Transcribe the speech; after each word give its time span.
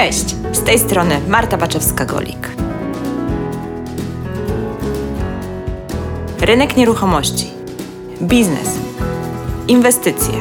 Cześć, 0.00 0.36
z 0.52 0.62
tej 0.62 0.78
strony 0.78 1.20
Marta 1.28 1.58
Baczewska-Golik. 1.58 2.48
Rynek 6.40 6.76
nieruchomości, 6.76 7.50
biznes, 8.22 8.68
inwestycje, 9.68 10.34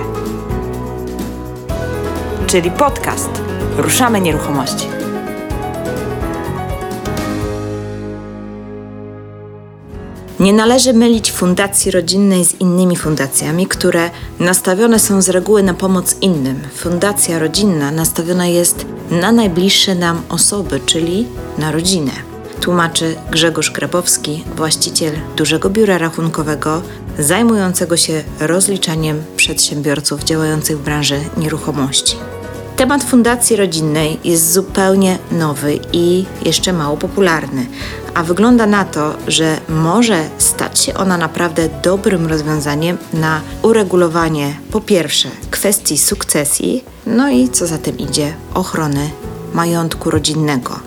czyli 2.48 2.72
podcast 2.72 3.30
Ruszamy 3.78 4.22
Nieruchomości. 4.22 4.99
Nie 10.40 10.54
należy 10.54 10.94
mylić 10.94 11.32
fundacji 11.32 11.92
rodzinnej 11.92 12.46
z 12.46 12.62
innymi 12.62 12.96
fundacjami, 12.96 13.68
które 13.68 14.10
nastawione 14.40 15.00
są 15.00 15.22
z 15.22 15.30
reguły 15.30 15.64
na 15.64 15.74
pomoc 15.74 16.16
innym. 16.22 16.60
Fundacja 16.76 17.40
rodzinna 17.40 17.92
nastawiona 17.92 18.48
jest 18.48 18.86
na 19.12 19.32
najbliższe 19.32 19.96
nam 19.96 20.22
osoby, 20.30 20.80
czyli 20.86 21.28
na 21.58 21.72
rodzinę. 21.72 22.12
Tłumaczy 22.62 23.16
Grzegorz 23.32 23.72
Grabowski, 23.72 24.44
właściciel 24.56 25.14
dużego 25.36 25.70
biura 25.70 25.98
rachunkowego 25.98 26.82
zajmującego 27.20 27.98
się 27.98 28.24
rozliczaniem 28.40 29.24
przedsiębiorców 29.36 30.24
działających 30.24 30.78
w 30.78 30.84
branży 30.84 31.20
nieruchomości. 31.38 32.18
Temat 32.80 33.04
fundacji 33.04 33.56
rodzinnej 33.56 34.20
jest 34.24 34.54
zupełnie 34.54 35.18
nowy 35.32 35.80
i 35.94 36.26
jeszcze 36.46 36.74
mało 36.74 36.98
popularny, 36.98 37.66
a 38.14 38.24
wygląda 38.24 38.66
na 38.66 38.86
to, 38.86 39.14
że 39.28 39.58
może 39.70 40.30
stać 40.38 40.80
się 40.80 40.94
ona 40.94 41.18
naprawdę 41.18 41.70
dobrym 41.84 42.28
rozwiązaniem 42.28 42.98
na 43.14 43.42
uregulowanie 43.62 44.54
po 44.72 44.82
pierwsze 44.82 45.30
kwestii 45.52 45.98
sukcesji, 45.98 46.84
no 47.06 47.30
i 47.30 47.50
co 47.50 47.68
za 47.68 47.78
tym 47.78 47.98
idzie, 47.98 48.34
ochrony 48.54 49.10
majątku 49.54 50.10
rodzinnego. 50.12 50.80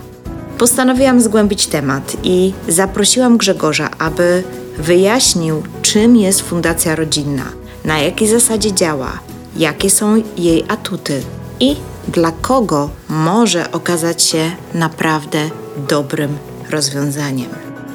Postanowiłam 0.59 1.20
zgłębić 1.20 1.67
temat 1.67 2.17
i 2.23 2.53
zaprosiłam 2.69 3.37
Grzegorza, 3.37 3.91
aby 3.98 4.43
wyjaśnił, 4.79 5.63
czym 5.83 6.17
jest 6.17 6.41
fundacja 6.41 6.97
rodzinna, 6.97 7.45
na 7.85 7.98
jakiej 7.98 8.29
zasadzie 8.29 8.73
działa, 8.73 9.19
jakie 9.57 9.91
są 9.91 10.23
jej 10.37 10.65
atuty 10.69 11.23
i 11.63 11.77
dla 12.09 12.33
kogo 12.33 12.91
może 13.09 13.73
okazać 13.73 14.23
się 14.23 14.51
naprawdę 14.75 15.51
dobrym 15.89 16.39
rozwiązaniem. 16.71 17.49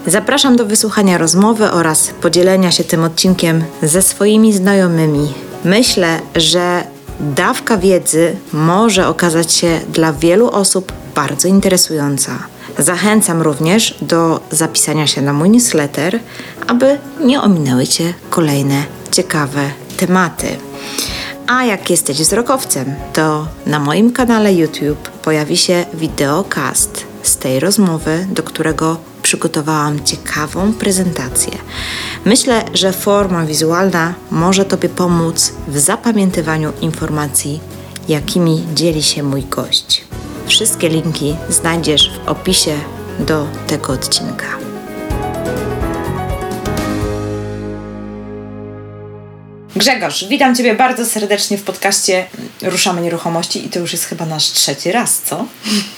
Zapraszam 0.07 0.55
do 0.55 0.65
wysłuchania 0.65 1.17
rozmowy 1.17 1.71
oraz 1.71 2.07
podzielenia 2.21 2.71
się 2.71 2.83
tym 2.83 3.03
odcinkiem 3.03 3.63
ze 3.83 4.01
swoimi 4.01 4.53
znajomymi. 4.53 5.33
Myślę, 5.63 6.19
że 6.35 6.83
dawka 7.19 7.77
wiedzy 7.77 8.35
może 8.53 9.07
okazać 9.07 9.53
się 9.53 9.79
dla 9.93 10.13
wielu 10.13 10.49
osób 10.49 10.93
bardzo 11.15 11.47
interesująca. 11.47 12.31
Zachęcam 12.77 13.41
również 13.41 13.97
do 14.01 14.39
zapisania 14.51 15.07
się 15.07 15.21
na 15.21 15.33
mój 15.33 15.49
newsletter, 15.49 16.19
aby 16.67 16.97
nie 17.19 17.41
ominęły 17.41 17.87
Cię 17.87 18.13
kolejne 18.29 18.83
ciekawe 19.11 19.69
tematy. 19.97 20.47
A 21.47 21.63
jak 21.63 21.89
jesteś 21.89 22.17
wzrokowcem, 22.17 22.95
to 23.13 23.47
na 23.65 23.79
moim 23.79 24.11
kanale 24.11 24.53
YouTube 24.53 25.09
pojawi 25.09 25.57
się 25.57 25.85
wideocast 25.93 27.05
z 27.23 27.37
tej 27.37 27.59
rozmowy, 27.59 28.27
do 28.31 28.43
którego 28.43 28.97
przygotowałam 29.23 30.03
ciekawą 30.03 30.73
prezentację. 30.73 31.51
Myślę, 32.25 32.65
że 32.73 32.93
forma 32.93 33.45
wizualna 33.45 34.13
może 34.31 34.65
Tobie 34.65 34.89
pomóc 34.89 35.53
w 35.67 35.79
zapamiętywaniu 35.79 36.73
informacji, 36.81 37.59
jakimi 38.09 38.65
dzieli 38.73 39.03
się 39.03 39.23
mój 39.23 39.43
gość. 39.43 40.03
Wszystkie 40.47 40.89
linki 40.89 41.35
znajdziesz 41.49 42.11
w 42.11 42.29
opisie 42.29 42.73
do 43.19 43.47
tego 43.67 43.93
odcinka. 43.93 44.76
Grzegorz, 49.77 50.25
witam 50.29 50.55
Ciebie 50.55 50.75
bardzo 50.75 51.05
serdecznie 51.05 51.57
w 51.57 51.63
podcaście 51.63 52.25
Ruszamy 52.61 53.01
Nieruchomości 53.01 53.65
i 53.65 53.69
to 53.69 53.79
już 53.79 53.91
jest 53.91 54.05
chyba 54.05 54.25
nasz 54.25 54.43
trzeci 54.43 54.91
raz, 54.91 55.21
co? 55.25 55.45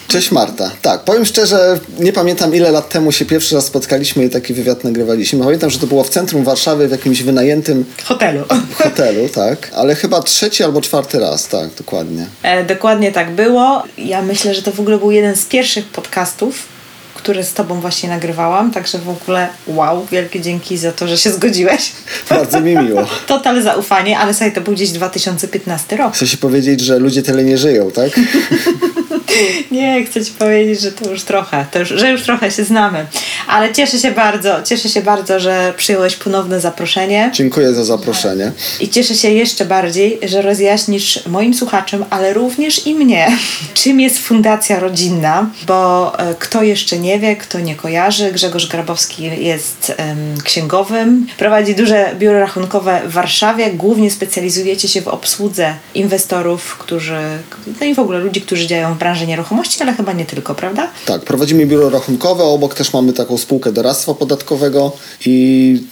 Cześć 0.07 0.31
Marta. 0.31 0.71
Tak, 0.81 1.03
powiem 1.03 1.25
szczerze, 1.25 1.79
nie 1.99 2.13
pamiętam 2.13 2.55
ile 2.55 2.71
lat 2.71 2.89
temu 2.89 3.11
się 3.11 3.25
pierwszy 3.25 3.55
raz 3.55 3.65
spotkaliśmy 3.65 4.25
i 4.25 4.29
taki 4.29 4.53
wywiad 4.53 4.83
nagrywaliśmy. 4.83 5.43
Pamiętam, 5.43 5.69
że 5.69 5.79
to 5.79 5.87
było 5.87 6.03
w 6.03 6.09
centrum 6.09 6.43
Warszawy 6.43 6.87
w 6.87 6.91
jakimś 6.91 7.23
wynajętym 7.23 7.85
hotelu. 8.03 8.43
Hotelu, 8.83 9.29
tak, 9.29 9.71
ale 9.75 9.95
chyba 9.95 10.21
trzeci 10.21 10.63
albo 10.63 10.81
czwarty 10.81 11.19
raz, 11.19 11.47
tak, 11.47 11.69
dokładnie. 11.77 12.25
E, 12.43 12.65
dokładnie 12.65 13.11
tak 13.11 13.31
było. 13.31 13.83
Ja 13.97 14.21
myślę, 14.21 14.55
że 14.55 14.61
to 14.61 14.71
w 14.71 14.79
ogóle 14.79 14.97
był 14.97 15.11
jeden 15.11 15.35
z 15.35 15.45
pierwszych 15.45 15.85
podcastów, 15.85 16.78
które 17.19 17.43
z 17.43 17.53
Tobą 17.53 17.81
właśnie 17.81 18.09
nagrywałam, 18.09 18.71
także 18.71 18.97
w 18.97 19.09
ogóle 19.09 19.47
wow, 19.67 20.05
wielkie 20.11 20.41
dzięki 20.41 20.77
za 20.77 20.91
to, 20.91 21.07
że 21.07 21.17
się 21.17 21.31
zgodziłeś. 21.31 21.91
Bardzo 22.29 22.61
mi 22.61 22.75
miło. 22.75 23.07
Total 23.27 23.61
zaufanie, 23.61 24.19
ale 24.19 24.33
słuchaj, 24.33 24.53
to 24.53 24.61
był 24.61 24.73
gdzieś 24.73 24.91
2015 24.91 25.97
rok. 25.97 26.13
Chcę 26.13 26.27
się 26.27 26.37
powiedzieć, 26.37 26.81
że 26.81 26.99
ludzie 26.99 27.21
tyle 27.23 27.43
nie 27.43 27.57
żyją, 27.57 27.91
tak? 27.91 28.09
Nie, 29.71 30.05
chcę 30.05 30.25
Ci 30.25 30.31
powiedzieć, 30.31 30.81
że 30.81 30.91
to 30.91 31.09
już 31.09 31.23
trochę, 31.23 31.65
to 31.71 31.79
już, 31.79 31.89
że 31.89 32.11
już 32.11 32.21
trochę 32.21 32.51
się 32.51 32.63
znamy. 32.63 33.05
Ale 33.47 33.73
cieszę 33.73 33.99
się 33.99 34.11
bardzo, 34.11 34.63
cieszę 34.63 34.89
się 34.89 35.01
bardzo, 35.01 35.39
że 35.39 35.73
przyjąłeś 35.77 36.15
ponowne 36.15 36.59
zaproszenie. 36.59 37.31
Dziękuję 37.33 37.73
za 37.73 37.85
zaproszenie. 37.85 38.51
I 38.79 38.89
cieszę 38.89 39.15
się 39.15 39.29
jeszcze 39.29 39.65
bardziej, 39.65 40.19
że 40.23 40.41
rozjaśnisz 40.41 41.25
moim 41.27 41.53
słuchaczom, 41.53 42.05
ale 42.09 42.33
również 42.33 42.87
i 42.87 42.95
mnie, 42.95 43.27
czym 43.73 43.99
jest 43.99 44.19
Fundacja 44.19 44.79
Rodzinna, 44.79 45.49
bo 45.67 46.11
e, 46.19 46.35
kto 46.39 46.63
jeszcze 46.63 46.99
nie 46.99 47.19
wie, 47.19 47.35
kto 47.35 47.59
nie 47.59 47.75
kojarzy, 47.75 48.31
Grzegorz 48.31 48.67
Grabowski 48.67 49.23
jest 49.23 49.93
um, 49.99 50.41
księgowym, 50.43 51.27
prowadzi 51.37 51.75
duże 51.75 52.15
biuro 52.19 52.39
rachunkowe 52.39 53.01
w 53.05 53.11
Warszawie, 53.11 53.71
głównie 53.73 54.11
specjalizujecie 54.11 54.87
się 54.87 55.01
w 55.01 55.07
obsłudze 55.07 55.73
inwestorów, 55.93 56.77
którzy, 56.77 57.19
no 57.79 57.85
i 57.87 57.93
w 57.93 57.99
ogóle 57.99 58.19
ludzi, 58.19 58.41
którzy 58.41 58.67
działają 58.67 58.93
w 58.93 58.97
branży 58.97 59.18
nieruchomości, 59.27 59.83
ale 59.83 59.93
chyba 59.93 60.13
nie 60.13 60.25
tylko, 60.25 60.55
prawda? 60.55 60.91
Tak, 61.05 61.21
prowadzimy 61.21 61.65
biuro 61.65 61.89
rachunkowe, 61.89 62.43
obok 62.43 62.73
też 62.75 62.93
mamy 62.93 63.13
taką 63.13 63.37
spółkę 63.37 63.71
doradztwa 63.71 64.13
podatkowego 64.13 64.91
i 65.25 65.83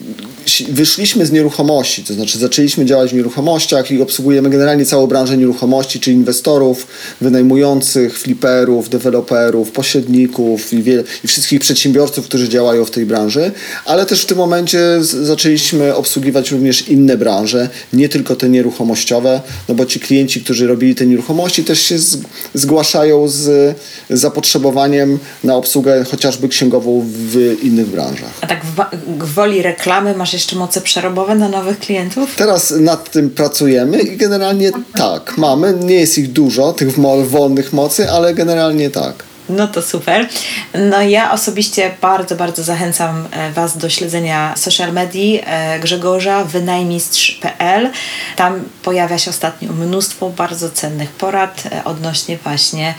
wyszliśmy 0.70 1.26
z 1.26 1.32
nieruchomości, 1.32 2.04
to 2.04 2.14
znaczy 2.14 2.40
zaczęliśmy 2.40 2.86
działać 2.86 3.12
w 3.12 3.14
nieruchomościach 3.14 3.92
i 3.92 4.02
obsługujemy 4.02 4.50
generalnie 4.50 4.86
całą 4.86 5.08
branżę 5.08 5.38
nieruchomości, 5.38 6.00
czyli 6.00 6.18
inwestorów, 6.18 6.88
wynajmujących, 7.22 8.20
fliperów, 8.20 8.90
deweloperów, 8.90 9.72
pośredników 9.72 10.74
i, 10.74 10.84
wie, 10.84 11.04
i 11.24 11.28
wszystkich 11.28 11.60
przedsiębiorców, 11.60 12.26
którzy 12.26 12.50
działają 12.50 12.86
w 12.86 12.92
tej 12.92 13.06
branży, 13.06 13.52
ale 13.86 14.06
też 14.06 14.22
w 14.22 14.26
tym 14.26 14.38
momencie 14.38 14.80
zaczęliśmy 15.02 15.96
obsługiwać 15.96 16.52
również 16.52 16.90
inne 16.90 17.18
branże, 17.18 17.70
nie 17.94 18.10
tylko 18.10 18.36
te 18.36 18.50
nieruchomościowe, 18.50 19.42
no 19.70 19.76
bo 19.76 19.86
ci 19.86 20.00
klienci, 20.00 20.42
którzy 20.42 20.68
robili 20.68 20.96
te 20.96 21.06
nieruchomości 21.06 21.64
też 21.64 21.82
się 21.82 21.96
zgłaszają 22.54 23.28
z 23.28 23.76
zapotrzebowaniem 24.10 25.20
na 25.44 25.56
obsługę 25.56 26.04
chociażby 26.12 26.48
księgową 26.48 27.06
w 27.08 27.58
innych 27.64 27.88
branżach. 27.88 28.32
A 28.42 28.48
tak 28.48 28.62
gwoli 29.08 29.62
reklamy 29.62 30.16
masz 30.16 30.34
jeszcze 30.38 30.56
moce 30.56 30.82
przerobowe 30.82 31.36
na 31.36 31.50
nowych 31.50 31.80
klientów? 31.80 32.36
Teraz 32.36 32.72
nad 32.72 33.12
tym 33.12 33.30
pracujemy 33.30 34.00
i 34.00 34.18
generalnie 34.18 34.72
tak, 34.96 35.38
mamy. 35.38 35.74
Nie 35.74 35.96
jest 35.96 36.18
ich 36.18 36.32
dużo, 36.32 36.74
tych 36.74 36.98
wolnych 37.30 37.74
mocy, 37.74 38.12
ale 38.12 38.34
generalnie 38.34 38.90
tak. 38.90 39.27
No 39.50 39.68
to 39.68 39.82
super. 39.82 40.28
No 40.74 41.02
ja 41.02 41.32
osobiście 41.32 41.96
bardzo, 42.02 42.36
bardzo 42.36 42.64
zachęcam 42.64 43.28
e, 43.32 43.52
Was 43.52 43.78
do 43.78 43.90
śledzenia 43.90 44.54
social 44.56 44.94
medii 44.94 45.42
e, 45.46 45.80
Grzegorza, 45.80 46.44
wynajmistrz.pl. 46.44 47.90
Tam 48.36 48.64
pojawia 48.84 49.18
się 49.18 49.30
ostatnio 49.30 49.74
mnóstwo 49.74 50.30
bardzo 50.30 50.70
cennych 50.70 51.10
porad 51.10 51.64
e, 51.72 51.84
odnośnie 51.84 52.38
właśnie 52.38 52.94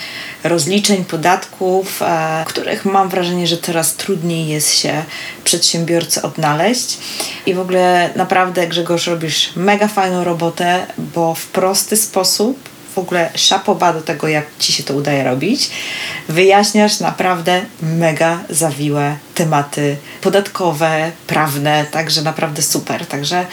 rozliczeń, 0.45 1.05
podatków, 1.05 2.01
których 2.47 2.85
mam 2.85 3.09
wrażenie, 3.09 3.47
że 3.47 3.57
teraz 3.57 3.95
trudniej 3.95 4.49
jest 4.49 4.75
się 4.75 5.05
przedsiębiorcy 5.45 6.23
odnaleźć. 6.23 6.99
I 7.47 7.55
w 7.55 7.61
ogóle 7.61 8.11
naprawdę 8.17 8.67
Grzegorz 8.67 9.07
robisz 9.07 9.51
mega 9.57 9.89
fajną 9.89 10.25
robotę, 10.25 10.87
bo 10.99 11.35
w 11.35 11.47
prosty 11.47 11.97
sposób 11.97 12.78
w 12.99 13.01
ogóle 13.01 13.31
szapoba 13.35 13.93
do 13.93 14.01
tego, 14.01 14.29
jak 14.29 14.45
Ci 14.59 14.73
się 14.73 14.83
to 14.83 14.95
udaje 14.95 15.25
robić. 15.25 15.71
Wyjaśniasz 16.29 17.01
naprawdę 17.01 17.63
mega 17.83 18.39
zawiłe 18.51 19.17
tematy 19.35 19.97
podatkowe, 20.21 21.13
prawne, 21.27 21.85
także 21.91 22.23
naprawdę 22.23 22.63
super. 22.63 23.07
Także 23.07 23.47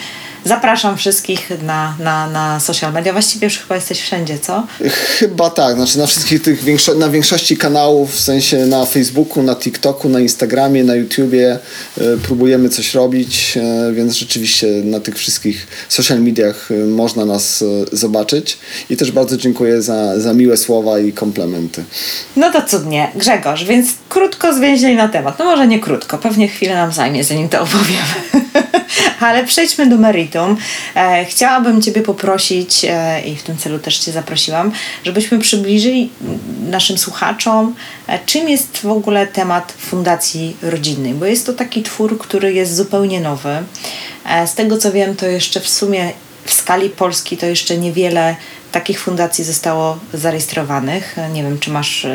zapraszam 0.46 0.96
wszystkich 0.96 1.50
na, 1.62 1.96
na, 2.00 2.30
na 2.30 2.60
social 2.60 2.92
media. 2.92 3.12
Właściwie 3.12 3.44
już 3.46 3.58
chyba 3.58 3.74
jesteś 3.74 4.00
wszędzie, 4.00 4.38
co? 4.38 4.66
Chyba 5.18 5.50
tak, 5.50 5.76
znaczy 5.76 5.98
na 5.98 6.06
wszystkich 6.06 6.42
tych, 6.42 6.64
większo- 6.64 6.96
na 6.98 7.08
większości 7.08 7.56
kanałów, 7.56 8.14
w 8.14 8.20
sensie 8.20 8.66
na 8.66 8.86
Facebooku, 8.86 9.42
na 9.42 9.56
TikToku, 9.56 10.08
na 10.08 10.20
Instagramie, 10.20 10.84
na 10.84 10.94
YouTubie 10.94 11.58
e, 11.98 12.02
próbujemy 12.22 12.68
coś 12.68 12.94
robić, 12.94 13.56
e, 13.56 13.92
więc 13.92 14.14
rzeczywiście 14.14 14.66
na 14.66 15.00
tych 15.00 15.16
wszystkich 15.16 15.66
social 15.88 16.20
mediach 16.20 16.68
e, 16.70 16.74
można 16.74 17.24
nas 17.24 17.64
zobaczyć 17.92 18.58
i 18.90 18.96
też 18.96 19.12
bardzo 19.12 19.36
dziękuję 19.36 19.82
za, 19.82 20.20
za 20.20 20.32
miłe 20.32 20.56
słowa 20.56 20.98
i 20.98 21.12
komplementy. 21.12 21.84
No 22.36 22.52
to 22.52 22.62
cudnie. 22.62 23.10
Grzegorz, 23.14 23.64
więc 23.64 23.88
krótko 24.08 24.54
zwięźlej 24.54 24.96
na 24.96 25.08
temat. 25.08 25.38
No 25.38 25.44
może 25.44 25.66
nie 25.66 25.80
krótko, 25.80 26.18
pewnie 26.18 26.48
chwilę 26.48 26.74
nam 26.74 26.92
zajmie, 26.92 27.24
zanim 27.24 27.48
to 27.48 27.62
opowiemy. 27.62 28.46
Ale 29.20 29.44
przejdźmy 29.44 29.86
do 29.86 29.96
meritum. 29.96 30.35
E, 30.96 31.24
chciałabym 31.24 31.82
Ciebie 31.82 32.02
poprosić, 32.02 32.84
e, 32.88 33.20
i 33.20 33.36
w 33.36 33.42
tym 33.42 33.56
celu 33.56 33.78
też 33.78 33.98
Cię 33.98 34.12
zaprosiłam, 34.12 34.72
żebyśmy 35.04 35.38
przybliżyli 35.38 36.10
naszym 36.70 36.98
słuchaczom, 36.98 37.74
e, 38.06 38.18
czym 38.26 38.48
jest 38.48 38.78
w 38.78 38.86
ogóle 38.86 39.26
temat 39.26 39.72
Fundacji 39.78 40.56
Rodzinnej, 40.62 41.14
bo 41.14 41.26
jest 41.26 41.46
to 41.46 41.52
taki 41.52 41.82
twór, 41.82 42.18
który 42.18 42.52
jest 42.52 42.76
zupełnie 42.76 43.20
nowy. 43.20 43.56
Z 44.46 44.54
tego 44.54 44.78
co 44.78 44.92
wiem, 44.92 45.16
to 45.16 45.26
jeszcze 45.26 45.60
w 45.60 45.68
sumie 45.68 46.12
w 46.44 46.52
skali 46.52 46.90
Polski 46.90 47.36
to 47.36 47.46
jeszcze 47.46 47.78
niewiele 47.78 48.36
takich 48.72 49.00
fundacji 49.00 49.44
zostało 49.44 49.98
zarejestrowanych. 50.12 51.16
Nie 51.32 51.42
wiem, 51.42 51.58
czy 51.58 51.70
masz 51.70 52.06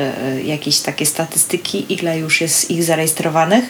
jakieś 0.44 0.80
takie 0.80 1.06
statystyki, 1.06 1.94
ile 1.94 2.20
już 2.20 2.42
jest 2.42 2.72
ich 2.72 2.84
zarejestrowanych, 2.84 3.66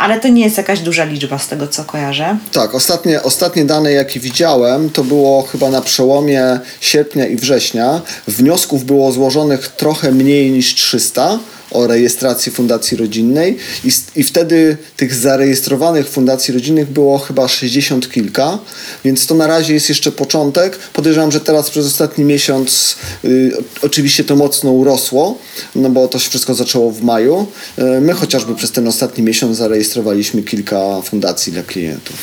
ale 0.00 0.20
to 0.20 0.28
nie 0.28 0.44
jest 0.44 0.56
jakaś 0.56 0.80
duża 0.80 1.04
liczba 1.04 1.38
z 1.38 1.48
tego, 1.48 1.68
co 1.68 1.84
kojarzę. 1.84 2.36
Tak, 2.52 2.74
ostatnie, 2.74 3.22
ostatnie 3.22 3.64
dane, 3.64 3.92
jakie 3.92 4.20
widziałem, 4.20 4.90
to 4.90 5.04
było 5.04 5.42
chyba 5.42 5.70
na 5.70 5.80
przełomie 5.80 6.60
sierpnia 6.80 7.26
i 7.26 7.36
września. 7.36 8.00
Wniosków 8.28 8.84
było 8.84 9.12
złożonych 9.12 9.68
trochę 9.68 10.12
mniej 10.12 10.50
niż 10.50 10.74
300 10.74 11.38
o 11.70 11.86
rejestracji 11.86 12.52
fundacji 12.52 12.96
rodzinnej 12.96 13.56
i, 13.84 13.90
i 14.16 14.24
wtedy 14.24 14.76
tych 14.96 15.14
zarejestrowanych 15.14 16.08
fundacji 16.08 16.54
rodzinnych 16.54 16.90
było 16.90 17.18
chyba 17.18 17.48
60 17.48 18.12
kilka, 18.12 18.58
więc 19.04 19.26
to 19.26 19.34
na 19.34 19.46
razie 19.46 19.74
jest 19.74 19.88
jeszcze 19.88 20.12
początek. 20.12 20.78
Podejrzewam, 20.78 21.32
że 21.32 21.40
teraz 21.40 21.70
przez 21.70 21.86
ostatni 21.86 22.24
miesiąc 22.24 22.96
y, 23.24 23.52
oczywiście 23.82 24.24
to 24.24 24.36
mocno 24.36 24.70
urosło, 24.70 25.38
no 25.74 25.90
bo 25.90 26.08
to 26.08 26.18
się 26.18 26.30
wszystko 26.30 26.54
zaczęło 26.54 26.90
w 26.90 27.02
maju. 27.02 27.46
Y, 27.78 28.00
my 28.00 28.12
chociażby 28.12 28.54
przez 28.54 28.72
ten 28.72 28.88
ostatni 28.88 29.24
miesiąc 29.24 29.56
zarejestrowaliśmy 29.56 30.42
kilka 30.42 31.02
fundacji 31.02 31.52
dla 31.52 31.62
klientów. 31.62 32.16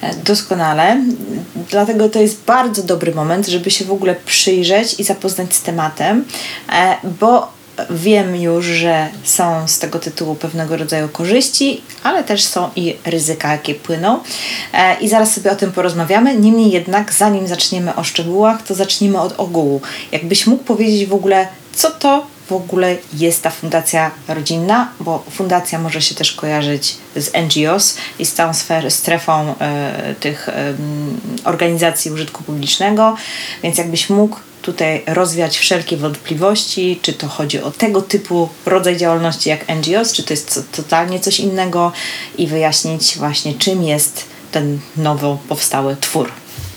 E, 0.00 0.14
Doskonale. 0.14 1.04
Dlatego 1.70 2.08
to 2.08 2.20
jest 2.20 2.44
bardzo 2.46 2.82
dobry 2.82 3.14
moment, 3.14 3.46
żeby 3.46 3.70
się 3.70 3.84
w 3.84 3.92
ogóle 3.92 4.16
przyjrzeć 4.26 5.00
i 5.00 5.04
zapoznać 5.04 5.54
z 5.54 5.62
tematem, 5.62 6.24
e, 6.72 6.96
bo 7.20 7.55
wiem 7.90 8.36
już, 8.36 8.64
że 8.64 9.08
są 9.24 9.68
z 9.68 9.78
tego 9.78 9.98
tytułu 9.98 10.34
pewnego 10.34 10.76
rodzaju 10.76 11.08
korzyści, 11.08 11.82
ale 12.02 12.24
też 12.24 12.44
są 12.44 12.70
i 12.76 12.96
ryzyka, 13.04 13.52
jakie 13.52 13.74
płyną. 13.74 14.20
E, 14.72 14.96
I 15.00 15.08
zaraz 15.08 15.34
sobie 15.34 15.50
o 15.50 15.56
tym 15.56 15.72
porozmawiamy. 15.72 16.36
Niemniej 16.36 16.70
jednak, 16.70 17.12
zanim 17.12 17.48
zaczniemy 17.48 17.94
o 17.94 18.04
szczegółach, 18.04 18.62
to 18.62 18.74
zacznijmy 18.74 19.20
od 19.20 19.40
ogółu. 19.40 19.80
Jakbyś 20.12 20.46
mógł 20.46 20.64
powiedzieć 20.64 21.06
w 21.06 21.14
ogóle, 21.14 21.48
co 21.72 21.90
to 21.90 22.26
w 22.48 22.52
ogóle 22.52 22.96
jest 23.12 23.42
ta 23.42 23.50
fundacja 23.50 24.10
rodzinna, 24.28 24.92
bo 25.00 25.24
fundacja 25.30 25.78
może 25.78 26.02
się 26.02 26.14
też 26.14 26.32
kojarzyć 26.32 26.96
z 27.16 27.30
NGOs 27.34 27.96
i 28.18 28.26
z 28.26 28.32
całą 28.32 28.52
strefą 28.88 29.54
e, 29.60 30.14
tych 30.20 30.48
em, 30.48 31.20
organizacji 31.44 32.10
użytku 32.10 32.44
publicznego, 32.44 33.16
więc 33.62 33.78
jakbyś 33.78 34.10
mógł 34.10 34.36
tutaj 34.66 35.02
rozwiać 35.06 35.58
wszelkie 35.58 35.96
wątpliwości, 35.96 36.98
czy 37.02 37.12
to 37.12 37.28
chodzi 37.28 37.60
o 37.60 37.70
tego 37.70 38.02
typu 38.02 38.48
rodzaj 38.66 38.96
działalności 38.96 39.48
jak 39.48 39.68
NGOs, 39.68 40.12
czy 40.12 40.22
to 40.22 40.32
jest 40.32 40.60
totalnie 40.72 41.20
coś 41.20 41.40
innego 41.40 41.92
i 42.38 42.46
wyjaśnić 42.46 43.18
właśnie 43.18 43.54
czym 43.54 43.82
jest 43.82 44.24
ten 44.52 44.78
nowo 44.96 45.38
powstały 45.48 45.96
twór. 46.00 46.30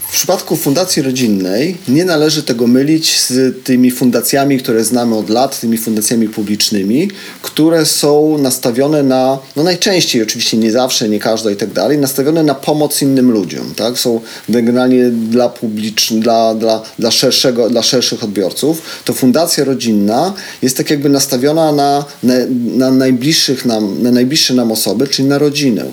W 0.09 0.11
przypadku 0.11 0.55
fundacji 0.55 1.01
rodzinnej 1.01 1.77
nie 1.87 2.05
należy 2.05 2.43
tego 2.43 2.67
mylić 2.67 3.21
z 3.21 3.63
tymi 3.63 3.91
fundacjami, 3.91 4.57
które 4.57 4.83
znamy 4.83 5.15
od 5.15 5.29
lat, 5.29 5.59
tymi 5.59 5.77
fundacjami 5.77 6.29
publicznymi, 6.29 7.11
które 7.41 7.85
są 7.85 8.37
nastawione 8.37 9.03
na, 9.03 9.39
no 9.55 9.63
najczęściej 9.63 10.21
oczywiście 10.21 10.57
nie 10.57 10.71
zawsze, 10.71 11.09
nie 11.09 11.19
każda 11.19 11.51
i 11.51 11.55
tak 11.55 11.73
dalej, 11.73 11.97
nastawione 11.97 12.43
na 12.43 12.55
pomoc 12.55 13.01
innym 13.01 13.31
ludziom, 13.31 13.73
tak? 13.75 13.99
Są 13.99 14.21
generalnie 14.49 15.09
dla 15.09 15.49
publicznych, 15.49 16.23
dla, 16.23 16.55
dla, 16.55 16.81
dla, 16.99 17.11
szerszego, 17.11 17.69
dla 17.69 17.83
szerszych 17.83 18.23
odbiorców. 18.23 18.81
To 19.05 19.13
fundacja 19.13 19.63
rodzinna 19.63 20.33
jest 20.61 20.77
tak 20.77 20.89
jakby 20.89 21.09
nastawiona 21.09 21.71
na, 21.71 22.05
na, 22.23 22.33
na, 22.75 22.91
najbliższych 22.91 23.65
nam, 23.65 24.03
na 24.03 24.11
najbliższe 24.11 24.53
nam 24.53 24.71
osoby, 24.71 25.07
czyli 25.07 25.27
na 25.27 25.37
rodzinę. 25.37 25.85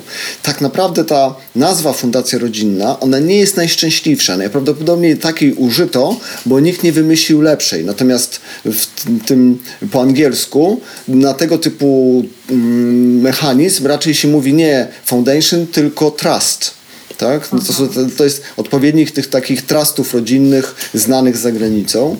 Tak 0.42 0.60
naprawdę 0.60 1.04
ta 1.04 1.34
nazwa 1.56 1.92
fundacja 1.92 2.38
rodzinna, 2.38 3.00
ona 3.00 3.18
nie 3.18 3.38
jest 3.38 3.56
najszczęśliwsza. 3.56 4.05
Najprawdopodobniej 4.36 5.18
takiej 5.18 5.52
użyto, 5.52 6.20
bo 6.46 6.60
nikt 6.60 6.82
nie 6.82 6.92
wymyślił 6.92 7.40
lepszej. 7.40 7.84
Natomiast 7.84 8.40
w 8.64 8.86
tym 9.26 9.58
po 9.90 10.02
angielsku 10.02 10.80
na 11.08 11.34
tego 11.34 11.58
typu 11.58 12.24
mm, 12.50 13.20
mechanizm 13.20 13.86
raczej 13.86 14.14
się 14.14 14.28
mówi 14.28 14.54
nie 14.54 14.88
foundation, 15.04 15.66
tylko 15.66 16.10
trust. 16.10 16.76
Tak? 17.18 17.52
No 17.52 17.58
to, 17.58 18.06
to 18.16 18.24
jest 18.24 18.42
odpowiednik 18.56 19.10
tych 19.10 19.26
takich 19.26 19.62
trustów 19.62 20.14
rodzinnych 20.14 20.90
znanych 20.94 21.36
za 21.36 21.52
granicą. 21.52 22.16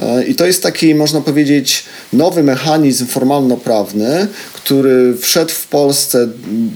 E, 0.00 0.24
I 0.24 0.34
to 0.34 0.46
jest 0.46 0.62
taki, 0.62 0.94
można 0.94 1.20
powiedzieć, 1.20 1.84
nowy 2.12 2.42
mechanizm 2.42 3.06
formalno-prawny, 3.06 4.26
który 4.54 5.16
wszedł 5.16 5.50
w 5.50 5.66
Polsce 5.66 6.18
mm, 6.18 6.70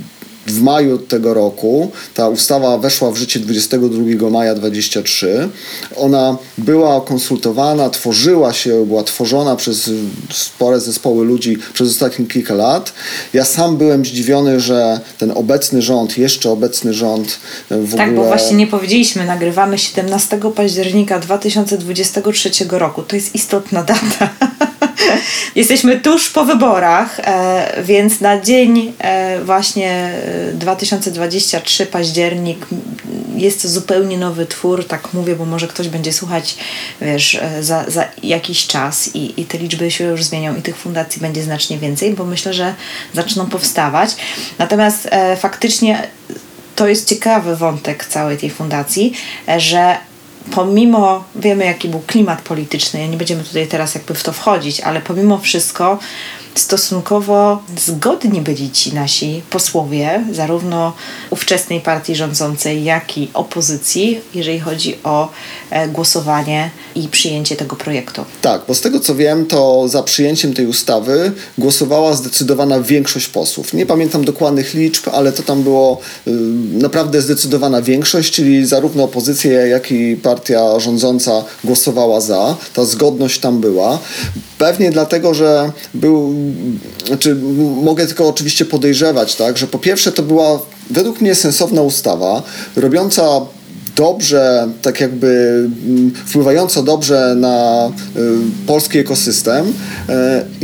w 0.47 0.63
maju 0.63 0.99
tego 0.99 1.35
roku. 1.35 1.91
Ta 2.15 2.29
ustawa 2.29 2.79
weszła 2.79 3.11
w 3.11 3.17
życie 3.17 3.41
22 3.41 4.31
maja 4.31 4.55
23. 4.55 5.49
Ona 5.97 6.37
była 6.59 7.01
konsultowana, 7.01 7.91
tworzyła 7.91 8.53
się, 8.53 8.87
była 8.87 9.03
tworzona 9.05 9.57
przez 9.57 9.91
spore 10.31 10.81
zespoły 10.81 11.25
ludzi 11.25 11.59
przez 11.75 11.89
ostatnie 11.89 12.27
kilka 12.27 12.55
lat. 12.55 12.93
Ja 13.35 13.45
sam 13.45 13.77
byłem 13.77 14.05
zdziwiony, 14.05 14.61
że 14.61 15.01
ten 15.19 15.33
obecny 15.35 15.83
rząd, 15.83 16.19
jeszcze 16.19 16.51
obecny 16.51 16.95
rząd 16.95 17.39
e, 17.71 17.79
w 17.79 17.95
Tak, 17.97 18.09
ogóle... 18.09 18.23
bo 18.23 18.29
właśnie 18.29 18.57
nie 18.57 18.67
powiedzieliśmy, 18.67 19.25
nagrywamy 19.27 19.79
17 19.79 20.41
października 20.57 21.19
2023 21.19 22.51
roku. 22.71 23.03
To 23.03 23.17
jest 23.17 23.35
istotna 23.35 23.83
data. 23.83 24.31
Jesteśmy 25.55 26.01
tuż 26.01 26.31
po 26.31 26.45
wyborach, 26.45 27.21
e, 27.21 27.83
więc 27.83 28.21
na 28.21 28.41
dzień 28.41 28.93
e, 28.99 29.45
właśnie 29.45 29.91
e, 29.91 30.53
2023 30.53 31.87
październik 31.87 32.67
m, 32.73 32.81
jest 33.37 33.63
to 33.63 33.69
zupełnie 33.69 34.19
nowy 34.19 34.47
twór, 34.47 34.87
tak 34.87 35.15
mówię, 35.15 35.37
bo 35.37 35.45
może 35.45 35.69
ktoś 35.69 35.89
będzie 35.89 36.13
słuchać, 36.13 36.57
wiesz, 37.01 37.35
e, 37.35 37.63
za, 37.63 37.85
za 37.89 38.05
jakiś 38.23 38.67
czas 38.67 39.15
i, 39.15 39.41
i 39.41 39.45
te 39.45 39.59
liczby 39.59 39.91
się 39.91 40.05
już 40.05 40.25
zmienią 40.25 40.57
i 40.57 40.63
tych 40.63 40.77
fundacji 40.77 41.21
będzie 41.23 41.43
znacznie 41.43 41.79
więcej, 41.79 42.15
bo 42.15 42.25
myślę, 42.25 42.55
że 42.55 42.75
zaczną 43.15 43.47
powstawać. 43.47 44.17
Natomiast 44.59 45.09
e, 45.11 45.37
faktycznie 45.37 46.09
to 46.77 46.89
jest 46.89 47.09
ciekawy 47.09 47.57
wątek 47.57 48.05
całej 48.05 48.39
tej 48.39 48.51
fundacji, 48.51 49.13
e, 49.49 49.61
że 49.61 49.97
pomimo, 50.51 51.25
wiemy 51.37 51.65
jaki 51.65 51.89
był 51.89 52.01
klimat 52.07 52.43
polityczny, 52.43 53.09
nie 53.09 53.17
będziemy 53.17 53.45
tutaj 53.45 53.67
teraz 53.67 53.95
jakby 53.95 54.15
w 54.15 54.23
to 54.23 54.33
wchodzić, 54.33 54.81
ale 54.81 55.01
pomimo 55.01 55.39
wszystko 55.39 55.99
stosunkowo 56.55 57.63
zgodni 57.79 58.41
byli 58.41 58.71
ci 58.71 58.95
nasi 58.95 59.43
posłowie, 59.51 60.25
zarówno 60.33 60.93
ówczesnej 61.31 61.81
partii 61.81 62.15
rządzącej, 62.15 62.85
jak 62.85 63.19
i 63.19 63.31
opozycji, 63.35 64.21
jeżeli 64.35 64.61
chodzi 64.61 64.99
o 65.05 65.29
e, 65.71 65.89
głosowanie 65.89 66.71
i 66.95 67.09
przyjęcie 67.09 67.57
tego 67.57 67.77
projektu. 67.77 68.25
Tak, 68.43 68.63
bo 68.69 68.75
z 68.75 68.81
tego 68.81 69.01
co 69.01 69.15
wiem, 69.15 69.47
to 69.47 69.89
za 69.89 70.03
przyjęciem 70.03 70.55
tej 70.55 70.67
ustawy 70.67 71.33
głosowała 71.59 72.15
zdecydowana 72.15 72.81
większość 72.81 73.29
posłów. 73.29 73.73
Nie 73.73 73.87
pamiętam 73.87 74.25
dokładnych 74.25 74.75
liczb, 74.75 75.09
ale 75.13 75.33
to 75.33 75.43
tam 75.43 75.63
było 75.63 75.99
y, 76.27 76.31
naprawdę 76.73 77.23
zdecydowana 77.23 77.83
większość, 77.83 78.33
czyli 78.33 78.67
zarówno 78.67 79.05
opozycja, 79.05 79.67
jak 79.67 79.93
i 79.93 80.17
partia 80.17 80.81
rządząca 80.81 81.45
głosowała 81.65 82.21
za. 82.21 82.57
Ta 82.75 82.85
zgodność 82.85 83.41
tam 83.41 83.61
była. 83.61 83.99
Pewnie 84.59 84.91
dlatego, 84.91 85.35
że 85.35 85.73
był, 85.95 86.35
znaczy 87.07 87.35
mogę 87.83 88.07
tylko 88.07 88.29
oczywiście 88.29 88.65
podejrzewać, 88.65 89.37
tak, 89.37 89.59
że 89.59 89.67
po 89.67 89.79
pierwsze 89.79 90.13
to 90.13 90.23
była 90.23 90.61
według 90.91 91.21
mnie 91.21 91.35
sensowna 91.35 91.83
ustawa, 91.83 92.43
robiąca 92.77 93.41
dobrze, 93.97 94.69
tak 94.83 95.01
jakby 95.01 95.29
mm, 95.87 96.13
wpływająco 96.27 96.83
dobrze 96.83 97.35
na 97.37 97.89
y, 98.17 98.21
polski 98.67 98.99
ekosystem 98.99 99.67
y, 99.67 99.73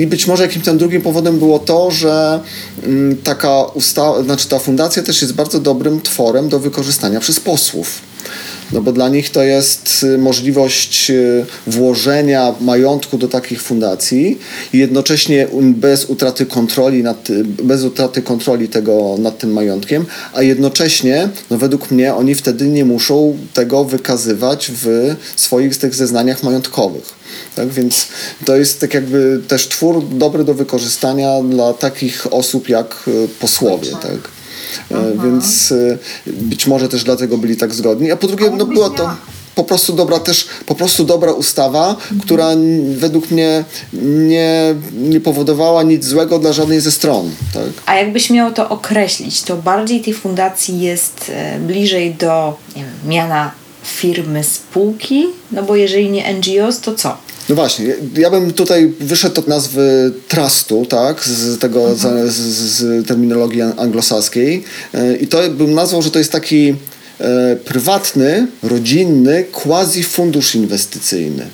i 0.03 0.07
być 0.07 0.27
może 0.27 0.43
jakimś 0.43 0.65
tam 0.65 0.79
drugim 0.79 1.03
powodem 1.03 1.39
było 1.39 1.59
to, 1.59 1.91
że 1.91 2.41
y, 2.87 3.17
taka 3.25 3.63
ustawa, 3.63 4.23
znaczy 4.23 4.49
ta 4.49 4.59
fundacja 4.59 5.03
też 5.03 5.23
jest 5.23 5.35
bardzo 5.35 5.61
dobrym 5.61 6.01
tworem 6.01 6.49
do 6.49 6.59
wykorzystania 6.59 7.21
przez 7.21 7.41
posłów. 7.41 8.08
No 8.73 8.81
bo 8.81 8.93
dla 8.93 9.09
nich 9.09 9.31
to 9.31 9.43
jest 9.43 10.03
y, 10.03 10.19
możliwość 10.19 11.11
y, 11.11 11.47
włożenia 11.67 12.55
majątku 12.61 13.19
do 13.19 13.29
takich 13.29 13.63
fundacji 13.63 14.39
i 14.73 14.79
jednocześnie 14.79 15.49
bez 15.63 16.05
utraty 16.05 16.47
kontroli 16.47 17.03
nad, 17.03 17.31
y, 17.31 17.45
bez 17.45 17.85
utraty 17.85 18.23
kontroli 18.23 18.69
tego 18.69 19.17
nad 19.19 19.39
tym 19.39 19.53
majątkiem, 19.53 20.07
a 20.35 20.43
jednocześnie, 20.43 21.29
no 21.51 21.59
według 21.59 21.91
mnie, 21.91 22.15
oni 22.15 22.35
wtedy 22.35 22.67
nie 22.67 22.85
muszą 22.85 23.39
tego 23.55 23.85
wykazywać 23.85 24.71
w 24.83 25.15
swoich 25.37 25.77
tych 25.77 25.95
zeznaniach 25.95 26.43
majątkowych. 26.43 27.19
Tak 27.57 27.69
więc 27.69 28.07
to 28.45 28.57
jest 28.57 28.81
tak 28.81 28.95
jakby 28.95 29.41
też 29.49 29.69
twór 29.69 30.09
dobry 30.09 30.45
do 30.45 30.55
wykorzystania 30.55 31.43
dla 31.43 31.73
takich 31.73 32.33
osób 32.33 32.69
jak 32.69 33.11
posłowie, 33.41 33.91
tak. 34.03 34.38
E, 34.91 35.13
Więc 35.25 35.73
e, 35.73 35.99
być 36.27 36.67
może 36.67 36.89
też 36.89 37.05
dlatego 37.05 37.39
byli 37.39 37.57
tak 37.57 37.75
zgodni. 37.75 38.11
A 38.11 38.17
po 38.17 38.27
drugie, 38.27 38.51
no 38.51 38.67
była 38.67 38.91
to 38.91 39.11
po 39.55 39.65
prostu 39.65 39.93
dobra 39.93 40.19
też, 40.19 40.49
po 40.67 40.75
prostu 40.75 41.05
dobra 41.05 41.33
ustawa, 41.33 41.97
która 42.23 42.47
n- 42.51 42.97
według 42.97 43.31
mnie 43.31 43.65
nie, 44.03 44.75
nie 44.93 45.21
powodowała 45.21 45.83
nic 45.83 46.05
złego 46.05 46.39
dla 46.39 46.53
żadnej 46.53 46.81
ze 46.81 46.91
stron. 46.91 47.31
Tak? 47.55 47.63
A 47.87 47.95
jakbyś 47.95 48.31
miał 48.31 48.53
to 48.53 48.69
określić, 48.69 49.43
to 49.43 49.57
bardziej 49.57 50.01
tej 50.01 50.15
fundacji 50.15 50.81
jest 50.81 51.33
e, 51.35 51.59
bliżej 51.59 52.15
do 52.15 52.57
nie 52.77 52.83
wiem, 52.83 53.11
miana 53.11 53.51
firmy, 53.85 54.45
spółki? 54.45 55.27
No 55.53 55.63
bo 55.63 55.77
jeżeli 55.77 56.11
nie 56.11 56.35
NGOs, 56.35 56.81
to 56.81 56.95
co? 56.95 57.17
No 57.49 57.55
właśnie, 57.55 57.95
ja- 58.17 58.31
bym 58.31 58.53
tutaj 58.53 58.93
wyszedł 59.01 59.41
od 59.41 59.49
nazwy 59.49 60.13
trustu, 60.29 60.87
tak, 60.87 61.25
z 61.25 61.59
tego, 61.59 61.95
z, 61.95 62.33
z, 62.33 62.37
z 62.37 63.07
terminologii 63.07 63.63
an- 63.63 63.73
anglosaskiej 63.77 64.65
E, 64.95 65.17
i 65.17 65.27
to 65.27 65.51
bym 65.51 65.75
nazwał, 65.75 66.03
że 66.03 66.11
to 66.11 66.19
jest 66.19 66.33
taki 66.33 66.75
e, 67.21 67.57
prywatny, 67.57 68.47
rodzinny, 68.63 69.45
quasi 69.53 70.03
fundusz 70.03 70.55
inwestycyjny. 70.55 71.47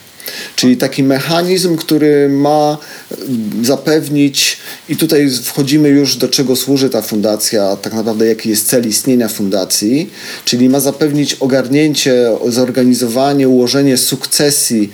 Czyli 0.56 0.76
taki 0.76 1.02
mechanizm, 1.02 1.76
który 1.76 2.28
ma 2.28 2.78
e, 3.12 3.16
zapewnić, 3.62 4.58
i 4.88 4.96
tutaj 4.96 5.30
wchodzimy 5.30 5.88
już 5.88 6.16
do 6.16 6.28
czego 6.28 6.56
służy 6.56 6.90
ta 6.90 7.02
fundacja, 7.02 7.76
tak 7.76 7.92
naprawdę 7.92 8.26
jaki 8.26 8.48
jest 8.48 8.68
cel 8.68 8.88
istnienia 8.88 9.28
fundacji, 9.28 10.10
czyli 10.44 10.68
ma 10.68 10.80
zapewnić 10.80 11.34
ogarnięcie, 11.34 12.30
zorganizowanie, 12.48 13.48
ułożenie 13.48 13.96
sukcesji. 13.96 14.92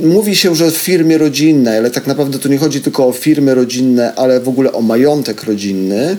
Mówi 0.00 0.36
się, 0.36 0.54
że 0.54 0.70
w 0.70 0.76
firmie 0.76 1.18
rodzinnej, 1.18 1.78
ale 1.78 1.90
tak 1.90 2.06
naprawdę 2.06 2.38
tu 2.38 2.48
nie 2.48 2.58
chodzi 2.58 2.80
tylko 2.80 3.06
o 3.06 3.12
firmy 3.12 3.54
rodzinne, 3.54 4.14
ale 4.14 4.40
w 4.40 4.48
ogóle 4.48 4.72
o 4.72 4.82
majątek 4.82 5.44
rodzinny. 5.44 6.16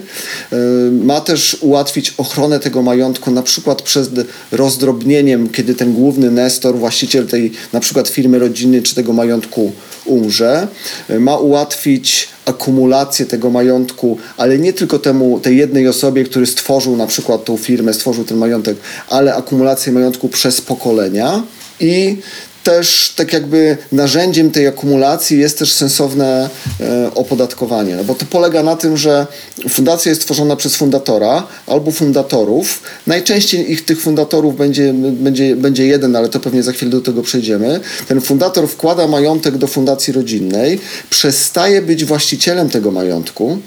Yy, 0.52 0.58
Ma 0.92 1.20
też 1.20 1.56
ułatwić 1.60 2.14
ochronę 2.16 2.60
tego 2.60 2.82
majątku, 2.82 3.30
na 3.30 3.42
przykład 3.42 3.82
przez 3.82 4.10
rozdrobnieniem, 4.52 5.48
kiedy 5.48 5.74
ten 5.74 5.92
główny 5.92 6.30
nestor, 6.30 6.78
właściciel 6.78 7.26
tej 7.26 7.52
na 7.72 7.80
przykład 7.80 8.08
firmy 8.08 8.38
rodzinnej 8.38 8.71
czy 8.80 8.94
tego 8.94 9.12
majątku 9.12 9.72
umrze. 10.04 10.68
Yy, 11.08 11.20
Ma 11.20 11.36
ułatwić 11.36 12.28
akumulację 12.46 13.26
tego 13.26 13.50
majątku, 13.50 14.18
ale 14.36 14.58
nie 14.58 14.72
tylko 14.72 14.98
temu, 14.98 15.40
tej 15.40 15.56
jednej 15.56 15.88
osobie, 15.88 16.24
który 16.24 16.46
stworzył 16.46 16.96
na 16.96 17.06
przykład 17.06 17.44
tą 17.44 17.56
firmę, 17.56 17.94
stworzył 17.94 18.24
ten 18.24 18.38
majątek, 18.38 18.76
ale 19.08 19.34
akumulację 19.34 19.92
majątku 19.92 20.28
przez 20.28 20.60
pokolenia 20.60 21.42
i 21.80 22.16
też 22.62 23.12
tak 23.16 23.32
jakby 23.32 23.76
narzędziem 23.92 24.50
tej 24.50 24.66
akumulacji 24.66 25.38
jest 25.38 25.58
też 25.58 25.72
sensowne 25.72 26.50
e, 26.80 27.14
opodatkowanie, 27.14 27.96
no 27.96 28.04
bo 28.04 28.14
to 28.14 28.26
polega 28.26 28.62
na 28.62 28.76
tym, 28.76 28.96
że 28.96 29.26
fundacja 29.68 30.10
jest 30.10 30.22
tworzona 30.22 30.56
przez 30.56 30.76
fundatora 30.76 31.46
albo 31.66 31.90
fundatorów. 31.90 32.82
Najczęściej 33.06 33.72
ich 33.72 33.84
tych 33.84 34.00
fundatorów 34.00 34.56
będzie, 34.56 34.94
będzie, 34.94 35.56
będzie 35.56 35.86
jeden, 35.86 36.16
ale 36.16 36.28
to 36.28 36.40
pewnie 36.40 36.62
za 36.62 36.72
chwilę 36.72 36.90
do 36.90 37.00
tego 37.00 37.22
przejdziemy. 37.22 37.80
Ten 38.08 38.20
fundator 38.20 38.68
wkłada 38.68 39.06
majątek 39.06 39.58
do 39.58 39.66
fundacji 39.66 40.12
rodzinnej, 40.12 40.80
przestaje 41.10 41.82
być 41.82 42.04
właścicielem 42.04 42.70
tego 42.70 42.90
majątku 42.90 43.58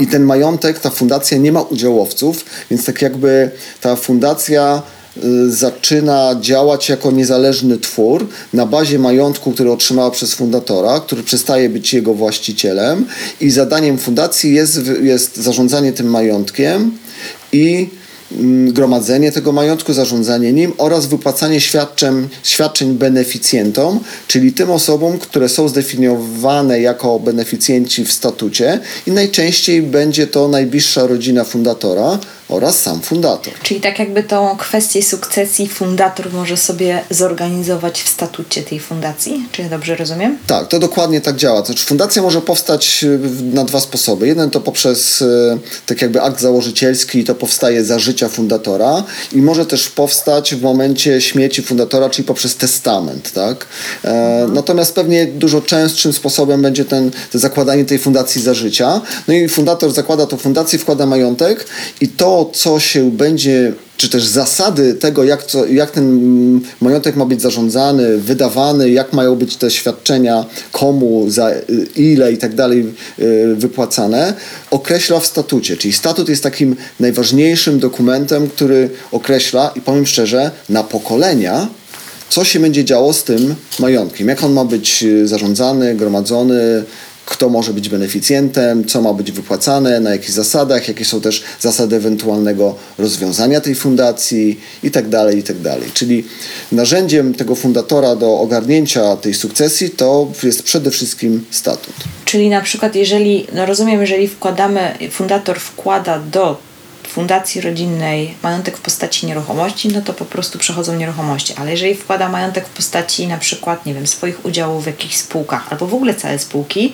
i 0.00 0.06
ten 0.06 0.22
majątek, 0.22 0.78
ta 0.78 0.90
fundacja 0.90 1.38
nie 1.38 1.52
ma 1.52 1.62
udziałowców, 1.62 2.44
więc 2.70 2.84
tak 2.84 3.02
jakby 3.02 3.50
ta 3.80 3.96
fundacja 3.96 4.82
zaczyna 5.48 6.36
działać 6.40 6.88
jako 6.88 7.10
niezależny 7.10 7.78
twór 7.78 8.26
na 8.52 8.66
bazie 8.66 8.98
majątku, 8.98 9.52
który 9.52 9.72
otrzymała 9.72 10.10
przez 10.10 10.34
fundatora, 10.34 11.00
który 11.00 11.22
przestaje 11.22 11.68
być 11.68 11.94
jego 11.94 12.14
właścicielem 12.14 13.06
i 13.40 13.50
zadaniem 13.50 13.98
fundacji 13.98 14.54
jest, 14.54 14.80
jest 15.02 15.36
zarządzanie 15.36 15.92
tym 15.92 16.06
majątkiem 16.06 16.98
i 17.52 17.88
mm, 18.32 18.72
gromadzenie 18.72 19.32
tego 19.32 19.52
majątku, 19.52 19.92
zarządzanie 19.92 20.52
nim 20.52 20.72
oraz 20.78 21.06
wypłacanie 21.06 21.60
świadczeń, 21.60 22.28
świadczeń 22.42 22.94
beneficjentom, 22.94 24.00
czyli 24.26 24.52
tym 24.52 24.70
osobom, 24.70 25.18
które 25.18 25.48
są 25.48 25.68
zdefiniowane 25.68 26.80
jako 26.80 27.18
beneficjenci 27.20 28.04
w 28.04 28.12
statucie 28.12 28.80
i 29.06 29.10
najczęściej 29.10 29.82
będzie 29.82 30.26
to 30.26 30.48
najbliższa 30.48 31.06
rodzina 31.06 31.44
fundatora 31.44 32.18
oraz 32.50 32.80
sam 32.80 33.00
fundator. 33.00 33.54
Czyli 33.62 33.80
tak 33.80 33.98
jakby 33.98 34.22
tą 34.22 34.56
kwestię 34.56 35.02
sukcesji 35.02 35.68
fundator 35.68 36.32
może 36.32 36.56
sobie 36.56 37.04
zorganizować 37.10 38.02
w 38.02 38.08
statucie 38.08 38.62
tej 38.62 38.80
fundacji? 38.80 39.48
Czy 39.52 39.62
ja 39.62 39.68
dobrze 39.68 39.96
rozumiem? 39.96 40.38
Tak, 40.46 40.68
to 40.68 40.78
dokładnie 40.78 41.20
tak 41.20 41.36
działa. 41.36 41.64
Znaczy, 41.64 41.84
fundacja 41.84 42.22
może 42.22 42.42
powstać 42.42 43.04
e, 43.04 43.54
na 43.54 43.64
dwa 43.64 43.80
sposoby. 43.80 44.26
Jeden 44.26 44.50
to 44.50 44.60
poprzez 44.60 45.22
e, 45.22 45.58
tak 45.86 46.02
jakby 46.02 46.22
akt 46.22 46.40
założycielski, 46.40 47.24
to 47.24 47.34
powstaje 47.34 47.84
za 47.84 47.98
życia 47.98 48.28
fundatora 48.28 49.04
i 49.32 49.42
może 49.42 49.66
też 49.66 49.88
powstać 49.88 50.54
w 50.54 50.62
momencie 50.62 51.20
śmierci 51.20 51.62
fundatora, 51.62 52.10
czyli 52.10 52.28
poprzez 52.28 52.56
testament, 52.56 53.32
tak? 53.32 53.66
E, 54.04 54.46
natomiast 54.52 54.94
pewnie 54.94 55.26
dużo 55.26 55.62
częstszym 55.62 56.12
sposobem 56.12 56.62
będzie 56.62 56.84
ten, 56.84 57.10
to 57.32 57.38
zakładanie 57.38 57.84
tej 57.84 57.98
fundacji 57.98 58.42
za 58.42 58.54
życia. 58.54 59.00
No 59.28 59.34
i 59.34 59.48
fundator 59.48 59.92
zakłada 59.92 60.26
tą 60.26 60.36
fundację, 60.36 60.78
wkłada 60.78 61.06
majątek 61.06 61.66
i 62.00 62.08
to, 62.08 62.39
co 62.44 62.80
się 62.80 63.10
będzie 63.10 63.72
czy 64.00 64.08
też 64.08 64.24
zasady 64.24 64.94
tego, 64.94 65.24
jak, 65.24 65.44
co, 65.44 65.66
jak 65.66 65.90
ten 65.90 66.60
majątek 66.80 67.16
ma 67.16 67.24
być 67.24 67.42
zarządzany, 67.42 68.18
wydawany, 68.18 68.90
jak 68.90 69.12
mają 69.12 69.36
być 69.36 69.56
te 69.56 69.70
świadczenia, 69.70 70.44
komu, 70.72 71.30
za 71.30 71.50
ile 71.96 72.32
i 72.32 72.38
tak 72.38 72.54
dalej 72.54 72.86
y, 73.18 73.54
wypłacane, 73.56 74.34
określa 74.70 75.20
w 75.20 75.26
statucie. 75.26 75.76
Czyli 75.76 75.94
statut 75.94 76.28
jest 76.28 76.42
takim 76.42 76.76
najważniejszym 77.00 77.78
dokumentem, 77.78 78.48
który 78.48 78.90
określa, 79.12 79.72
i 79.76 79.80
powiem 79.80 80.06
szczerze, 80.06 80.50
na 80.68 80.82
pokolenia, 80.84 81.68
co 82.28 82.44
się 82.44 82.60
będzie 82.60 82.84
działo 82.84 83.12
z 83.12 83.24
tym 83.24 83.54
majątkiem, 83.78 84.28
jak 84.28 84.44
on 84.44 84.52
ma 84.52 84.64
być 84.64 85.02
y, 85.02 85.28
zarządzany, 85.28 85.94
gromadzony, 85.94 86.84
kto 87.30 87.48
może 87.48 87.72
być 87.72 87.88
beneficjentem, 87.88 88.84
co 88.84 89.02
ma 89.02 89.12
być 89.12 89.32
wypłacane, 89.32 90.00
na 90.00 90.10
jakich 90.10 90.30
zasadach, 90.30 90.88
jakie 90.88 91.04
są 91.04 91.20
też 91.20 91.42
zasady 91.60 91.96
ewentualnego 91.96 92.74
rozwiązania 92.98 93.60
tej 93.60 93.74
fundacji 93.74 94.60
i 94.82 94.90
tak 94.90 95.08
dalej, 95.08 95.38
i 95.38 95.42
tak. 95.42 95.56
Czyli 95.94 96.24
narzędziem 96.72 97.34
tego 97.34 97.54
fundatora 97.54 98.16
do 98.16 98.38
ogarnięcia 98.38 99.16
tej 99.16 99.34
sukcesji 99.34 99.90
to 99.90 100.32
jest 100.42 100.62
przede 100.62 100.90
wszystkim 100.90 101.44
statut. 101.50 101.94
Czyli 102.24 102.48
na 102.48 102.60
przykład 102.60 102.94
jeżeli, 102.94 103.46
no 103.54 103.66
rozumiem, 103.66 104.00
jeżeli 104.00 104.28
wkładamy, 104.28 104.94
fundator 105.10 105.60
wkłada 105.60 106.18
do 106.18 106.69
fundacji 107.10 107.60
rodzinnej 107.60 108.34
majątek 108.42 108.76
w 108.76 108.80
postaci 108.80 109.26
nieruchomości, 109.26 109.88
no 109.88 110.02
to 110.02 110.14
po 110.14 110.24
prostu 110.24 110.58
przechodzą 110.58 110.96
nieruchomości. 110.96 111.54
Ale 111.56 111.70
jeżeli 111.70 111.94
wkłada 111.94 112.28
majątek 112.28 112.66
w 112.66 112.70
postaci 112.70 113.26
na 113.26 113.38
przykład, 113.38 113.86
nie 113.86 113.94
wiem, 113.94 114.06
swoich 114.06 114.44
udziałów 114.44 114.84
w 114.84 114.86
jakichś 114.86 115.16
spółkach 115.16 115.72
albo 115.72 115.86
w 115.86 115.94
ogóle 115.94 116.14
całe 116.14 116.38
spółki, 116.38 116.92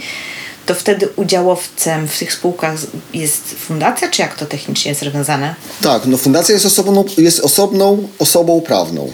to 0.67 0.75
wtedy 0.75 1.09
udziałowcem 1.17 2.09
w 2.09 2.19
tych 2.19 2.33
spółkach 2.33 2.75
jest 3.15 3.55
fundacja, 3.59 4.11
czy 4.11 4.23
jak 4.23 4.35
to 4.35 4.47
technicznie 4.47 4.89
jest 4.89 5.03
rozwiązane? 5.03 5.55
Tak, 5.83 6.07
no 6.07 6.17
fundacja 6.17 6.53
jest 6.53 6.67
osobną, 6.67 7.05
jest 7.19 7.41
osobną 7.41 8.09
osobą 8.19 8.61
prawną. 8.61 9.13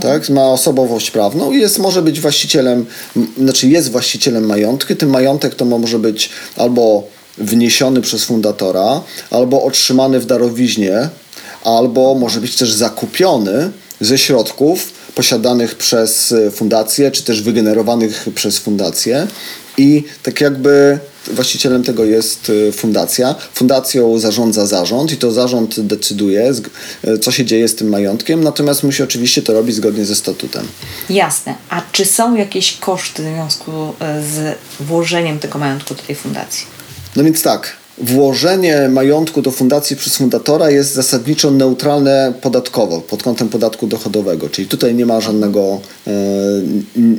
Tak, 0.00 0.28
ma 0.28 0.44
osobowość 0.44 1.10
prawną 1.10 1.52
i 1.52 1.60
jest, 1.60 1.78
może 1.78 2.02
być 2.02 2.20
właścicielem, 2.20 2.86
znaczy 3.38 3.68
jest 3.68 3.90
właścicielem 3.90 4.46
majątku. 4.46 4.94
Ten 4.94 5.08
majątek 5.08 5.54
to 5.54 5.64
może 5.64 5.98
być 5.98 6.30
albo 6.56 7.04
wniesiony 7.38 8.00
przez 8.00 8.24
fundatora, 8.24 9.00
albo 9.30 9.64
otrzymany 9.64 10.20
w 10.20 10.26
darowiźnie, 10.26 11.08
albo 11.64 12.14
może 12.14 12.40
być 12.40 12.56
też 12.56 12.72
zakupiony 12.72 13.70
ze 14.00 14.18
środków 14.18 14.92
posiadanych 15.14 15.74
przez 15.74 16.32
e, 16.32 16.50
fundację, 16.50 17.10
czy 17.10 17.22
też 17.22 17.42
wygenerowanych 17.42 18.26
przez 18.34 18.58
fundację. 18.58 19.26
I 19.78 20.04
tak 20.22 20.40
jakby 20.40 20.98
właścicielem 21.26 21.82
tego 21.82 22.04
jest 22.04 22.48
y, 22.48 22.72
fundacja. 22.72 23.34
Fundacją 23.54 24.18
zarządza 24.18 24.66
zarząd 24.66 25.12
i 25.12 25.16
to 25.16 25.32
zarząd 25.32 25.80
decyduje, 25.80 26.52
y, 27.08 27.18
co 27.18 27.32
się 27.32 27.44
dzieje 27.44 27.68
z 27.68 27.74
tym 27.74 27.88
majątkiem, 27.88 28.44
natomiast 28.44 28.82
musi 28.82 29.02
oczywiście 29.02 29.42
to 29.42 29.52
robić 29.52 29.76
zgodnie 29.76 30.04
ze 30.04 30.14
statutem. 30.16 30.66
Jasne. 31.10 31.54
A 31.68 31.82
czy 31.92 32.04
są 32.04 32.34
jakieś 32.34 32.76
koszty 32.76 33.22
w 33.22 33.26
związku 33.26 33.72
e, 34.00 34.22
z 34.22 34.58
włożeniem 34.80 35.38
tego 35.38 35.58
majątku 35.58 35.94
do 35.94 36.02
tej 36.02 36.16
fundacji? 36.16 36.71
No 37.16 37.24
więc 37.24 37.42
tak, 37.42 37.76
włożenie 37.98 38.88
majątku 38.88 39.42
do 39.42 39.50
fundacji 39.50 39.96
przez 39.96 40.16
fundatora 40.16 40.70
jest 40.70 40.94
zasadniczo 40.94 41.50
neutralne 41.50 42.32
podatkowo 42.40 43.00
pod 43.00 43.22
kątem 43.22 43.48
podatku 43.48 43.86
dochodowego, 43.86 44.48
czyli 44.48 44.68
tutaj 44.68 44.94
nie 44.94 45.06
ma 45.06 45.20
żadnego, 45.20 45.80
e, 46.06 46.12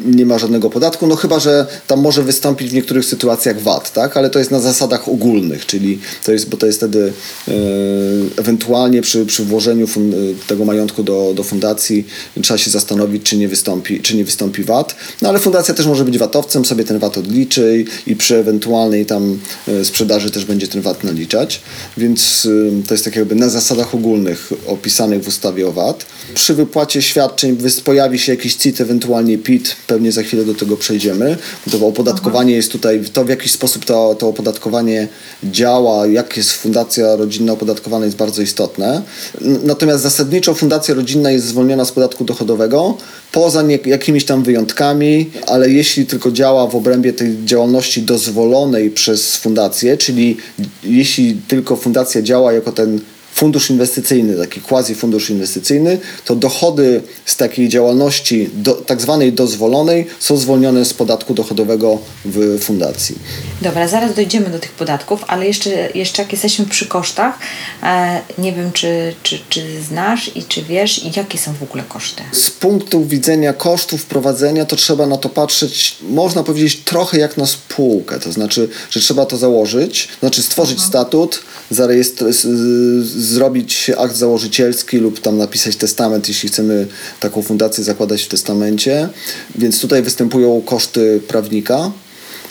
nie 0.06 0.26
ma 0.26 0.40
żadnego 0.40 0.70
podatku, 0.70 1.08
no 1.08 1.16
chyba, 1.16 1.40
że 1.40 1.66
tam 1.88 2.02
może 2.02 2.24
wystąpić 2.24 2.70
w 2.70 2.74
niektórych 2.74 3.06
sytuacjach 3.06 3.62
VAT, 3.62 3.94
tak? 3.94 4.18
ale 4.18 4.30
to 4.30 4.40
jest 4.40 4.52
na 4.52 4.60
zasadach 4.60 5.10
ogólnych, 5.10 5.66
czyli 5.66 6.00
to 6.26 6.32
jest, 6.32 6.50
bo 6.50 6.58
to 6.58 6.66
jest 6.66 6.78
wtedy 6.78 7.14
e, 7.48 7.52
ewentualnie 8.38 9.02
przy, 9.02 9.26
przy 9.26 9.46
włożeniu 9.46 9.88
fun, 9.88 10.14
tego 10.48 10.66
majątku 10.66 11.04
do, 11.04 11.34
do 11.36 11.44
fundacji 11.44 12.08
trzeba 12.42 12.58
się 12.58 12.72
zastanowić, 12.72 13.24
czy 13.24 13.38
nie, 13.38 13.48
wystąpi, 13.48 14.02
czy 14.02 14.16
nie 14.16 14.26
wystąpi 14.26 14.64
VAT, 14.64 14.96
no 15.22 15.30
ale 15.30 15.40
fundacja 15.40 15.74
też 15.74 15.86
może 15.86 16.06
być 16.06 16.18
VAT-owcem, 16.18 16.66
sobie 16.66 16.84
ten 16.84 17.00
VAT 17.00 17.18
odliczy 17.18 17.86
i 18.08 18.16
przy 18.16 18.38
ewentualnej 18.38 19.06
tam 19.06 19.40
e, 19.68 19.86
sprzedaży 19.86 20.32
też 20.32 20.46
będzie 20.46 20.63
ten 20.68 20.82
VAT 20.82 21.04
naliczać, 21.04 21.62
więc 21.98 22.48
to 22.88 22.94
jest 22.94 23.06
tak 23.06 23.16
jakby 23.16 23.36
na 23.36 23.50
zasadach 23.50 23.96
ogólnych 23.96 24.50
opisanych 24.68 25.24
w 25.24 25.28
ustawie 25.28 25.68
o 25.68 25.72
VAT. 25.72 26.06
Przy 26.34 26.54
wypłacie 26.54 27.02
świadczeń 27.02 27.58
pojawi 27.84 28.20
się 28.20 28.32
jakiś 28.32 28.56
CIT, 28.56 28.82
ewentualnie 28.82 29.38
PIT, 29.38 29.76
pewnie 29.88 30.12
za 30.12 30.24
chwilę 30.24 30.46
do 30.46 30.54
tego 30.54 30.78
przejdziemy. 30.78 31.38
To 31.72 31.88
opodatkowanie 31.88 32.54
jest 32.54 32.72
tutaj, 32.72 33.04
to 33.14 33.26
w 33.26 33.30
jakiś 33.30 33.52
sposób 33.52 33.86
to, 33.86 34.16
to 34.20 34.28
opodatkowanie 34.28 35.08
działa, 35.44 36.08
jak 36.08 36.38
jest 36.38 36.52
fundacja 36.52 37.16
rodzinna 37.16 37.54
opodatkowana 37.54 38.06
jest 38.06 38.18
bardzo 38.18 38.42
istotne. 38.42 39.02
Natomiast 39.42 40.04
zasadniczo 40.04 40.54
fundacja 40.54 40.94
rodzinna 40.94 41.32
jest 41.32 41.46
zwolniona 41.46 41.86
z 41.86 41.92
podatku 41.92 42.26
dochodowego, 42.26 42.98
poza 43.32 43.64
jakimiś 43.86 44.26
tam 44.26 44.44
wyjątkami, 44.44 45.32
ale 45.48 45.70
jeśli 45.70 46.06
tylko 46.06 46.32
działa 46.32 46.68
w 46.68 46.76
obrębie 46.76 47.14
tej 47.14 47.46
działalności 47.46 48.02
dozwolonej 48.02 48.92
przez 48.92 49.36
fundację, 49.36 49.98
czyli 49.98 50.38
jeśli 50.84 51.36
tylko 51.48 51.76
fundacja 51.76 52.22
działa 52.22 52.54
jako 52.54 52.72
ten 52.72 53.00
fundusz 53.34 53.70
inwestycyjny, 53.70 54.38
taki 54.38 54.62
quasi 54.62 54.96
fundusz 54.96 55.30
inwestycyjny, 55.30 55.98
to 56.26 56.36
dochody 56.36 57.02
z 57.26 57.38
takiej 57.38 57.70
działalności 57.70 58.50
do, 58.54 58.74
tak 58.74 59.02
zwanej 59.02 59.34
dozwolonej 59.34 60.06
są 60.20 60.38
zwolnione 60.38 60.86
z 60.86 60.94
podatku 60.94 61.34
dochodowego 61.34 62.00
w 62.26 62.60
fundacji. 62.60 63.16
Dobra, 63.62 63.88
zaraz 63.88 64.16
dojdziemy 64.16 64.50
do 64.50 64.60
tych 64.60 64.72
podatków, 64.72 65.24
ale 65.28 65.48
jeszcze, 65.48 65.70
jeszcze 65.96 66.22
jak 66.22 66.32
jesteśmy 66.32 66.66
przy 66.66 66.86
kosztach, 66.86 67.40
e, 67.84 68.22
nie 68.38 68.54
wiem, 68.54 68.72
czy, 68.72 69.14
czy, 69.24 69.40
czy 69.50 69.82
znasz 69.82 70.32
i 70.36 70.44
czy 70.44 70.62
wiesz, 70.62 71.16
jakie 71.18 71.38
są 71.38 71.54
w 71.54 71.64
ogóle 71.64 71.84
koszty. 71.88 72.24
Z 72.32 72.52
punktu 72.52 73.06
widzenia 73.06 73.54
kosztów 73.54 74.06
prowadzenia, 74.06 74.66
to 74.66 74.76
trzeba 74.76 75.08
na 75.08 75.18
to 75.18 75.30
patrzeć, 75.30 75.96
można 76.02 76.44
powiedzieć, 76.44 76.76
trochę 76.86 77.20
jak 77.20 77.38
na 77.38 77.46
spółkę. 77.46 78.20
To 78.20 78.32
znaczy, 78.32 78.70
że 78.90 79.00
trzeba 79.00 79.26
to 79.26 79.38
założyć, 79.38 80.08
znaczy 80.20 80.42
stworzyć 80.42 80.82
statut, 80.82 81.40
zarejestrować, 81.72 82.36
zrobić 83.24 83.92
akt 83.98 84.16
założycielski 84.16 84.98
lub 84.98 85.20
tam 85.20 85.38
napisać 85.38 85.76
testament, 85.76 86.28
jeśli 86.28 86.50
chcemy 86.50 86.88
taką 87.20 87.42
fundację 87.42 87.84
zakładać 87.84 88.24
w 88.24 88.28
testamencie. 88.28 89.10
Więc 89.56 89.82
tutaj 89.82 90.02
występują 90.02 90.62
koszty 90.66 91.22
prawnika. 91.28 91.92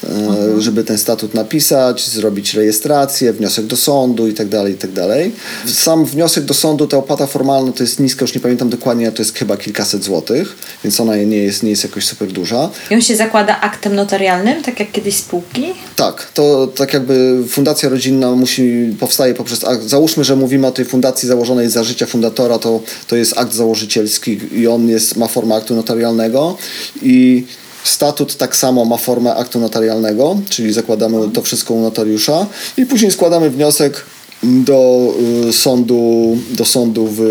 E, 0.05 0.61
żeby 0.61 0.85
ten 0.85 0.99
statut 0.99 1.35
napisać, 1.35 2.09
zrobić 2.09 2.55
rejestrację, 2.55 3.33
wniosek 3.33 3.67
do 3.67 3.77
sądu 3.77 4.29
i 4.29 4.35
tak 4.35 4.49
dalej, 4.49 4.73
i 4.73 4.77
tak 4.77 4.93
dalej. 4.93 5.33
Sam 5.67 6.05
wniosek 6.05 6.45
do 6.45 6.55
sądu, 6.55 6.87
ta 6.87 6.97
opłata 6.97 7.27
formalna 7.27 7.73
to 7.73 7.83
jest 7.83 8.01
niska, 8.01 8.25
już 8.25 8.35
nie 8.35 8.41
pamiętam 8.41 8.69
dokładnie, 8.69 9.13
to 9.13 9.23
jest 9.23 9.35
chyba 9.35 9.57
kilkaset 9.57 10.05
złotych, 10.05 10.57
więc 10.85 11.01
ona 11.01 11.17
nie 11.17 11.37
jest, 11.37 11.63
nie 11.63 11.71
jest 11.71 11.85
jakoś 11.85 12.05
super 12.05 12.29
duża. 12.29 12.71
I 12.91 12.95
on 12.95 13.03
się 13.03 13.17
zakłada 13.17 13.61
aktem 13.61 13.95
notarialnym, 13.95 14.63
tak 14.63 14.81
jak 14.81 14.93
kiedyś 14.93 15.17
spółki? 15.17 15.65
Tak, 15.97 16.33
to 16.35 16.67
tak 16.67 16.95
jakby 16.95 17.45
fundacja 17.49 17.89
rodzinna 17.89 18.31
musi, 18.31 18.97
powstaje 19.01 19.35
poprzez 19.35 19.65
akt. 19.65 19.83
Załóżmy, 19.83 20.25
że 20.25 20.37
mówimy 20.37 20.67
o 20.67 20.71
tej 20.71 20.85
fundacji 20.85 21.29
założonej 21.29 21.71
za 21.71 21.85
życia 21.85 22.07
fundatora, 22.07 22.59
to, 22.59 22.81
to 23.07 23.17
jest 23.17 23.39
akt 23.39 23.55
założycielski 23.55 24.41
i 24.53 24.67
on 24.67 24.89
jest, 24.89 25.17
ma 25.17 25.29
formę 25.29 25.55
aktu 25.55 25.75
notarialnego 25.75 26.57
i 27.03 27.45
statut 27.85 28.37
tak 28.37 28.57
samo 28.57 28.85
ma 28.85 28.97
formę 28.97 29.35
aktu 29.35 29.61
notarialnego, 29.61 30.41
czyli 30.49 30.73
zakładamy 30.73 31.31
to 31.31 31.43
wszystko 31.43 31.75
u 31.75 31.81
notariusza 31.81 32.47
i 32.77 32.87
później 32.87 33.11
składamy 33.11 33.51
wniosek 33.51 34.05
do 34.43 35.13
y, 35.49 35.53
sądu, 35.53 36.39
do 36.51 36.65
sądu 36.65 37.09
w 37.17 37.23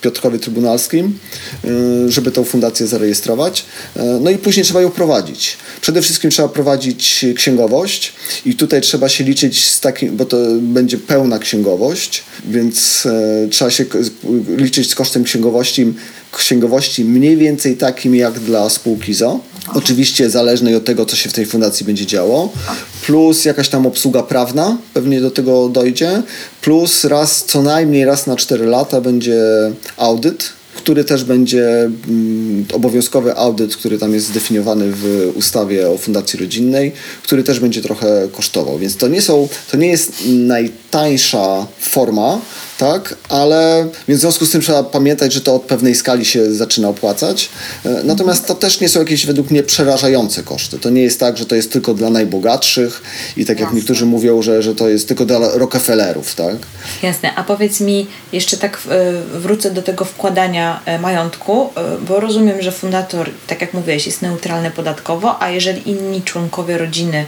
Piotrkowie 0.00 0.38
Trybunalskim, 0.38 1.18
y, 1.64 2.10
żeby 2.10 2.30
tą 2.32 2.44
fundację 2.44 2.86
zarejestrować. 2.86 3.64
Y, 3.96 4.00
No 4.20 4.30
i 4.30 4.38
później 4.38 4.64
trzeba 4.64 4.80
ją 4.80 4.90
prowadzić. 4.90 5.56
Przede 5.80 6.02
wszystkim 6.02 6.30
trzeba 6.30 6.48
prowadzić 6.48 7.24
księgowość 7.36 8.12
i 8.46 8.54
tutaj 8.54 8.80
trzeba 8.80 9.08
się 9.08 9.24
liczyć 9.24 9.64
z 9.64 9.80
takim, 9.80 10.16
bo 10.16 10.24
to 10.24 10.36
będzie 10.60 10.98
pełna 10.98 11.38
księgowość, 11.38 12.24
więc 12.48 13.08
trzeba 13.50 13.70
się 13.70 13.84
liczyć 14.56 14.90
z 14.90 14.94
kosztem 14.94 15.24
księgowości, 15.24 15.86
księgowości 16.32 17.04
mniej 17.04 17.36
więcej 17.36 17.76
takim 17.76 18.14
jak 18.14 18.40
dla 18.40 18.70
spółki 18.70 19.14
ZO. 19.14 19.40
Oczywiście 19.74 20.30
zależnej 20.30 20.74
od 20.74 20.84
tego, 20.84 21.06
co 21.06 21.16
się 21.16 21.30
w 21.30 21.32
tej 21.32 21.46
fundacji 21.46 21.86
będzie 21.86 22.06
działo, 22.06 22.52
plus 23.06 23.44
jakaś 23.44 23.68
tam 23.68 23.86
obsługa 23.86 24.22
prawna, 24.22 24.78
pewnie 24.94 25.20
do 25.20 25.30
tego 25.30 25.68
dojdzie, 25.68 26.22
plus 26.62 27.04
raz, 27.04 27.44
co 27.44 27.62
najmniej 27.62 28.04
raz 28.04 28.26
na 28.26 28.36
4 28.36 28.66
lata 28.66 29.00
będzie 29.00 29.42
audyt, 29.96 30.52
który 30.74 31.04
też 31.04 31.24
będzie 31.24 31.90
mm, 32.08 32.64
obowiązkowy 32.72 33.36
audyt, 33.36 33.76
który 33.76 33.98
tam 33.98 34.14
jest 34.14 34.26
zdefiniowany 34.26 34.92
w 34.92 35.32
ustawie 35.34 35.90
o 35.90 35.98
fundacji 35.98 36.38
rodzinnej, 36.38 36.92
który 37.22 37.42
też 37.42 37.60
będzie 37.60 37.82
trochę 37.82 38.28
kosztował. 38.32 38.78
Więc 38.78 38.96
to 38.96 39.08
nie 39.08 39.22
są, 39.22 39.48
to 39.70 39.76
nie 39.76 39.88
jest 39.88 40.12
najtańsza 40.92 41.66
forma, 41.80 42.38
tak, 42.78 43.14
ale 43.28 43.88
więc 44.08 44.20
w 44.20 44.22
związku 44.22 44.46
z 44.46 44.50
tym 44.50 44.60
trzeba 44.60 44.82
pamiętać, 44.82 45.32
że 45.32 45.40
to 45.40 45.54
od 45.54 45.62
pewnej 45.62 45.94
skali 45.94 46.24
się 46.24 46.54
zaczyna 46.54 46.88
opłacać. 46.88 47.48
E, 47.84 48.02
Natomiast 48.04 48.46
to 48.46 48.54
też 48.54 48.80
nie 48.80 48.88
są 48.88 49.00
jakieś 49.00 49.26
według 49.26 49.50
mnie 49.50 49.62
przerażające 49.62 50.42
koszty. 50.42 50.78
To 50.78 50.90
nie 50.90 51.02
jest 51.02 51.20
tak, 51.20 51.38
że 51.38 51.46
to 51.46 51.54
jest 51.54 51.72
tylko 51.72 51.94
dla 51.94 52.10
najbogatszych 52.10 53.02
i 53.36 53.44
tak 53.44 53.58
jak 53.58 53.66
Jasne. 53.68 53.76
niektórzy 53.76 54.06
mówią, 54.06 54.42
że, 54.42 54.62
że 54.62 54.74
to 54.74 54.88
jest 54.88 55.08
tylko 55.08 55.24
dla 55.24 55.38
Rockefellerów, 55.38 56.34
tak? 56.34 56.56
Jasne, 57.02 57.34
a 57.34 57.44
powiedz 57.44 57.80
mi, 57.80 58.06
jeszcze 58.32 58.56
tak 58.56 58.78
e, 58.90 59.12
wrócę 59.38 59.70
do 59.70 59.82
tego 59.82 60.04
wkładania 60.04 60.80
e, 60.84 60.98
majątku, 60.98 61.70
bo 62.08 62.20
rozumiem, 62.20 62.62
że 62.62 62.72
fundator, 62.72 63.30
tak 63.46 63.60
jak 63.60 63.74
mówiłeś, 63.74 64.06
jest 64.06 64.22
neutralny 64.22 64.70
podatkowo, 64.70 65.42
a 65.42 65.50
jeżeli 65.50 65.90
inni 65.90 66.22
członkowie 66.22 66.78
rodziny 66.78 67.26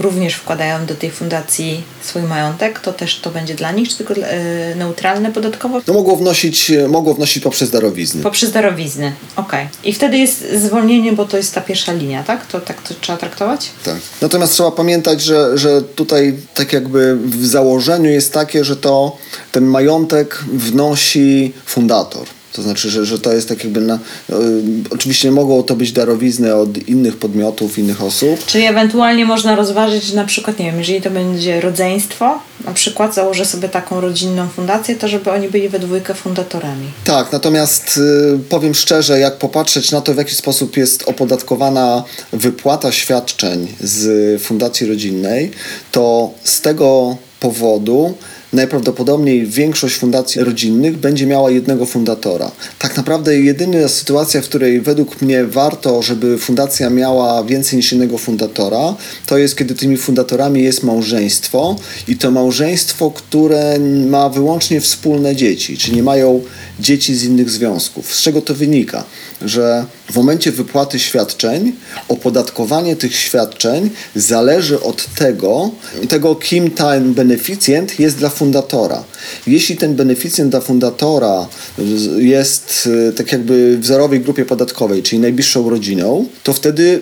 również 0.00 0.34
wkładają 0.34 0.86
do 0.86 0.94
tej 0.94 1.10
fundacji 1.10 1.82
swój 2.02 2.22
majątek, 2.22 2.80
to 2.80 2.92
też 2.92 3.20
to 3.20 3.30
będzie 3.30 3.54
dla 3.54 3.72
nich, 3.72 3.88
czy 3.88 3.96
tylko 3.96 4.14
e, 4.14 4.74
neutralne 4.74 5.32
podatkowo? 5.32 5.80
No 5.86 5.94
mogło 5.94 6.16
wnosić, 6.16 6.72
mogło 6.88 7.14
wnosić 7.14 7.42
poprzez 7.42 7.70
darowizny. 7.70 8.22
Poprzez 8.22 8.52
darowizny, 8.52 9.12
okej. 9.36 9.68
I 9.84 9.92
wtedy 9.92 10.18
jest 10.18 10.52
zwolnienie, 10.54 11.12
bo 11.12 11.24
to 11.24 11.36
jest 11.36 11.54
ta 11.54 11.60
pierwsza 11.60 11.92
linia, 11.92 12.22
tak? 12.22 12.46
To 12.46 12.60
tak 12.60 12.82
to 12.82 12.94
trzeba 13.00 13.18
traktować? 13.18 13.70
Tak. 13.84 13.96
Natomiast 14.22 14.52
trzeba 14.52 14.70
pamiętać, 14.70 15.22
że, 15.22 15.58
że 15.58 15.82
tutaj 15.82 16.34
tak 16.54 16.72
jakby 16.72 17.16
w 17.16 17.46
założeniu 17.46 18.10
jest 18.10 18.32
takie, 18.32 18.64
że 18.64 18.76
to 18.76 19.16
ten 19.52 19.64
majątek 19.64 20.44
wnosi 20.52 21.52
fundator. 21.66 22.26
To 22.58 22.62
znaczy, 22.62 22.90
że, 22.90 23.06
że 23.06 23.18
to 23.18 23.32
jest 23.32 23.48
tak 23.48 23.64
jakby 23.64 23.80
na. 23.80 23.94
y, 23.94 23.98
oczywiście 24.90 25.30
mogą 25.30 25.62
to 25.62 25.76
być 25.76 25.92
darowizny 25.92 26.54
od 26.54 26.88
innych 26.88 27.16
podmiotów, 27.16 27.78
innych 27.78 28.02
osób. 28.02 28.46
Czyli 28.46 28.64
ewentualnie 28.64 29.24
można 29.24 29.56
rozważyć, 29.56 30.12
na 30.12 30.24
przykład, 30.24 30.58
nie 30.58 30.64
wiem, 30.64 30.78
jeżeli 30.78 31.02
to 31.02 31.10
będzie 31.10 31.60
rodzeństwo, 31.60 32.38
na 32.64 32.72
przykład 32.72 33.14
założę 33.14 33.44
sobie 33.44 33.68
taką 33.68 34.00
rodzinną 34.00 34.48
fundację, 34.48 34.96
to 34.96 35.08
żeby 35.08 35.30
oni 35.30 35.48
byli 35.48 35.68
we 35.68 35.78
dwójkę 35.78 36.14
fundatorami. 36.14 36.86
Tak, 37.04 37.32
natomiast 37.32 37.96
y, 37.96 38.38
powiem 38.48 38.74
szczerze, 38.74 39.20
jak 39.20 39.36
popatrzeć 39.36 39.92
na 39.92 40.00
to, 40.00 40.14
w 40.14 40.16
jaki 40.16 40.34
sposób 40.34 40.76
jest 40.76 41.08
opodatkowana 41.08 42.04
wypłata 42.32 42.92
świadczeń 42.92 43.68
z 43.80 44.42
fundacji 44.42 44.86
rodzinnej, 44.86 45.50
to 45.92 46.30
z 46.44 46.60
tego 46.60 47.16
powodu 47.40 48.14
najprawdopodobniej 48.52 49.46
większość 49.46 49.94
fundacji 49.94 50.44
rodzinnych 50.44 50.96
będzie 50.96 51.26
miała 51.26 51.50
jednego 51.50 51.86
fundatora. 51.86 52.50
Tak 52.78 52.96
naprawdę 52.96 53.40
jedyna 53.40 53.88
sytuacja, 53.88 54.42
w 54.42 54.44
której 54.44 54.80
według 54.80 55.22
mnie 55.22 55.44
warto, 55.44 56.02
żeby 56.02 56.38
fundacja 56.38 56.90
miała 56.90 57.44
więcej 57.44 57.76
niż 57.76 57.92
jednego 57.92 58.18
fundatora, 58.18 58.94
to 59.26 59.38
jest 59.38 59.56
kiedy 59.56 59.74
tymi 59.74 59.96
fundatorami 59.96 60.62
jest 60.62 60.82
małżeństwo 60.82 61.76
i 62.08 62.16
to 62.16 62.30
małżeństwo, 62.30 63.10
które 63.10 63.78
ma 64.08 64.28
wyłącznie 64.28 64.80
wspólne 64.80 65.36
dzieci, 65.36 65.78
czyli 65.78 65.96
nie 65.96 66.02
mają 66.02 66.42
dzieci 66.80 67.14
z 67.14 67.24
innych 67.24 67.50
związków. 67.50 68.14
Z 68.14 68.22
czego 68.22 68.42
to 68.42 68.54
wynika? 68.54 69.04
Że 69.42 69.86
w 70.12 70.16
momencie 70.16 70.52
wypłaty 70.52 70.98
świadczeń 70.98 71.72
opodatkowanie 72.08 72.96
tych 72.96 73.16
świadczeń 73.16 73.90
zależy 74.14 74.80
od 74.80 75.14
tego, 75.14 75.70
tego 76.08 76.34
kim 76.34 76.70
ten 76.70 77.14
beneficjent 77.14 78.00
jest 78.00 78.16
dla 78.16 78.28
fundatora. 78.28 79.04
Jeśli 79.46 79.76
ten 79.76 79.94
beneficjent 79.94 80.50
dla 80.50 80.60
fundatora 80.60 81.46
jest 82.18 82.88
e, 83.08 83.12
tak 83.12 83.32
jakby 83.32 83.78
w 83.78 83.86
zerowej 83.86 84.20
grupie 84.20 84.44
podatkowej, 84.44 85.02
czyli 85.02 85.18
najbliższą 85.18 85.70
rodziną, 85.70 86.26
to 86.42 86.52
wtedy 86.52 87.00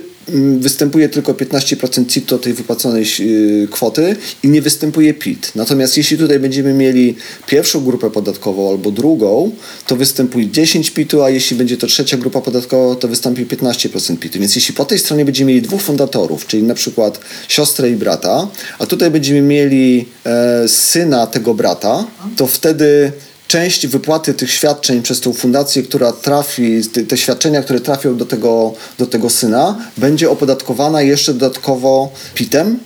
występuje 0.58 1.08
tylko 1.08 1.32
15% 1.32 2.06
CIT 2.06 2.24
do 2.24 2.38
tej 2.38 2.52
wypłaconej 2.52 3.06
yy, 3.18 3.68
kwoty 3.70 4.16
i 4.42 4.48
nie 4.48 4.62
występuje 4.62 5.14
PIT. 5.14 5.52
Natomiast 5.54 5.96
jeśli 5.96 6.18
tutaj 6.18 6.38
będziemy 6.38 6.74
mieli 6.74 7.16
pierwszą 7.46 7.84
grupę 7.84 8.10
podatkową 8.10 8.70
albo 8.70 8.90
drugą, 8.90 9.50
to 9.86 9.96
występuje 9.96 10.50
10 10.50 10.90
PIT-u, 10.90 11.22
a 11.22 11.30
jeśli 11.30 11.56
będzie 11.56 11.76
to 11.76 11.86
trzecia 11.86 12.16
grupa 12.16 12.40
podatkowa, 12.40 12.94
to 12.94 13.08
wystąpi 13.08 13.46
15% 13.46 14.16
PIT-u. 14.16 14.38
Więc 14.38 14.54
jeśli 14.54 14.74
po 14.74 14.84
tej 14.84 14.98
stronie 14.98 15.24
będziemy 15.24 15.48
mieli 15.48 15.62
dwóch 15.62 15.82
fundatorów, 15.82 16.46
czyli 16.46 16.62
na 16.62 16.74
przykład 16.74 17.20
siostrę 17.48 17.90
i 17.90 17.96
brata, 17.96 18.48
a 18.78 18.86
tutaj 18.86 19.10
będziemy 19.10 19.42
mieli 19.42 20.08
e, 20.24 20.68
syna 20.68 21.26
tego 21.26 21.54
brata, 21.54 22.06
to 22.36 22.46
wtedy 22.46 23.12
część 23.48 23.86
wypłaty 23.86 24.34
tych 24.34 24.50
świadczeń 24.50 25.02
przez 25.02 25.20
tą 25.20 25.32
fundację, 25.32 25.82
która 25.82 26.12
trafi, 26.12 26.80
te, 27.08 27.16
świadczenia, 27.16 27.62
które 27.62 27.80
trafią 27.80 28.16
do 28.16 28.26
tego, 28.26 28.74
do 28.98 29.06
tego 29.06 29.30
syna, 29.30 29.76
będzie 29.96 30.30
opodatkowana 30.30 31.02
jeszcze 31.02 31.34
dodatkowo 31.34 32.12
PIT-em, 32.34 32.78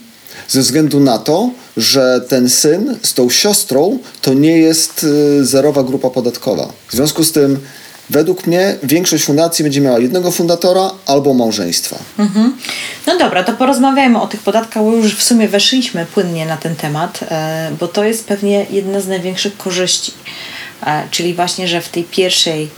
ze 0.47 0.61
względu 0.61 0.99
na 0.99 1.17
to, 1.17 1.49
że 1.77 2.21
ten 2.27 2.49
syn 2.49 2.97
z 3.03 3.13
tą 3.13 3.29
siostrą 3.29 3.99
to 4.21 4.33
nie 4.33 4.57
jest 4.57 5.03
y, 5.03 5.45
zerowa 5.45 5.83
grupa 5.83 6.09
podatkowa. 6.09 6.73
W 6.87 6.93
związku 6.93 7.23
z 7.23 7.31
tym, 7.31 7.59
według 8.09 8.47
mnie, 8.47 8.75
większość 8.83 9.23
fundacji 9.23 9.63
będzie 9.63 9.81
miała 9.81 9.99
jednego 9.99 10.31
fundatora 10.31 10.91
albo 11.05 11.33
małżeństwa. 11.33 11.95
No 13.07 13.17
dobra, 13.17 13.43
to 13.43 13.53
porozmawiajmy 13.53 14.21
o 14.21 14.27
tych 14.27 14.39
podatkach, 14.41 14.83
bo 14.83 14.95
już 14.95 15.15
w 15.15 15.23
sumie 15.23 15.47
weszliśmy 15.47 16.05
płynnie 16.05 16.45
na 16.45 16.57
ten 16.57 16.75
temat, 16.75 17.19
e, 17.31 17.71
bo 17.79 17.87
to 17.87 18.03
jest 18.03 18.25
pewnie 18.25 18.65
jedna 18.69 19.01
z 19.01 19.07
największych 19.07 19.57
korzyści. 19.57 20.11
E, 20.85 21.07
Czyli 21.11 21.33
właśnie, 21.33 21.67
że 21.67 21.81
w 21.81 21.89
tej 21.89 22.03
pierwszej 22.03 22.69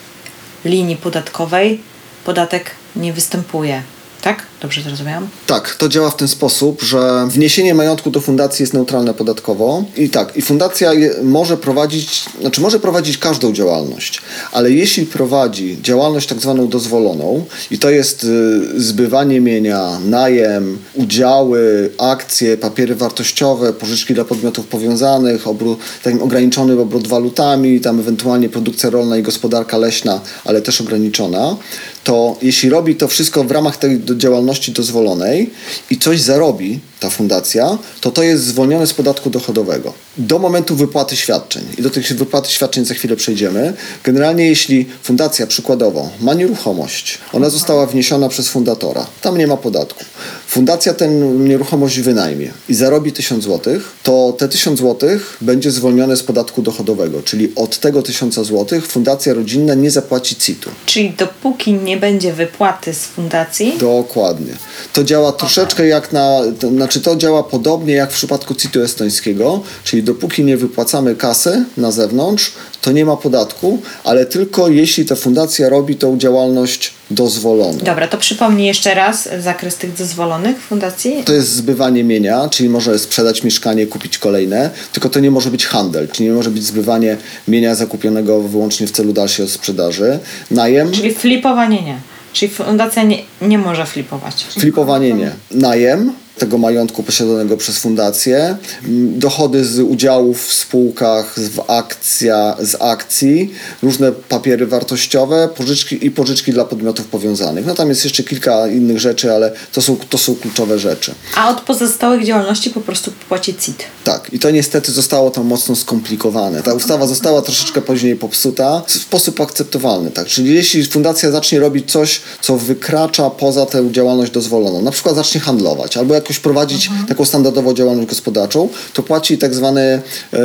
linii 0.65 0.95
podatkowej 0.95 1.81
podatek 2.25 2.71
nie 2.95 3.13
występuje. 3.13 3.81
Tak? 4.21 4.45
Dobrze 4.63 4.81
zrozumiałam? 4.81 5.27
Tak, 5.47 5.75
to 5.75 5.89
działa 5.89 6.09
w 6.09 6.17
ten 6.17 6.27
sposób, 6.27 6.81
że 6.81 7.27
wniesienie 7.27 7.73
majątku 7.73 8.11
do 8.11 8.21
fundacji 8.21 8.63
jest 8.63 8.73
neutralne 8.73 9.13
podatkowo 9.13 9.83
i 9.97 10.09
tak, 10.09 10.37
i 10.37 10.41
fundacja 10.41 10.91
może 11.23 11.57
prowadzić, 11.57 12.25
znaczy 12.41 12.61
może 12.61 12.79
prowadzić 12.79 13.17
każdą 13.17 13.53
działalność, 13.53 14.21
ale 14.51 14.71
jeśli 14.71 15.05
prowadzi 15.05 15.77
działalność 15.81 16.27
tak 16.27 16.39
zwaną 16.39 16.67
dozwoloną 16.67 17.45
i 17.71 17.79
to 17.79 17.89
jest 17.89 18.23
y, 18.23 18.81
zbywanie 18.81 19.41
mienia, 19.41 19.99
najem, 20.05 20.77
udziały, 20.93 21.89
akcje, 21.97 22.57
papiery 22.57 22.95
wartościowe, 22.95 23.73
pożyczki 23.73 24.13
dla 24.13 24.25
podmiotów 24.25 24.67
powiązanych, 24.67 25.47
obrót, 25.47 25.79
tak 26.03 26.21
ograniczony 26.21 26.79
obrót 26.79 27.07
walutami, 27.07 27.81
tam 27.81 27.99
ewentualnie 27.99 28.49
produkcja 28.49 28.89
rolna 28.89 29.17
i 29.17 29.23
gospodarka 29.23 29.77
leśna, 29.77 30.21
ale 30.45 30.61
też 30.61 30.81
ograniczona, 30.81 31.57
to 32.03 32.37
jeśli 32.41 32.69
robi 32.69 32.95
to 32.95 33.07
wszystko 33.07 33.43
w 33.43 33.51
ramach 33.51 33.77
tej 33.77 33.99
do- 33.99 34.15
działalności 34.53 34.71
dozwolonej 34.71 35.49
i 35.89 35.97
coś 35.97 36.21
zarobi 36.21 36.79
ta 37.03 37.09
fundacja, 37.09 37.77
to 38.01 38.11
to 38.11 38.23
jest 38.23 38.43
zwolnione 38.43 38.87
z 38.87 38.93
podatku 38.93 39.29
dochodowego. 39.29 39.93
Do 40.17 40.39
momentu 40.39 40.75
wypłaty 40.75 41.15
świadczeń. 41.15 41.63
I 41.77 41.81
do 41.81 41.89
tych 41.89 42.13
wypłaty 42.13 42.51
świadczeń 42.51 42.85
za 42.85 42.93
chwilę 42.93 43.15
przejdziemy. 43.15 43.73
Generalnie 44.03 44.47
jeśli 44.47 44.85
fundacja 45.03 45.47
przykładowo 45.47 46.09
ma 46.21 46.33
nieruchomość, 46.33 47.17
ona 47.33 47.49
została 47.49 47.85
wniesiona 47.85 48.29
przez 48.29 48.49
fundatora, 48.49 49.05
tam 49.21 49.37
nie 49.37 49.47
ma 49.47 49.57
podatku. 49.57 50.03
Fundacja 50.47 50.93
tę 50.93 51.07
nieruchomość 51.07 51.99
wynajmie 51.99 52.51
i 52.69 52.73
zarobi 52.73 53.11
1000 53.11 53.43
zł, 53.43 53.79
to 54.03 54.35
te 54.37 54.49
1000 54.49 54.79
zł 54.79 55.09
będzie 55.41 55.71
zwolnione 55.71 56.17
z 56.17 56.23
podatku 56.23 56.61
dochodowego, 56.61 57.21
czyli 57.23 57.51
od 57.55 57.79
tego 57.79 58.01
1000 58.01 58.35
zł 58.35 58.81
fundacja 58.81 59.33
rodzinna 59.33 59.73
nie 59.73 59.91
zapłaci 59.91 60.35
CIT-u. 60.35 60.69
Czyli 60.85 61.09
dopóki 61.09 61.73
nie 61.73 61.97
będzie 61.97 62.33
wypłaty 62.33 62.93
z 62.93 63.05
fundacji, 63.05 63.77
Dokładnie. 63.79 64.53
To 64.93 65.03
działa 65.03 65.31
troszeczkę 65.31 65.87
jak 65.87 66.13
na, 66.13 66.41
to, 66.59 66.71
znaczy 66.93 67.05
to 67.05 67.15
działa 67.15 67.43
podobnie 67.43 67.93
jak 67.93 68.11
w 68.11 68.13
przypadku 68.13 68.55
CIT-u 68.55 68.81
estońskiego, 68.81 69.61
czyli 69.83 70.03
dopóki 70.03 70.43
nie 70.43 70.57
wypłacamy 70.57 71.15
kasy 71.15 71.65
na 71.77 71.91
zewnątrz, 71.91 72.51
to 72.81 72.91
nie 72.91 73.05
ma 73.05 73.17
podatku, 73.17 73.81
ale 74.03 74.25
tylko 74.25 74.67
jeśli 74.67 75.05
ta 75.05 75.15
fundacja 75.15 75.69
robi 75.69 75.95
tą 75.95 76.17
działalność 76.17 76.93
dozwoloną. 77.11 77.77
Dobra, 77.77 78.07
to 78.07 78.17
przypomnij 78.17 78.67
jeszcze 78.67 78.93
raz 78.93 79.29
zakres 79.39 79.75
tych 79.75 79.93
dozwolonych 79.93 80.59
fundacji. 80.59 81.23
To 81.25 81.33
jest 81.33 81.49
zbywanie 81.49 82.03
mienia, 82.03 82.49
czyli 82.49 82.69
może 82.69 82.99
sprzedać 82.99 83.43
mieszkanie, 83.43 83.87
kupić 83.87 84.17
kolejne, 84.17 84.69
tylko 84.91 85.09
to 85.09 85.19
nie 85.19 85.31
może 85.31 85.51
być 85.51 85.65
handel, 85.65 86.07
czyli 86.07 86.29
nie 86.29 86.35
może 86.35 86.49
być 86.49 86.63
zbywanie 86.63 87.17
mienia 87.47 87.75
zakupionego 87.75 88.41
wyłącznie 88.41 88.87
w 88.87 88.91
celu 88.91 89.13
dalszej 89.13 89.49
sprzedaży. 89.49 90.19
Najem, 90.51 90.91
Czyli 90.91 91.13
flipowanie 91.13 91.81
nie. 91.81 91.97
Czyli 92.33 92.51
fundacja 92.51 93.03
nie, 93.03 93.17
nie 93.41 93.57
może 93.57 93.85
flipować. 93.85 94.45
Flipowanie 94.59 95.13
nie. 95.13 95.31
Najem 95.51 96.13
tego 96.37 96.57
majątku 96.57 97.03
posiadanego 97.03 97.57
przez 97.57 97.77
fundację, 97.77 98.57
m, 98.85 99.19
dochody 99.19 99.65
z 99.65 99.79
udziałów 99.79 100.47
w 100.47 100.53
spółkach, 100.53 101.39
z, 101.39 101.59
akcja, 101.67 102.57
z 102.59 102.75
akcji, 102.81 103.53
różne 103.83 104.11
papiery 104.11 104.67
wartościowe 104.67 105.49
pożyczki 105.55 106.05
i 106.05 106.11
pożyczki 106.11 106.53
dla 106.53 106.65
podmiotów 106.65 107.07
powiązanych. 107.07 107.65
No 107.65 107.75
tam 107.75 107.89
jest 107.89 108.03
jeszcze 108.03 108.23
kilka 108.23 108.67
innych 108.67 108.99
rzeczy, 108.99 109.33
ale 109.33 109.51
to 109.71 109.81
są, 109.81 109.97
to 110.09 110.17
są 110.17 110.35
kluczowe 110.35 110.79
rzeczy. 110.79 111.13
A 111.35 111.49
od 111.49 111.61
pozostałych 111.61 112.25
działalności 112.25 112.69
po 112.69 112.81
prostu 112.81 113.11
płaci 113.29 113.55
CIT. 113.55 113.83
Tak, 114.03 114.33
i 114.33 114.39
to 114.39 114.51
niestety 114.51 114.91
zostało 114.91 115.31
tam 115.31 115.45
mocno 115.45 115.75
skomplikowane. 115.75 116.63
Ta 116.63 116.73
ustawa 116.73 117.07
została 117.07 117.41
troszeczkę 117.41 117.81
później 117.81 118.15
popsuta 118.15 118.81
w 118.87 118.91
sposób 118.91 119.41
akceptowalny, 119.41 120.11
tak. 120.11 120.27
Czyli 120.27 120.55
jeśli 120.55 120.85
fundacja 120.85 121.31
zacznie 121.31 121.59
robić 121.59 121.91
coś, 121.91 122.21
co 122.41 122.57
wykracza 122.57 123.29
poza 123.29 123.65
tę 123.65 123.91
działalność 123.91 124.31
dozwoloną, 124.31 124.81
na 124.81 124.91
przykład 124.91 125.15
zacznie 125.15 125.41
handlować 125.41 125.97
albo 125.97 126.15
jakoś 126.23 126.39
prowadzić 126.39 126.89
taką 127.07 127.25
standardową 127.25 127.73
działalność 127.73 128.09
gospodarczą, 128.09 128.69
to 128.93 129.03
płaci 129.03 129.37
tak 129.37 129.55
zwany, 129.55 129.81
e, 129.81 130.39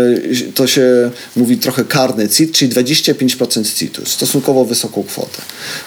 to 0.55 0.67
się 0.67 1.11
mówi 1.37 1.57
trochę 1.59 1.85
karny 1.85 2.29
CIT, 2.29 2.53
czyli 2.53 2.71
25% 2.73 3.75
CIT-u, 3.75 4.07
stosunkowo 4.07 4.64
wysoką 4.64 5.03
kwotę. 5.03 5.43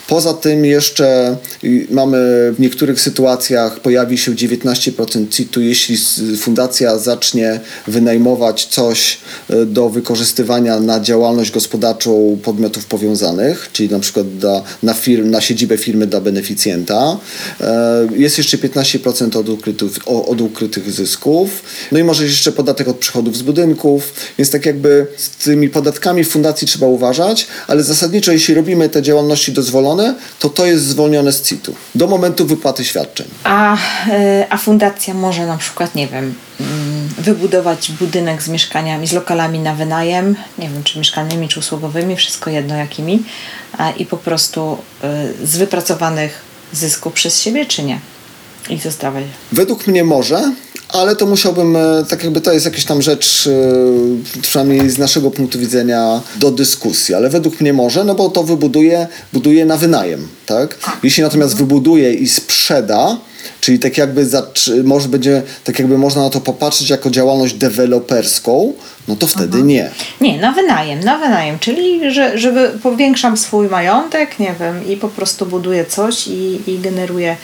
Poza 0.08 0.34
tym 0.34 0.66
jeszcze 0.66 1.38
mamy 1.90 2.18
w 2.54 2.60
niektórych 2.60 3.02
sytuacjach 3.02 3.80
pojawi 3.80 4.18
się 4.18 4.32
19% 4.36 5.30
CIT-u, 5.30 5.62
jeśli 5.62 5.98
fundacja 6.38 6.98
zacznie 6.98 7.60
wynajmować 7.88 8.66
coś 8.66 9.18
e, 9.50 9.66
do 9.66 9.90
wykorzystywania 9.90 10.80
na 10.80 11.00
działalność 11.00 11.52
gospodarczą 11.52 12.40
podmiotów 12.44 12.86
powiązanych, 12.86 13.70
czyli 13.74 13.90
na 13.90 14.00
przykład 14.00 14.28
na, 14.84 14.94
firm, 14.94 15.30
na 15.30 15.42
siedzibę 15.42 15.78
firmy 15.78 16.08
dla 16.08 16.22
beneficjenta. 16.22 17.18
E, 17.62 18.08
Jest 18.16 18.38
jeszcze 18.38 18.58
15% 18.58 19.38
od 19.38 19.50
od 20.06 20.42
ukrytych 20.42 20.92
zysków. 20.92 21.64
No 21.92 22.00
i 22.00 22.04
może 22.04 22.24
jeszcze 22.24 22.52
podatek 22.52 22.88
od 22.88 22.98
przychodów 22.98 23.38
z 23.38 23.42
budynków, 23.42 24.14
więc 24.38 24.52
tak 24.52 24.66
jakby 24.66 25.08
z 25.18 25.30
tymi 25.30 25.70
podatkami 25.70 26.24
fundacji 26.24 26.68
trzeba 26.68 26.88
uważać, 26.88 27.48
ale 27.68 27.84
zasadniczo 27.84 28.32
jeśli 28.32 28.54
robimy 28.54 28.90
te 28.90 29.02
działalności 29.02 29.52
dozwolone, 29.52 30.16
to 30.40 30.50
to 30.50 30.66
jest 30.66 30.86
zwolnione 30.86 31.32
z 31.32 31.42
CIT-u 31.42 31.76
do 31.96 32.08
momentu 32.08 32.46
wypłaty 32.46 32.86
świadczeń. 32.86 33.28
A, 33.44 33.78
e, 34.10 34.48
a 34.50 34.58
fundacja 34.58 35.14
może 35.14 35.46
na 35.46 35.58
przykład, 35.58 35.96
nie 35.96 36.08
wiem, 36.08 36.34
mm, 36.60 37.10
wybudować 37.18 37.92
budynek 37.92 38.44
z 38.44 38.48
mieszkaniami, 38.48 39.08
z 39.08 39.12
lokalami 39.12 39.60
na 39.60 39.76
wynajem, 39.76 40.36
nie 40.58 40.70
wiem, 40.70 40.84
czy 40.84 41.00
mieszkalnymi, 41.00 41.48
czy 41.48 41.60
usługowymi, 41.60 42.16
wszystko 42.16 42.50
jedno 42.50 42.76
jakimi, 42.76 43.24
i 43.98 44.06
po 44.06 44.18
prostu 44.18 44.78
e, 45.04 45.28
z 45.44 45.58
wypracowanych 45.58 46.42
zysków 46.74 47.14
przez 47.14 47.42
siebie, 47.42 47.66
czy 47.66 47.84
nie? 47.84 48.00
I 48.70 48.80
zostawiać. 48.80 49.26
Według 49.52 49.88
mnie 49.88 50.04
może, 50.04 50.54
ale 50.90 51.16
to 51.16 51.26
musiałbym, 51.26 51.76
e, 51.76 52.06
tak 52.10 52.24
jakby 52.24 52.42
to 52.42 52.54
jest 52.54 52.66
jakaś 52.66 52.86
tam 52.86 53.02
rzecz, 53.02 53.48
e, 53.48 54.42
przynajmniej 54.42 54.90
z 54.90 54.98
naszego 54.98 55.32
punktu 55.32 55.60
widzenia, 55.60 56.22
do 56.36 56.52
dyskusji, 56.52 57.16
ale 57.16 57.30
według 57.30 57.62
mnie 57.62 57.74
może, 57.74 58.04
no 58.04 58.16
bo 58.16 58.30
to 58.30 58.44
wybuduje, 58.44 59.08
buduje 59.34 59.66
na 59.66 59.78
wynajem, 59.78 60.28
tak? 60.46 60.78
Jeśli 61.04 61.24
natomiast 61.24 61.56
wybuduje 61.56 62.14
i 62.14 62.30
sprzeda, 62.30 63.18
czyli 63.62 63.80
tak 63.80 63.98
jakby 63.98 64.26
zatrzy- 64.26 64.84
może 64.84 65.10
będzie, 65.10 65.42
tak 65.64 65.80
jakby 65.80 65.98
można 65.98 66.22
na 66.22 66.30
to 66.30 66.42
popatrzeć 66.42 66.90
jako 66.90 67.10
działalność 67.10 67.54
deweloperską, 67.54 68.74
no 69.08 69.16
to 69.16 69.28
wtedy 69.28 69.64
nie. 69.64 69.90
Nie, 70.22 70.42
na 70.42 70.52
wynajem, 70.52 71.00
na 71.00 71.18
wynajem, 71.18 71.60
czyli 71.60 72.12
że, 72.12 72.38
żeby 72.38 72.72
powiększam 72.84 73.38
swój 73.38 73.68
majątek, 73.68 74.40
nie 74.40 74.56
wiem, 74.60 74.88
i 74.90 74.98
po 74.98 75.08
prostu 75.08 75.46
buduję 75.46 75.86
coś 75.86 76.28
i, 76.28 76.60
i 76.68 76.80
generuję. 76.80 77.38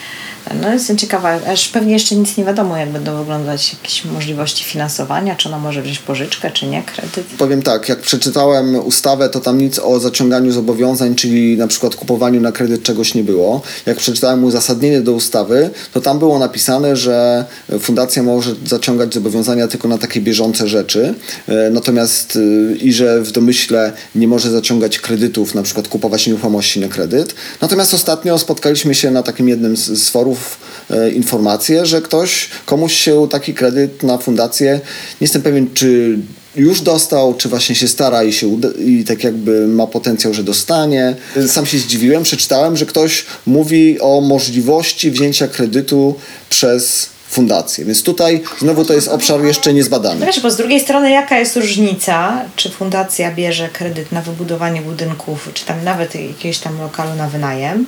No 0.62 0.72
jestem 0.72 0.96
ciekawa, 0.96 1.38
aż 1.52 1.68
pewnie 1.68 1.92
jeszcze 1.92 2.14
nic 2.16 2.36
nie 2.36 2.44
wiadomo, 2.44 2.76
jak 2.76 2.88
będą 2.88 3.18
wyglądać 3.18 3.72
jakieś 3.72 4.04
możliwości 4.04 4.64
finansowania, 4.64 5.36
czy 5.36 5.48
ona 5.48 5.58
może 5.58 5.82
wziąć 5.82 5.98
pożyczkę, 5.98 6.50
czy 6.50 6.66
nie, 6.66 6.82
kredyt. 6.82 7.26
Powiem 7.38 7.62
tak, 7.62 7.88
jak 7.88 8.00
przeczytałem 8.00 8.86
ustawę, 8.86 9.28
to 9.28 9.40
tam 9.40 9.58
nic 9.58 9.78
o 9.78 10.00
zaciąganiu 10.00 10.52
zobowiązań, 10.52 11.14
czyli 11.14 11.56
na 11.56 11.66
przykład 11.66 11.94
kupowaniu 11.96 12.40
na 12.40 12.52
kredyt 12.52 12.82
czegoś 12.82 13.14
nie 13.14 13.24
było. 13.24 13.62
Jak 13.86 13.96
przeczytałem 13.96 14.44
uzasadnienie 14.44 15.00
do 15.00 15.12
ustawy, 15.12 15.70
to 15.92 16.00
tam 16.00 16.07
było 16.14 16.38
napisane, 16.38 16.96
że 16.96 17.44
fundacja 17.80 18.22
może 18.22 18.54
zaciągać 18.66 19.14
zobowiązania 19.14 19.68
tylko 19.68 19.88
na 19.88 19.98
takie 19.98 20.20
bieżące 20.20 20.68
rzeczy, 20.68 21.14
e, 21.48 21.70
natomiast 21.70 22.36
e, 22.36 22.76
i 22.76 22.92
że 22.92 23.22
w 23.22 23.32
domyśle 23.32 23.92
nie 24.14 24.28
może 24.28 24.50
zaciągać 24.50 24.98
kredytów, 24.98 25.54
na 25.54 25.62
przykład 25.62 25.88
kupować 25.88 26.26
nieruchomości 26.26 26.80
na 26.80 26.88
kredyt. 26.88 27.34
Natomiast 27.60 27.94
ostatnio 27.94 28.38
spotkaliśmy 28.38 28.94
się 28.94 29.10
na 29.10 29.22
takim 29.22 29.48
jednym 29.48 29.76
z 29.76 30.08
forów 30.08 30.58
e, 30.90 31.10
informację, 31.10 31.86
że 31.86 32.02
ktoś, 32.02 32.48
komuś 32.66 32.94
się 32.94 33.28
taki 33.30 33.54
kredyt 33.54 34.02
na 34.02 34.18
fundację, 34.18 34.72
nie 35.20 35.24
jestem 35.24 35.42
pewien, 35.42 35.66
czy 35.74 36.18
już 36.56 36.80
dostał, 36.80 37.34
czy 37.34 37.48
właśnie 37.48 37.74
się 37.74 37.88
stara 37.88 38.24
i, 38.24 38.32
się 38.32 38.48
uda, 38.48 38.68
i 38.78 39.04
tak 39.04 39.24
jakby 39.24 39.66
ma 39.66 39.86
potencjał, 39.86 40.34
że 40.34 40.42
dostanie. 40.42 41.16
Sam 41.46 41.66
się 41.66 41.78
zdziwiłem, 41.78 42.22
przeczytałem, 42.22 42.76
że 42.76 42.86
ktoś 42.86 43.26
mówi 43.46 44.00
o 44.00 44.20
możliwości 44.20 45.10
wzięcia 45.10 45.48
kredytu 45.48 46.14
przez 46.50 47.08
fundację. 47.28 47.84
Więc 47.84 48.02
tutaj 48.02 48.42
znowu 48.58 48.84
to 48.84 48.94
jest 48.94 49.08
obszar 49.08 49.44
jeszcze 49.44 49.72
niezbadany. 49.72 50.20
No 50.20 50.26
wiesz, 50.26 50.40
bo 50.40 50.50
z 50.50 50.56
drugiej 50.56 50.80
strony 50.80 51.10
jaka 51.10 51.38
jest 51.38 51.56
różnica, 51.56 52.44
czy 52.56 52.70
fundacja 52.70 53.34
bierze 53.34 53.68
kredyt 53.68 54.12
na 54.12 54.22
wybudowanie 54.22 54.82
budynków, 54.82 55.50
czy 55.54 55.64
tam 55.64 55.84
nawet 55.84 56.14
jakiegoś 56.14 56.58
tam 56.58 56.80
lokalu 56.80 57.14
na 57.16 57.28
wynajem, 57.28 57.86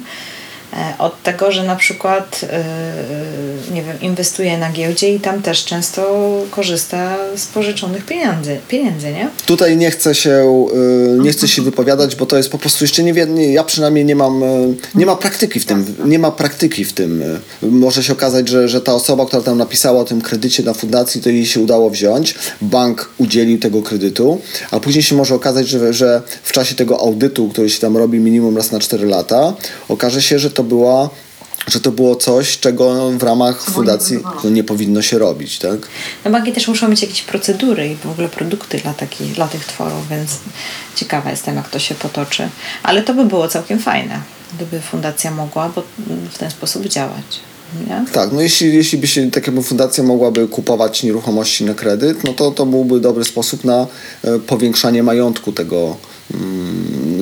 od 0.99 1.23
tego, 1.23 1.53
że 1.53 1.65
na 1.65 1.77
przykład 1.77 2.43
yy, 2.43 3.75
nie 3.75 3.83
wiem, 3.83 4.01
inwestuje 4.01 4.59
na 4.59 4.73
giełdzie 4.73 5.15
i 5.15 5.21
tam 5.21 5.43
też 5.43 5.65
często 5.65 6.31
korzysta 6.51 7.17
z 7.37 7.47
pożyczonych 7.47 8.07
pieniędzy, 8.07 8.59
pieniędzy 8.69 9.13
nie? 9.13 9.29
Tutaj 9.47 9.77
nie 9.77 9.91
chcę 9.91 10.15
się, 10.15 10.67
y, 11.17 11.23
nie 11.23 11.31
chcę 11.31 11.49
się 11.49 11.63
wypowiadać, 11.63 12.17
bo 12.17 12.27
to 12.27 12.37
jest 12.37 12.51
po 12.51 12.59
prostu 12.59 12.85
jeszcze 12.85 13.03
nie, 13.03 13.13
nie 13.13 13.53
ja 13.53 13.65
przynajmniej 13.65 14.05
nie 14.05 14.17
mam, 14.17 14.43
nie 14.95 15.07
ma 15.07 15.17
praktyki 15.17 15.61
w 15.61 15.65
tym, 15.65 15.97
nie 16.05 16.19
ma 16.19 16.31
praktyki 16.31 16.85
w 16.85 16.93
tym. 16.93 17.23
Może 17.63 18.03
się 18.03 18.13
okazać, 18.13 18.49
że, 18.49 18.69
że 18.69 18.81
ta 18.81 18.95
osoba, 18.95 19.27
która 19.27 19.43
tam 19.43 19.59
napisała 19.59 20.01
o 20.01 20.05
tym 20.05 20.21
kredycie 20.21 20.63
na 20.63 20.75
fundacji, 20.75 21.21
to 21.21 21.31
jej 21.31 21.47
się 21.47 21.61
udało 21.61 21.91
wziąć, 21.91 22.35
bank 22.63 23.11
udzielił 23.19 23.59
tego 23.59 23.83
kredytu, 23.83 24.41
a 24.71 24.81
później 24.81 25.03
się 25.03 25.17
może 25.17 25.35
okazać, 25.35 25.69
że, 25.69 25.93
że 25.93 26.23
w 26.43 26.53
czasie 26.53 26.75
tego 26.75 27.01
audytu, 27.01 27.49
który 27.49 27.71
się 27.71 27.81
tam 27.81 27.97
robi 27.97 28.19
minimum 28.19 28.57
raz 28.57 28.73
na 28.73 28.81
4 28.81 29.07
lata, 29.07 29.55
okaże 29.89 30.23
się, 30.23 30.39
że 30.39 30.51
to 30.51 30.60
była 30.63 31.11
że 31.67 31.81
to 31.81 31.93
było 31.93 32.17
coś, 32.17 32.59
czego 32.59 33.11
w 33.11 33.23
ramach 33.23 33.63
fundacji 33.63 34.19
no, 34.45 34.51
nie 34.51 34.65
powinno 34.65 35.03
się 35.03 35.19
robić, 35.19 35.59
tak? 35.59 35.89
No 36.25 36.31
banki 36.31 36.53
też 36.53 36.69
muszą 36.69 36.89
mieć 36.89 37.03
jakieś 37.03 37.23
procedury 37.23 37.89
i 37.89 37.97
w 37.97 38.07
ogóle 38.07 38.29
produkty 38.29 38.79
dla, 38.79 38.95
takich, 38.95 39.33
dla 39.33 39.49
tych 39.49 39.65
tworów, 39.65 40.09
więc 40.09 40.31
ciekawa 40.97 41.31
jestem, 41.31 41.57
jak 41.57 41.69
to 41.69 41.79
się 41.79 41.95
potoczy. 41.95 42.49
Ale 42.83 43.03
to 43.03 43.15
by 43.15 43.25
było 43.25 43.49
całkiem 43.49 43.79
fajne, 43.79 44.21
gdyby 44.55 44.81
fundacja 44.81 45.31
mogła 45.31 45.69
bo 45.69 45.83
w 46.33 46.39
ten 46.39 46.51
sposób 46.51 46.87
działać. 46.87 47.41
Nie? 47.87 48.05
Tak, 48.13 48.33
no 48.33 48.41
jeśli, 48.41 48.75
jeśli 48.75 48.99
by 48.99 49.07
się 49.07 49.31
taka 49.31 49.53
fundacja 49.63 50.05
mogłaby 50.05 50.49
kupować 50.49 51.03
nieruchomości 51.03 51.65
na 51.65 51.75
kredyt, 51.75 52.25
no 52.25 52.33
to 52.33 52.51
to 52.51 52.67
byłby 52.67 53.01
dobry 53.01 53.25
sposób 53.25 53.65
na 53.65 53.87
e, 54.25 54.39
powiększanie 54.39 55.03
majątku 55.03 55.53
tego, 55.53 55.97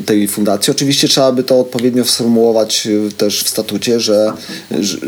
tej 0.07 0.29
fundacji. 0.29 0.71
Oczywiście 0.71 1.09
trzeba 1.09 1.33
by 1.33 1.44
to 1.44 1.61
odpowiednio 1.61 2.05
sformułować 2.05 2.87
e, 2.87 3.12
też 3.12 3.44
w 3.44 3.49
statucie, 3.49 4.01
że, 4.01 4.33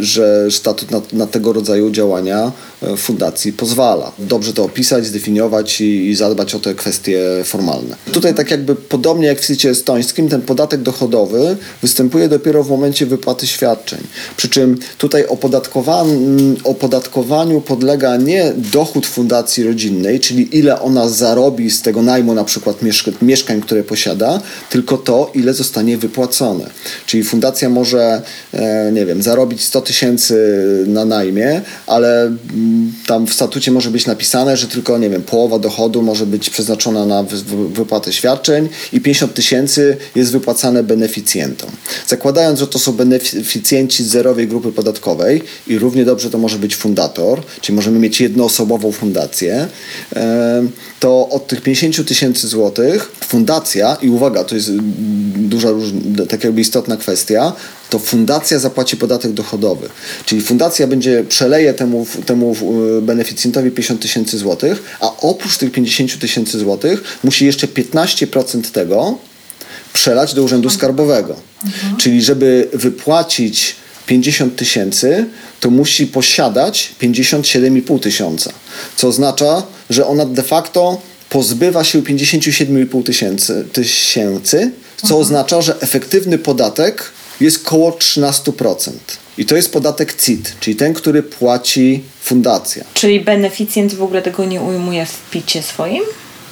że, 0.00 0.50
statut 0.50 0.90
na, 0.90 1.02
na 1.12 1.26
tego 1.26 1.52
rodzaju 1.52 1.90
działania 1.90 2.52
fundacji 2.96 3.52
pozwala. 3.52 4.12
Dobrze 4.18 4.52
to 4.52 4.64
opisać, 4.64 5.06
zdefiniować 5.06 5.80
i, 5.80 6.08
i 6.08 6.14
zadbać 6.14 6.54
o 6.54 6.60
te 6.60 6.74
kwestie 6.74 7.20
formalne. 7.44 7.96
Tutaj 8.12 8.34
tak 8.34 8.50
jakby 8.50 8.74
podobnie 8.76 9.26
jak 9.26 9.40
w 9.40 9.46
CIT 9.46 9.64
estońskim, 9.64 10.28
ten 10.28 10.40
podatek 10.42 10.82
dochodowy 10.82 11.56
występuje 11.82 12.28
dopiero 12.28 12.64
w 12.64 12.70
momencie 12.70 13.06
wypłaty 13.06 13.46
świadczeń. 13.46 14.00
Przy 14.36 14.48
czym 14.48 14.78
tutaj 14.98 15.24
opodatkowan- 15.26 16.56
opodatkowaniu 16.64 17.60
podlega 17.60 18.16
nie 18.16 18.52
dochód 18.72 19.06
fundacji 19.06 19.64
rodzinnej, 19.64 20.20
czyli 20.20 20.58
ile 20.58 20.80
ona 20.80 21.08
zarobi 21.08 21.70
z 21.70 21.82
tego 21.82 22.02
najmu 22.02 22.34
na 22.34 22.44
przykład 22.44 22.82
mieszk- 22.82 23.12
mieszkań, 23.22 23.60
które 23.60 23.84
posiada, 23.84 24.40
tylko 24.70 24.98
to, 24.98 25.30
ile 25.34 25.54
zostanie 25.54 25.98
wypłacone. 25.98 26.70
Czyli 27.06 27.22
fundacja 27.24 27.68
może, 27.68 28.22
e, 28.52 28.92
nie 28.92 29.06
wiem, 29.06 29.22
zarobić 29.22 29.64
100 29.64 29.80
tysięcy 29.80 30.36
na 30.86 31.04
najmie, 31.04 31.62
ale 31.86 32.36
tam 33.06 33.26
w 33.26 33.32
statucie 33.34 33.72
może 33.72 33.90
być 33.90 34.06
napisane, 34.06 34.56
że 34.56 34.66
tylko, 34.68 34.98
nie 34.98 35.10
wiem, 35.10 35.22
połowa 35.22 35.58
dochodu 35.58 36.02
może 36.02 36.26
być 36.26 36.50
przeznaczona 36.50 37.06
na 37.06 37.22
wy- 37.22 37.36
wy- 37.42 37.68
wypłatę 37.68 38.12
świadczeń 38.12 38.68
i 38.92 39.00
50 39.00 39.34
tysięcy 39.34 39.96
jest 40.14 40.32
wypłacane 40.32 40.82
beneficjentom. 40.82 41.70
Zakładając, 42.06 42.58
że 42.58 42.66
to 42.66 42.78
są 42.78 42.92
beneficjenci 42.92 44.04
zerowej 44.04 44.48
grupy 44.48 44.72
podatkowej 44.72 45.42
i 45.66 45.78
równie 45.78 46.04
dobrze 46.04 46.30
to 46.30 46.38
może 46.38 46.58
być 46.58 46.76
fundator, 46.76 47.42
czyli 47.60 47.76
możemy 47.76 47.98
mieć 47.98 48.20
jednoosobową 48.20 48.92
fundację, 48.92 49.68
to 51.00 51.28
od 51.28 51.46
tych 51.46 51.60
50 51.62 52.08
tysięcy 52.08 52.48
złotych 52.48 53.12
fundacja, 53.20 53.96
i 54.02 54.08
uwaga, 54.08 54.44
to 54.44 54.54
jest 54.54 54.70
duża, 55.36 55.68
tak 56.28 56.44
jakby 56.44 56.60
istotna 56.60 56.96
kwestia, 56.96 57.52
to 57.90 57.98
fundacja 57.98 58.58
zapłaci 58.58 58.96
podatek 58.96 59.32
dochodowy. 59.32 59.88
Czyli 60.26 60.40
fundacja 60.40 60.86
będzie 60.86 61.24
przeleje 61.28 61.74
temu, 61.74 62.06
temu 62.26 62.56
y, 62.98 63.02
beneficjentowi 63.02 63.70
50 63.70 64.02
tysięcy 64.02 64.38
złotych, 64.38 64.82
a 65.00 65.16
oprócz 65.16 65.56
tych 65.56 65.72
50 65.72 66.18
tysięcy 66.18 66.58
złotych 66.58 67.18
musi 67.24 67.46
jeszcze 67.46 67.66
15% 67.66 68.70
tego 68.70 69.18
przelać 69.92 70.34
do 70.34 70.42
Urzędu 70.42 70.70
Skarbowego. 70.70 71.36
Czyli 71.98 72.22
żeby 72.22 72.68
wypłacić 72.72 73.76
50 74.06 74.56
tysięcy, 74.56 75.26
to 75.60 75.70
musi 75.70 76.06
posiadać 76.06 76.94
57,5 77.02 78.00
tysiąca. 78.00 78.52
Co 78.96 79.08
oznacza, 79.08 79.62
że 79.90 80.06
ona 80.06 80.26
de 80.26 80.42
facto 80.42 81.00
pozbywa 81.30 81.84
się 81.84 82.02
57,5 82.02 83.02
tysięcy, 83.02 83.64
tysięcy, 83.72 84.70
co 85.06 85.18
oznacza, 85.18 85.62
że 85.62 85.80
efektywny 85.80 86.38
podatek 86.38 87.12
jest 87.40 87.64
koło 87.64 87.90
13%. 87.90 88.90
I 89.38 89.46
to 89.46 89.56
jest 89.56 89.72
podatek 89.72 90.14
CIT, 90.22 90.54
czyli 90.60 90.76
ten, 90.76 90.94
który 90.94 91.22
płaci 91.22 92.02
fundacja. 92.22 92.84
Czyli 92.94 93.20
beneficjent 93.20 93.94
w 93.94 94.02
ogóle 94.02 94.22
tego 94.22 94.44
nie 94.44 94.60
ujmuje 94.60 95.06
w 95.06 95.30
picie 95.30 95.62
swoim? 95.62 96.02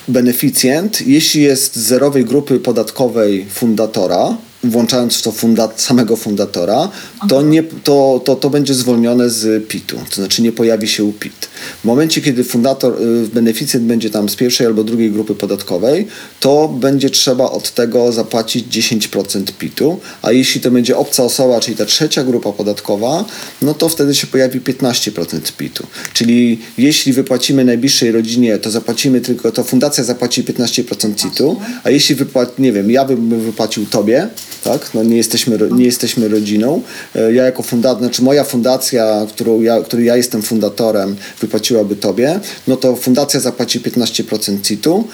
beneficjent, 0.09 1.07
jeśli 1.07 1.42
jest 1.42 1.77
z 1.77 1.87
zerowej 1.87 2.24
grupy 2.24 2.61
podatkowej 2.61 3.46
fundatora, 3.51 4.37
włączając 4.64 5.16
w 5.16 5.23
to 5.23 5.33
funda 5.33 5.68
samego 5.77 6.16
fundatora, 6.16 6.88
to, 7.29 7.42
nie, 7.42 7.62
to, 7.62 8.21
to, 8.25 8.37
to 8.37 8.51
będzie 8.51 8.75
zwolnione 8.75 9.31
z 9.31 9.68
PIT-u, 9.68 9.97
to 10.11 10.14
znaczy 10.14 10.42
nie 10.42 10.53
pojawi 10.53 10.88
się 10.88 11.12
PIT. 11.12 11.49
W 11.83 11.85
momencie, 11.85 12.21
kiedy 12.21 12.44
fundator, 12.44 13.03
y, 13.03 13.29
beneficjent 13.29 13.87
będzie 13.87 14.11
tam 14.11 14.29
z 14.29 14.37
pierwszej 14.37 14.66
albo 14.66 14.85
drugiej 14.85 15.11
grupy 15.11 15.35
podatkowej, 15.35 16.07
to 16.40 16.68
będzie 16.68 17.11
trzeba 17.11 17.44
od 17.44 17.75
tego 17.75 18.12
zapłacić 18.12 18.66
10% 18.77 19.53
PIT-u, 19.59 20.01
a 20.23 20.33
jeśli 20.33 20.61
to 20.61 20.71
będzie 20.71 20.97
obca 20.97 21.23
osoba, 21.23 21.61
czyli 21.61 21.77
ta 21.77 21.85
trzecia 21.85 22.25
grupa 22.25 22.53
podatkowa, 22.53 23.25
no 23.62 23.75
to 23.75 23.88
wtedy 23.88 24.14
się 24.14 24.27
pojawi 24.27 24.61
15% 24.61 25.53
PIT-u. 25.57 25.87
Czyli 26.12 26.61
jeśli 26.79 27.12
wypłacimy 27.12 27.64
najbliższej 27.64 28.12
rodzinie, 28.12 28.59
to 28.59 28.71
zapłacimy 28.71 29.21
tylko, 29.21 29.53
to 29.53 29.64
fundacja 29.64 30.05
zapłaci 30.05 30.44
15% 30.44 31.14
CIT-u, 31.14 31.61
a 31.85 31.90
jeśli 31.90 32.14
wypłaci, 32.14 32.53
nie 32.59 32.73
wiem, 32.73 32.90
ja 32.90 33.05
bym 33.05 33.40
wypłacił 33.40 33.87
tobie, 33.87 34.29
tak, 34.64 34.90
no 34.94 35.03
nie 35.03 35.16
jesteśmy, 35.16 35.59
nie 35.71 35.85
jesteśmy 35.85 36.29
rodziną, 36.29 36.83
E, 37.14 37.33
ja 37.33 37.44
jako 37.44 37.62
fundator, 37.62 37.99
znaczy 37.99 38.23
moja 38.23 38.44
fundacja, 38.44 39.27
którą 39.29 39.61
ja, 39.61 39.81
której 39.83 40.07
ja 40.07 40.16
jestem 40.16 40.42
fundatorem, 40.42 41.16
wypłaciłaby 41.40 41.97
tobie, 41.97 42.40
no 42.68 42.77
to 42.77 42.97
fundacja 42.97 43.40
zapłaci 43.40 43.81
15% 43.81 44.61
CIT-u 44.62 45.05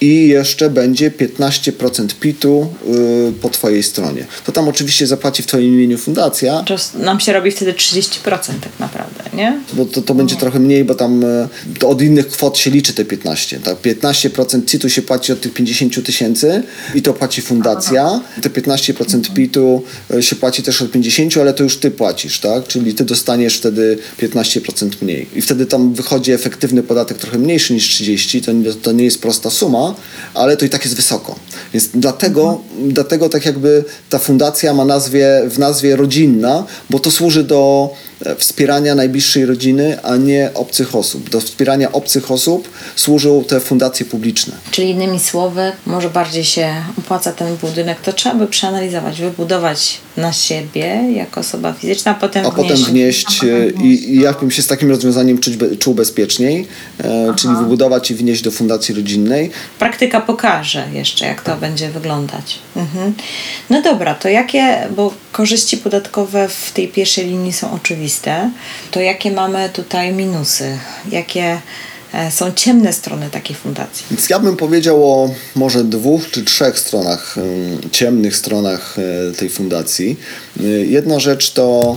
i 0.00 0.28
jeszcze 0.28 0.70
będzie 0.70 1.10
15% 1.10 2.06
PIT-u 2.20 2.66
y, 3.28 3.32
po 3.42 3.50
twojej 3.50 3.82
stronie. 3.82 4.26
To 4.46 4.52
tam 4.52 4.68
oczywiście 4.68 5.06
zapłaci 5.06 5.42
w 5.42 5.46
twoim 5.46 5.74
imieniu 5.74 5.98
fundacja, 5.98 6.64
To 6.66 6.76
nam 6.98 7.20
się 7.20 7.32
robi 7.32 7.50
wtedy 7.50 7.72
30% 7.72 8.20
tak 8.42 8.80
naprawdę, 8.80 9.24
nie? 9.34 9.60
Bo 9.72 9.84
to, 9.84 10.02
to 10.02 10.14
będzie 10.14 10.36
trochę 10.36 10.58
mniej, 10.58 10.84
bo 10.84 10.94
tam 10.94 11.24
to 11.78 11.88
od 11.88 12.02
innych 12.02 12.28
kwot 12.28 12.58
się 12.58 12.70
liczy 12.70 12.92
te 12.92 13.04
15. 13.04 13.60
Tak? 13.60 13.82
15% 13.82 14.64
CIT-u 14.64 14.88
się 14.88 15.02
płaci 15.02 15.32
od 15.32 15.40
tych 15.40 15.54
50 15.54 16.06
tysięcy 16.06 16.62
i 16.94 17.02
to 17.02 17.14
płaci 17.14 17.42
fundacja. 17.42 18.20
Te 18.42 18.50
15% 18.50 19.34
PIT-u 19.34 19.82
e, 20.14 20.22
się 20.22 20.36
płaci 20.36 20.62
też 20.62 20.82
od 20.82 20.90
50, 20.90 21.36
ale 21.36 21.54
to 21.54 21.62
już 21.62 21.76
ty 21.76 21.90
płacisz, 21.90 22.40
tak? 22.40 22.66
Czyli 22.68 22.94
ty 22.94 23.04
dostaniesz 23.04 23.56
wtedy 23.56 23.98
15% 24.18 24.90
mniej. 25.02 25.26
I 25.34 25.42
wtedy 25.42 25.66
tam 25.66 25.94
wychodzi 25.94 26.32
efektywny 26.32 26.82
podatek 26.82 27.18
trochę 27.18 27.38
mniejszy 27.38 27.74
niż 27.74 27.88
30. 27.88 28.42
To, 28.42 28.52
to 28.82 28.92
nie 28.92 29.04
jest 29.04 29.22
prosta 29.22 29.50
suma, 29.50 29.85
ale 30.34 30.56
to 30.56 30.64
i 30.64 30.70
tak 30.70 30.84
jest 30.84 30.96
wysoko. 30.96 31.36
Więc 31.72 31.88
dlatego, 31.94 32.60
dlatego 32.88 33.28
tak 33.28 33.46
jakby 33.46 33.84
ta 34.10 34.18
fundacja 34.18 34.74
ma 34.74 34.84
nazwie, 34.84 35.42
w 35.46 35.58
nazwie 35.58 35.96
rodzinna, 35.96 36.64
bo 36.90 36.98
to 36.98 37.10
służy 37.10 37.44
do 37.44 37.90
e, 38.26 38.36
wspierania 38.36 38.94
najbliższej 38.94 39.46
rodziny, 39.46 39.98
a 40.02 40.16
nie 40.16 40.50
obcych 40.54 40.94
osób. 40.94 41.30
Do 41.30 41.40
wspierania 41.40 41.92
obcych 41.92 42.30
osób 42.30 42.68
służą 42.96 43.44
te 43.44 43.60
fundacje 43.60 44.06
publiczne. 44.06 44.54
Czyli 44.70 44.90
innymi 44.90 45.20
słowy, 45.20 45.72
może 45.86 46.10
bardziej 46.10 46.44
się 46.44 46.74
opłaca 46.98 47.32
ten 47.32 47.56
budynek, 47.56 48.00
to 48.00 48.12
trzeba 48.12 48.34
by 48.34 48.46
przeanalizować, 48.46 49.20
wybudować 49.20 49.98
na 50.16 50.32
siebie 50.32 51.12
jako 51.16 51.40
osoba 51.40 51.72
fizyczna, 51.72 52.10
a 52.10 52.14
potem 52.14 52.46
A 52.46 52.50
wnieść. 52.50 52.68
potem 52.70 52.84
wnieść 52.84 53.44
e, 53.44 53.70
i, 53.70 54.14
i 54.14 54.20
jak 54.20 54.40
bym 54.40 54.50
się 54.50 54.62
z 54.62 54.66
takim 54.66 54.90
rozwiązaniem 54.90 55.38
czuć, 55.38 55.54
czuł 55.78 55.94
bezpieczniej, 55.94 56.68
e, 57.04 57.34
czyli 57.36 57.54
wybudować 57.56 58.10
i 58.10 58.14
wnieść 58.14 58.42
do 58.42 58.50
fundacji 58.50 58.94
rodzinnej. 58.94 59.50
Praktyka 59.78 60.20
pokaże 60.20 60.88
jeszcze, 60.92 61.26
jak 61.26 61.42
to 61.46 61.56
będzie 61.56 61.88
wyglądać. 61.90 62.58
Mhm. 62.76 63.14
No 63.70 63.82
dobra, 63.82 64.14
to 64.14 64.28
jakie, 64.28 64.88
bo 64.96 65.12
korzyści 65.32 65.76
podatkowe 65.76 66.48
w 66.48 66.72
tej 66.72 66.88
pierwszej 66.88 67.26
linii 67.26 67.52
są 67.52 67.72
oczywiste, 67.72 68.50
to 68.90 69.00
jakie 69.00 69.30
mamy 69.30 69.68
tutaj 69.68 70.12
minusy? 70.12 70.78
Jakie 71.10 71.60
e, 72.14 72.30
są 72.30 72.52
ciemne 72.52 72.92
strony 72.92 73.30
takiej 73.30 73.56
fundacji? 73.56 74.06
Ja 74.30 74.38
bym 74.38 74.56
powiedział 74.56 75.04
o 75.04 75.30
może 75.54 75.84
dwóch 75.84 76.30
czy 76.30 76.44
trzech 76.44 76.78
stronach, 76.78 77.36
ciemnych 77.92 78.36
stronach 78.36 78.96
e, 78.98 79.32
tej 79.32 79.48
fundacji. 79.48 80.16
Y, 80.60 80.86
Jedna 80.90 81.20
rzecz 81.20 81.50
to 81.50 81.96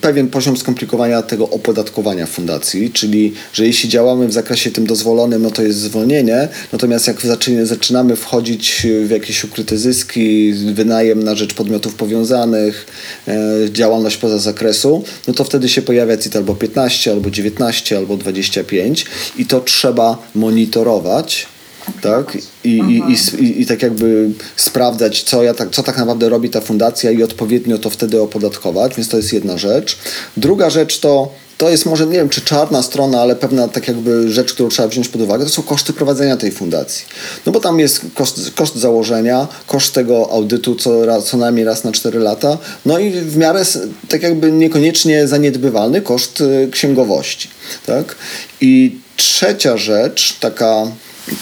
pewien 0.00 0.28
poziom 0.28 0.56
skomplikowania 0.56 1.22
tego 1.22 1.50
opodatkowania 1.50 2.26
fundacji, 2.26 2.90
czyli 2.90 3.32
że 3.52 3.66
jeśli 3.66 3.88
działamy 3.88 4.28
w 4.28 4.32
zakresie 4.32 4.70
tym 4.70 4.86
dozwolonym, 4.86 5.42
no 5.42 5.50
to 5.50 5.62
jest 5.62 5.78
zwolnienie, 5.78 6.48
natomiast 6.72 7.06
jak 7.06 7.20
zaczyna, 7.20 7.66
zaczynamy 7.66 8.16
wchodzić 8.16 8.86
w 9.04 9.10
jakieś 9.10 9.44
ukryte 9.44 9.78
zyski, 9.78 10.52
wynajem 10.52 11.22
na 11.22 11.34
rzecz 11.34 11.54
podmiotów 11.54 11.94
powiązanych, 11.94 12.86
e, 13.28 13.34
działalność 13.72 14.16
poza 14.16 14.38
zakresu, 14.38 15.04
no 15.28 15.34
to 15.34 15.44
wtedy 15.44 15.68
się 15.68 15.82
pojawia 15.82 16.16
CIT 16.16 16.36
albo 16.36 16.54
15, 16.54 17.10
albo 17.12 17.30
19, 17.30 17.96
albo 17.96 18.16
25 18.16 19.06
i 19.38 19.46
to 19.46 19.60
trzeba 19.60 20.18
monitorować 20.34 21.57
tak? 22.02 22.38
I, 22.64 22.68
i, 22.68 23.02
i, 23.08 23.44
i, 23.44 23.60
I 23.62 23.66
tak 23.66 23.82
jakby 23.82 24.30
sprawdzać, 24.56 25.22
co, 25.22 25.42
ja 25.42 25.54
tak, 25.54 25.70
co 25.70 25.82
tak 25.82 25.98
naprawdę 25.98 26.28
robi 26.28 26.50
ta 26.50 26.60
fundacja 26.60 27.10
i 27.10 27.22
odpowiednio 27.22 27.78
to 27.78 27.90
wtedy 27.90 28.22
opodatkować, 28.22 28.94
więc 28.94 29.08
to 29.08 29.16
jest 29.16 29.32
jedna 29.32 29.58
rzecz. 29.58 29.98
Druga 30.36 30.70
rzecz 30.70 31.00
to 31.00 31.32
to 31.58 31.70
jest 31.70 31.86
może, 31.86 32.06
nie 32.06 32.12
wiem, 32.12 32.28
czy 32.28 32.40
czarna 32.40 32.82
strona, 32.82 33.20
ale 33.20 33.36
pewna 33.36 33.68
tak 33.68 33.88
jakby 33.88 34.32
rzecz, 34.32 34.52
którą 34.52 34.68
trzeba 34.68 34.88
wziąć 34.88 35.08
pod 35.08 35.20
uwagę, 35.20 35.44
to 35.44 35.50
są 35.50 35.62
koszty 35.62 35.92
prowadzenia 35.92 36.36
tej 36.36 36.52
fundacji. 36.52 37.06
No 37.46 37.52
bo 37.52 37.60
tam 37.60 37.80
jest 37.80 38.00
koszt, 38.14 38.50
koszt 38.54 38.76
założenia, 38.76 39.48
koszt 39.66 39.94
tego 39.94 40.30
audytu 40.30 40.74
co, 40.74 41.06
raz, 41.06 41.24
co 41.24 41.36
najmniej 41.36 41.64
raz 41.64 41.84
na 41.84 41.92
4 41.92 42.18
lata, 42.18 42.58
no 42.86 42.98
i 42.98 43.10
w 43.10 43.36
miarę 43.36 43.62
tak 44.08 44.22
jakby 44.22 44.52
niekoniecznie 44.52 45.26
zaniedbywalny 45.26 46.02
koszt 46.02 46.40
y, 46.40 46.68
księgowości, 46.72 47.48
tak? 47.86 48.16
I 48.60 48.98
trzecia 49.16 49.76
rzecz, 49.76 50.36
taka, 50.40 50.86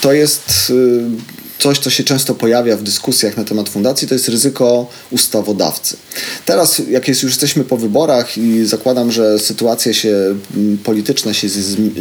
to 0.01 0.13
jest 0.13 0.69
y, 0.69 1.03
coś, 1.59 1.79
co 1.79 1.89
się 1.89 2.03
często 2.03 2.35
pojawia 2.35 2.77
w 2.77 2.83
dyskusjach 2.83 3.37
na 3.37 3.43
temat 3.43 3.69
fundacji, 3.69 4.07
to 4.07 4.13
jest 4.13 4.29
ryzyko 4.29 4.89
ustawodawcy. 5.11 5.97
Teraz, 6.45 6.81
jak 6.89 7.07
jest, 7.07 7.23
już 7.23 7.31
jesteśmy 7.31 7.63
po 7.63 7.77
wyborach 7.77 8.37
i 8.37 8.65
zakładam, 8.65 9.11
że 9.11 9.39
sytuacja 9.39 9.93
się 9.93 10.35
mm, 10.55 10.77
polityczna 10.77 11.33
się, 11.33 11.47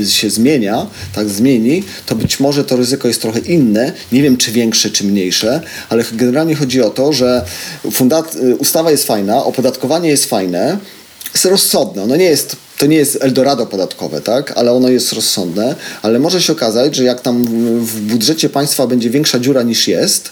się 0.09 0.31
zmienia, 0.31 0.87
tak 1.15 1.29
zmieni, 1.29 1.83
to 2.07 2.15
być 2.15 2.41
może 2.41 2.65
to 2.65 2.77
ryzyko 2.77 3.09
jest 3.09 3.23
trochę 3.23 3.41
inne. 3.41 3.93
Nie 4.13 4.23
wiem, 4.23 4.37
czy 4.37 4.53
większe, 4.53 4.91
czy 4.91 5.05
mniejsze, 5.05 5.61
ale 5.89 6.05
generalnie 6.13 6.55
chodzi 6.55 6.83
o 6.83 6.91
to, 6.91 7.13
że 7.13 7.45
y, 7.85 8.57
ustawa 8.57 8.91
jest 8.91 9.05
fajna, 9.05 9.45
opodatkowanie 9.45 10.09
jest 10.09 10.25
fajne, 10.25 10.79
jest 11.35 11.45
rozsądne. 11.45 12.03
Ono 12.03 12.17
nie 12.17 12.25
jest, 12.25 12.57
to 12.79 12.87
nie 12.87 12.97
jest 12.97 13.19
Eldorado 13.21 13.67
podatkowe, 13.67 14.21
tak? 14.21 14.53
ale 14.57 14.73
ono 14.73 14.89
jest 14.89 15.13
rozsądne, 15.13 15.77
ale 16.03 16.19
może 16.19 16.43
się 16.43 16.53
okazać, 16.53 16.97
że 16.97 17.05
jak 17.05 17.21
tam 17.21 17.45
w- 17.85 18.01
budżecie 18.01 18.49
państwa 18.49 18.87
będzie 18.87 19.11
większa 19.11 19.39
dziura 19.39 19.63
niż 19.63 19.89
jest 19.89 20.31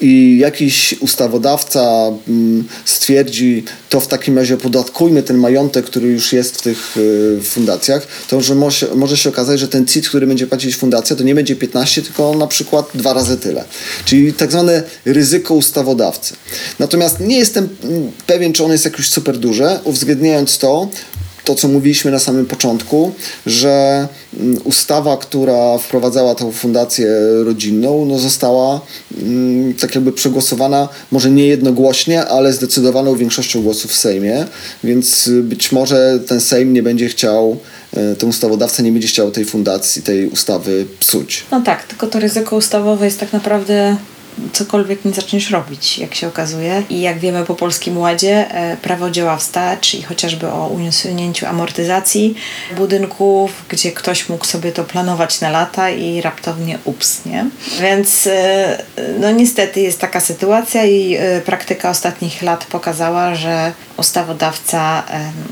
i 0.00 0.38
jakiś 0.38 0.94
ustawodawca 1.00 2.12
mm, 2.28 2.68
stwierdzi, 2.84 3.64
to 3.88 4.00
w 4.00 4.06
takim 4.06 4.38
razie 4.38 4.56
podatkujmy 4.56 5.22
ten 5.22 5.36
majątek, 5.36 5.86
który 5.86 6.08
już 6.08 6.32
jest 6.32 6.56
w 6.56 6.62
tych 6.62 6.96
y, 6.96 7.40
fundacjach, 7.42 8.06
to 8.28 8.40
że 8.40 8.54
może, 8.54 8.86
może 8.94 9.16
się 9.16 9.28
okazać, 9.28 9.60
że 9.60 9.68
ten 9.68 9.86
CIT, 9.86 10.08
który 10.08 10.26
będzie 10.26 10.46
płacić 10.46 10.76
fundacja, 10.76 11.16
to 11.16 11.22
nie 11.24 11.34
będzie 11.34 11.56
15, 11.56 12.02
tylko 12.02 12.34
na 12.34 12.46
przykład 12.46 12.88
dwa 12.94 13.12
razy 13.12 13.36
tyle. 13.36 13.64
Czyli 14.04 14.32
tak 14.32 14.50
zwane 14.50 14.82
ryzyko 15.04 15.54
ustawodawcy. 15.54 16.34
Natomiast 16.78 17.20
nie 17.20 17.38
jestem 17.38 17.68
mm, 17.84 18.12
pewien, 18.26 18.52
czy 18.52 18.64
ono 18.64 18.72
jest 18.72 18.84
jakoś 18.84 19.08
super 19.08 19.38
duże, 19.38 19.80
uwzględniając 19.84 20.58
to, 20.58 20.88
to, 21.44 21.54
co 21.54 21.68
mówiliśmy 21.68 22.10
na 22.10 22.18
samym 22.18 22.46
początku, 22.46 23.12
że 23.46 24.08
mm, 24.40 24.58
ustawa, 24.64 25.16
która 25.16 25.78
wprowadzała 25.78 26.34
tą 26.34 26.52
fundację 26.52 27.08
rodzinną, 27.44 28.04
no 28.04 28.18
została 28.18 28.80
mm, 29.22 29.74
tak 29.74 29.94
jakby 29.94 30.12
przegłosowana, 30.12 30.88
może 31.10 31.30
nie 31.30 31.46
jednogłośnie, 31.46 32.24
ale 32.24 32.52
zdecydowaną 32.52 33.16
większością 33.16 33.62
głosów 33.62 33.90
w 33.90 33.96
Sejmie, 33.96 34.46
więc 34.84 35.26
y, 35.26 35.42
być 35.42 35.72
może 35.72 36.18
ten 36.26 36.40
Sejm 36.40 36.72
nie 36.72 36.82
będzie 36.82 37.08
chciał, 37.08 37.56
y, 38.12 38.16
ten 38.16 38.28
ustawodawca 38.28 38.82
nie 38.82 38.92
będzie 38.92 39.08
chciał 39.08 39.30
tej 39.30 39.44
fundacji, 39.44 40.02
tej 40.02 40.28
ustawy 40.28 40.86
psuć. 41.00 41.44
No 41.50 41.60
tak, 41.60 41.86
tylko 41.86 42.06
to 42.06 42.20
ryzyko 42.20 42.56
ustawowe 42.56 43.04
jest 43.04 43.20
tak 43.20 43.32
naprawdę 43.32 43.96
cokolwiek 44.52 45.04
nie 45.04 45.12
zaczniesz 45.12 45.50
robić, 45.50 45.98
jak 45.98 46.14
się 46.14 46.28
okazuje. 46.28 46.82
I 46.90 47.00
jak 47.00 47.18
wiemy 47.18 47.44
po 47.44 47.54
Polskim 47.54 47.98
Ładzie, 47.98 48.54
e, 48.54 48.76
prawo 48.76 49.10
działa 49.10 49.36
wstecz 49.36 49.94
i 49.94 50.02
chociażby 50.02 50.48
o 50.48 50.68
usunięciu 50.68 51.46
amortyzacji 51.46 52.34
budynków, 52.76 53.64
gdzie 53.68 53.92
ktoś 53.92 54.28
mógł 54.28 54.44
sobie 54.44 54.72
to 54.72 54.84
planować 54.84 55.40
na 55.40 55.50
lata 55.50 55.90
i 55.90 56.20
raptownie 56.20 56.78
ups, 56.84 57.24
nie? 57.26 57.46
Więc 57.80 58.26
e, 58.26 58.82
no 59.20 59.30
niestety 59.30 59.80
jest 59.80 59.98
taka 59.98 60.20
sytuacja 60.20 60.84
i 60.84 61.14
e, 61.14 61.40
praktyka 61.40 61.90
ostatnich 61.90 62.42
lat 62.42 62.64
pokazała, 62.64 63.34
że 63.34 63.72
ustawodawca 63.96 65.02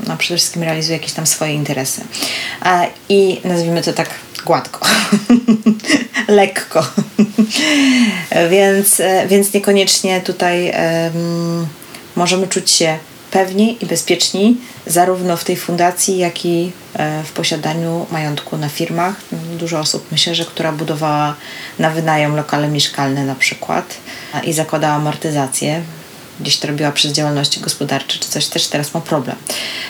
no 0.07 0.17
przede 0.17 0.37
wszystkim 0.37 0.63
realizuje 0.63 0.97
jakieś 0.97 1.13
tam 1.13 1.27
swoje 1.27 1.53
interesy. 1.53 2.01
I 3.09 3.41
nazwijmy 3.43 3.81
to 3.81 3.93
tak 3.93 4.09
gładko, 4.45 4.79
lekko. 6.29 6.87
więc, 8.51 8.99
e, 8.99 9.27
więc 9.27 9.53
niekoniecznie 9.53 10.21
tutaj 10.21 10.71
em, 10.73 11.67
możemy 12.15 12.47
czuć 12.47 12.71
się 12.71 12.97
pewni 13.31 13.77
i 13.83 13.85
bezpieczni 13.85 14.57
zarówno 14.85 15.37
w 15.37 15.43
tej 15.43 15.57
fundacji, 15.57 16.17
jak 16.17 16.45
i 16.45 16.71
e, 16.93 17.23
w 17.23 17.31
posiadaniu 17.31 18.05
majątku 18.11 18.57
na 18.57 18.69
firmach. 18.69 19.15
Dużo 19.59 19.79
osób 19.79 20.11
myślę, 20.11 20.35
że 20.35 20.45
która 20.45 20.71
budowała 20.71 21.35
na 21.79 21.89
wynajem 21.89 22.35
lokale 22.35 22.67
mieszkalne 22.67 23.25
na 23.25 23.35
przykład 23.35 23.97
i 24.43 24.53
zakładała 24.53 24.93
amortyzację, 24.93 25.81
gdzieś 26.39 26.57
to 26.57 26.67
robiła 26.67 26.91
przez 26.91 27.11
działalności 27.11 27.59
gospodarcze 27.59 28.19
czy 28.19 28.29
coś, 28.29 28.47
też 28.47 28.67
teraz 28.67 28.93
ma 28.93 29.01
problem. 29.01 29.35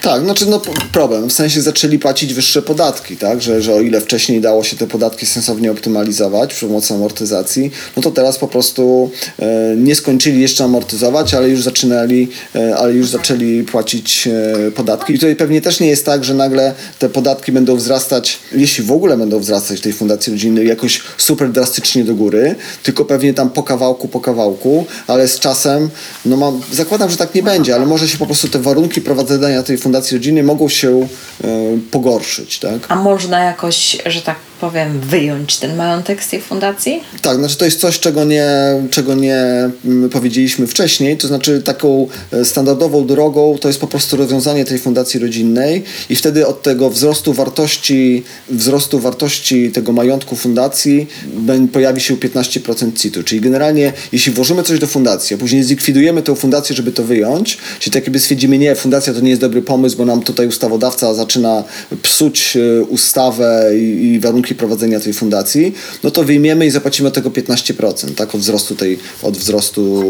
Tak, 0.01 0.23
znaczy 0.23 0.45
no 0.45 0.61
problem. 0.91 1.29
W 1.29 1.33
sensie 1.33 1.61
zaczęli 1.61 1.99
płacić 1.99 2.33
wyższe 2.33 2.61
podatki, 2.61 3.17
tak? 3.17 3.41
Że, 3.41 3.61
że 3.61 3.73
o 3.73 3.81
ile 3.81 4.01
wcześniej 4.01 4.41
dało 4.41 4.63
się 4.63 4.77
te 4.77 4.87
podatki 4.87 5.25
sensownie 5.25 5.71
optymalizować 5.71 6.53
przy 6.53 6.65
pomocy 6.65 6.93
amortyzacji, 6.93 7.71
no 7.97 8.03
to 8.03 8.11
teraz 8.11 8.37
po 8.37 8.47
prostu 8.47 9.11
e, 9.39 9.75
nie 9.77 9.95
skończyli 9.95 10.41
jeszcze 10.41 10.63
amortyzować, 10.63 11.33
ale 11.33 11.49
już 11.49 11.61
zaczynali, 11.61 12.27
e, 12.55 12.77
ale 12.77 12.93
już 12.93 13.09
zaczęli 13.09 13.63
płacić 13.63 14.27
e, 14.27 14.71
podatki. 14.71 15.13
I 15.13 15.19
tutaj 15.19 15.35
pewnie 15.35 15.61
też 15.61 15.79
nie 15.79 15.87
jest 15.87 16.05
tak, 16.05 16.23
że 16.23 16.33
nagle 16.33 16.73
te 16.99 17.09
podatki 17.09 17.51
będą 17.51 17.75
wzrastać, 17.75 18.39
jeśli 18.51 18.83
w 18.83 18.91
ogóle 18.91 19.17
będą 19.17 19.39
wzrastać 19.39 19.79
w 19.79 19.81
tej 19.81 19.93
fundacji 19.93 20.33
rodzinnej 20.33 20.67
jakoś 20.67 21.01
super 21.17 21.51
drastycznie 21.51 22.03
do 22.03 22.15
góry, 22.15 22.55
tylko 22.83 23.05
pewnie 23.05 23.33
tam 23.33 23.49
po 23.49 23.63
kawałku, 23.63 24.07
po 24.07 24.19
kawałku, 24.19 24.85
ale 25.07 25.27
z 25.27 25.39
czasem, 25.39 25.89
no 26.25 26.37
zakładam, 26.71 27.09
że 27.09 27.17
tak 27.17 27.35
nie 27.35 27.43
będzie, 27.43 27.75
ale 27.75 27.85
może 27.85 28.07
się 28.07 28.17
po 28.17 28.25
prostu 28.25 28.47
te 28.47 28.59
warunki 28.59 29.01
prowadzenia 29.01 29.63
tej 29.63 29.77
fundacji 29.77 30.17
rodzinnej 30.17 30.43
mogą 30.43 30.69
się 30.69 31.07
e, 31.43 31.47
pogorszyć, 31.91 32.59
tak? 32.59 32.79
A 32.87 32.95
można 32.95 33.39
jakoś, 33.39 33.97
że 34.05 34.21
tak 34.21 34.48
powiem, 34.61 34.99
wyjąć 34.99 35.57
ten 35.57 35.75
majątek 35.75 36.23
z 36.23 36.29
tej 36.29 36.41
fundacji? 36.41 37.03
Tak, 37.21 37.37
znaczy 37.37 37.57
to 37.57 37.65
jest 37.65 37.79
coś, 37.79 37.99
czego 37.99 38.23
nie, 38.23 38.51
czego 38.91 39.15
nie 39.15 39.69
mm, 39.85 40.09
powiedzieliśmy 40.09 40.67
wcześniej, 40.67 41.17
to 41.17 41.27
znaczy 41.27 41.61
taką 41.61 42.07
e, 42.31 42.45
standardową 42.45 43.07
drogą 43.07 43.57
to 43.61 43.67
jest 43.67 43.79
po 43.79 43.87
prostu 43.87 44.17
rozwiązanie 44.17 44.65
tej 44.65 44.79
fundacji 44.79 45.19
rodzinnej 45.19 45.83
i 46.09 46.15
wtedy 46.15 46.47
od 46.47 46.61
tego 46.61 46.89
wzrostu 46.89 47.33
wartości, 47.33 48.23
wzrostu 48.49 48.99
wartości 48.99 49.71
tego 49.71 49.91
majątku 49.91 50.35
fundacji 50.35 51.07
pojawi 51.73 52.01
się 52.01 52.15
15% 52.15 52.93
CIT-u, 52.95 53.23
czyli 53.23 53.41
generalnie 53.41 53.93
jeśli 54.11 54.31
włożymy 54.31 54.63
coś 54.63 54.79
do 54.79 54.87
fundacji, 54.87 55.35
a 55.35 55.37
później 55.37 55.63
zlikwidujemy 55.63 56.21
tę 56.21 56.35
fundację, 56.35 56.75
żeby 56.75 56.91
to 56.91 57.03
wyjąć, 57.03 57.57
czyli 57.79 57.93
tak 57.93 58.03
jakby 58.03 58.19
stwierdzimy, 58.19 58.57
nie, 58.57 58.75
fundacja 58.75 59.13
to 59.13 59.19
nie 59.19 59.29
jest 59.29 59.41
dobry 59.41 59.61
pomysł, 59.61 59.97
bo 59.97 60.05
nam 60.05 60.23
tutaj 60.23 60.47
ustawodawca 60.47 61.13
zaczyna 61.13 61.63
psuć 62.03 62.57
e, 62.57 62.83
ustawę 62.83 63.71
i, 63.77 64.13
i 64.13 64.19
warunki 64.19 64.48
prowadzenia 64.55 64.99
tej 64.99 65.13
fundacji, 65.13 65.73
no 66.03 66.11
to 66.11 66.23
wyjmiemy 66.23 66.65
i 66.65 66.71
zapłacimy 66.71 67.11
tego 67.11 67.29
15%, 67.29 68.13
tak, 68.15 68.35
od 68.35 68.41
wzrostu 68.41 68.75
tej, 68.75 68.97
od 69.21 69.37
wzrostu 69.37 70.03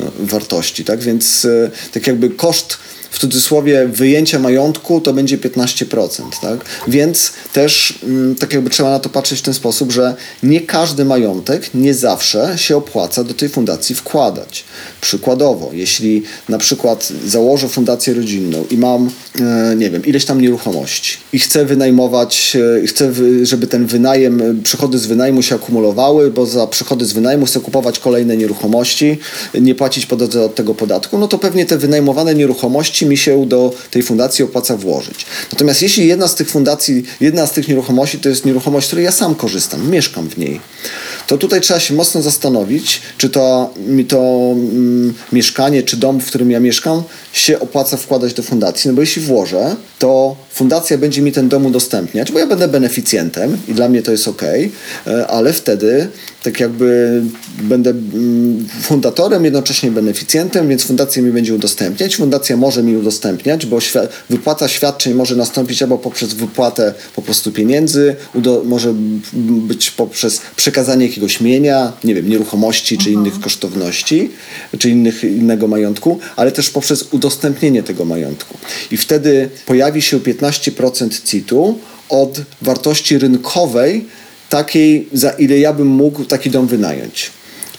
e, 0.00 0.26
wartości, 0.26 0.84
tak, 0.84 1.00
więc 1.00 1.44
e, 1.44 1.70
tak 1.92 2.06
jakby 2.06 2.30
koszt 2.30 2.78
w 3.12 3.18
cudzysłowie 3.18 3.88
wyjęcia 3.88 4.38
majątku 4.38 5.00
to 5.00 5.12
będzie 5.12 5.38
15%, 5.38 6.22
tak? 6.40 6.64
Więc 6.88 7.32
też 7.52 7.98
mm, 8.02 8.34
tak 8.34 8.52
jakby 8.52 8.70
trzeba 8.70 8.90
na 8.90 8.98
to 8.98 9.08
patrzeć 9.08 9.38
w 9.38 9.42
ten 9.42 9.54
sposób, 9.54 9.92
że 9.92 10.14
nie 10.42 10.60
każdy 10.60 11.04
majątek 11.04 11.74
nie 11.74 11.94
zawsze 11.94 12.52
się 12.56 12.76
opłaca 12.76 13.24
do 13.24 13.34
tej 13.34 13.48
fundacji 13.48 13.94
wkładać. 13.94 14.64
Przykładowo, 15.00 15.70
jeśli 15.72 16.22
na 16.48 16.58
przykład 16.58 17.12
założę 17.26 17.68
fundację 17.68 18.14
rodzinną 18.14 18.64
i 18.70 18.76
mam, 18.76 19.10
e, 19.40 19.76
nie 19.76 19.90
wiem, 19.90 20.04
ileś 20.04 20.24
tam 20.24 20.40
nieruchomości 20.40 21.16
i 21.32 21.38
chcę 21.38 21.64
wynajmować, 21.64 22.56
e, 22.82 22.86
chcę, 22.86 23.12
żeby 23.42 23.66
ten 23.66 23.86
wynajem, 23.86 24.62
przychody 24.64 24.98
z 24.98 25.06
wynajmu 25.06 25.42
się 25.42 25.54
akumulowały, 25.54 26.30
bo 26.30 26.46
za 26.46 26.66
przychody 26.66 27.04
z 27.04 27.12
wynajmu 27.12 27.46
chcę 27.46 27.60
kupować 27.60 27.98
kolejne 27.98 28.36
nieruchomości, 28.36 29.18
nie 29.60 29.74
płacić 29.74 30.08
od 30.44 30.54
tego 30.54 30.74
podatku, 30.74 31.18
no 31.18 31.28
to 31.28 31.38
pewnie 31.38 31.66
te 31.66 31.78
wynajmowane 31.78 32.34
nieruchomości 32.34 33.01
mi 33.06 33.16
się 33.16 33.46
do 33.46 33.74
tej 33.90 34.02
fundacji 34.02 34.44
opłaca 34.44 34.76
włożyć. 34.76 35.26
Natomiast 35.52 35.82
jeśli 35.82 36.06
jedna 36.06 36.28
z 36.28 36.34
tych 36.34 36.50
fundacji, 36.50 37.04
jedna 37.20 37.46
z 37.46 37.52
tych 37.52 37.68
nieruchomości 37.68 38.18
to 38.18 38.28
jest 38.28 38.44
nieruchomość, 38.44 38.86
której 38.86 39.04
ja 39.04 39.12
sam 39.12 39.34
korzystam, 39.34 39.90
mieszkam 39.90 40.28
w 40.28 40.38
niej, 40.38 40.60
to 41.26 41.38
tutaj 41.38 41.60
trzeba 41.60 41.80
się 41.80 41.94
mocno 41.94 42.22
zastanowić, 42.22 43.02
czy 43.18 43.30
to 43.30 43.74
mi 43.86 44.04
to 44.04 44.52
mm, 44.52 45.14
mieszkanie, 45.32 45.82
czy 45.82 45.96
dom, 45.96 46.20
w 46.20 46.26
którym 46.26 46.50
ja 46.50 46.60
mieszkam, 46.60 47.02
się 47.32 47.60
opłaca 47.60 47.96
wkładać 47.96 48.34
do 48.34 48.42
fundacji. 48.42 48.88
No 48.88 48.94
bo 48.94 49.00
jeśli 49.00 49.22
włożę, 49.22 49.76
to 49.98 50.36
fundacja 50.50 50.98
będzie 50.98 51.22
mi 51.22 51.32
ten 51.32 51.48
dom 51.48 51.66
udostępniać, 51.66 52.32
bo 52.32 52.38
ja 52.38 52.46
będę 52.46 52.68
beneficjentem 52.68 53.58
i 53.68 53.74
dla 53.74 53.88
mnie 53.88 54.02
to 54.02 54.12
jest 54.12 54.28
ok, 54.28 54.42
ale 55.28 55.52
wtedy 55.52 56.08
tak 56.42 56.60
jakby 56.60 57.22
będę 57.62 57.90
mm, 57.90 58.66
fundatorem, 58.82 59.44
jednocześnie 59.44 59.90
beneficjentem, 59.90 60.68
więc 60.68 60.84
fundacja 60.84 61.22
mi 61.22 61.30
będzie 61.30 61.54
udostępniać. 61.54 62.16
Fundacja 62.16 62.56
może 62.56 62.82
mi 62.82 62.91
udostępniać, 62.98 63.66
bo 63.66 63.76
świ- 63.78 64.08
wypłata 64.30 64.68
świadczeń 64.68 65.14
może 65.14 65.36
nastąpić 65.36 65.82
albo 65.82 65.98
poprzez 65.98 66.34
wypłatę 66.34 66.94
po 67.16 67.22
prostu 67.22 67.52
pieniędzy, 67.52 68.16
udo- 68.34 68.62
może 68.64 68.94
być 69.66 69.90
poprzez 69.90 70.40
przekazanie 70.56 71.06
jakiegoś 71.06 71.40
mienia, 71.40 71.92
nie 72.04 72.14
wiem, 72.14 72.28
nieruchomości 72.28 72.98
czy 72.98 73.10
innych 73.10 73.40
kosztowności, 73.40 74.30
czy 74.78 74.90
innych, 74.90 75.24
innego 75.24 75.68
majątku, 75.68 76.18
ale 76.36 76.52
też 76.52 76.70
poprzez 76.70 77.04
udostępnienie 77.10 77.82
tego 77.82 78.04
majątku. 78.04 78.58
I 78.90 78.96
wtedy 78.96 79.48
pojawi 79.66 80.02
się 80.02 80.20
15% 80.20 81.22
CIT-u 81.24 81.78
od 82.08 82.40
wartości 82.62 83.18
rynkowej, 83.18 84.06
takiej, 84.48 85.08
za 85.12 85.30
ile 85.30 85.58
ja 85.58 85.72
bym 85.72 85.86
mógł 85.86 86.24
taki 86.24 86.50
dom 86.50 86.66
wynająć. 86.66 87.30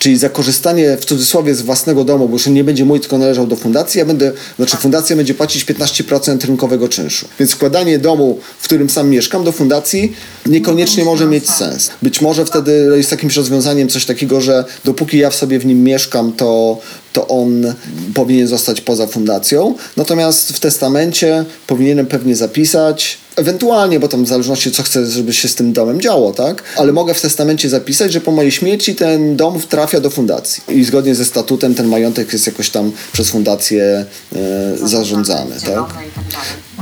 Czyli 0.04 0.18
za 0.18 0.30
korzystanie 0.30 0.98
w 0.98 1.06
cudzysłowie 1.06 1.56
z 1.56 1.62
własnego 1.62 2.04
domu, 2.04 2.28
bo 2.28 2.34
już 2.34 2.48
nie 2.48 2.64
będzie 2.64 2.86
mój, 2.86 3.00
tylko 3.00 3.18
należał 3.18 3.48
do 3.48 3.56
fundacji, 3.56 4.00
ja 4.00 4.06
będę, 4.06 4.32
znaczy 4.56 4.78
fundacja 4.78 5.16
będzie 5.16 5.34
płacić 5.34 5.66
15% 5.66 6.46
rynkowego 6.46 6.90
czynszu. 6.90 7.28
Więc 7.40 7.52
wkładanie 7.52 8.00
domu, 8.00 8.40
w 8.60 8.64
którym 8.64 8.90
sam 8.90 9.10
mieszkam, 9.10 9.44
do 9.44 9.52
fundacji 9.52 10.14
niekoniecznie 10.46 11.06
może 11.06 11.26
mieć 11.26 11.50
sens. 11.50 11.92
Być 12.02 12.22
może 12.22 12.46
wtedy 12.46 12.94
jest 12.96 13.12
jakimś 13.12 13.36
rozwiązaniem 13.36 13.90
coś 13.90 14.06
takiego, 14.06 14.42
że 14.42 14.66
dopóki 14.86 15.18
ja 15.18 15.30
w 15.30 15.36
sobie 15.36 15.60
w 15.60 15.66
nim 15.66 15.84
mieszkam, 15.84 16.34
to, 16.34 16.80
to 17.14 17.28
on 17.28 17.74
powinien 18.14 18.48
zostać 18.48 18.82
poza 18.82 19.08
fundacją. 19.08 19.76
Natomiast 19.98 20.54
w 20.54 20.60
testamencie 20.60 21.46
powinienem 21.68 22.06
pewnie 22.06 22.36
zapisać, 22.36 23.18
ewentualnie, 23.36 24.00
bo 24.00 24.08
tam 24.08 24.26
w 24.26 24.28
zależności 24.28 24.72
co 24.72 24.84
chcę, 24.84 25.06
żeby 25.06 25.34
się 25.34 25.48
z 25.48 25.56
tym 25.56 25.74
domem 25.74 26.02
działo, 26.02 26.34
tak? 26.34 26.64
Ale 26.78 26.92
mogę 26.94 27.14
w 27.14 27.22
testamencie 27.22 27.70
zapisać, 27.70 28.14
że 28.14 28.22
po 28.22 28.32
mojej 28.32 28.52
śmierci 28.52 28.96
ten 28.96 29.36
dom 29.36 29.62
trafia 29.70 30.00
do 30.00 30.10
fundacji. 30.10 30.64
I 30.68 30.84
zgodnie 30.84 31.16
ze 31.16 31.26
statutem 31.26 31.76
ten 31.76 31.88
majątek 31.88 32.34
jest 32.34 32.48
jakoś 32.48 32.70
tam 32.70 32.92
przez 33.14 33.30
fundację 33.30 34.06
e, 34.36 34.88
zarządzany, 34.88 35.56
tak? 35.62 35.84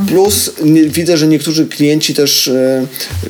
Plus 0.07 0.51
nie, 0.63 0.83
widzę, 0.83 1.17
że 1.17 1.27
niektórzy 1.27 1.67
klienci 1.67 2.13
też, 2.13 2.47
e, 2.47 2.87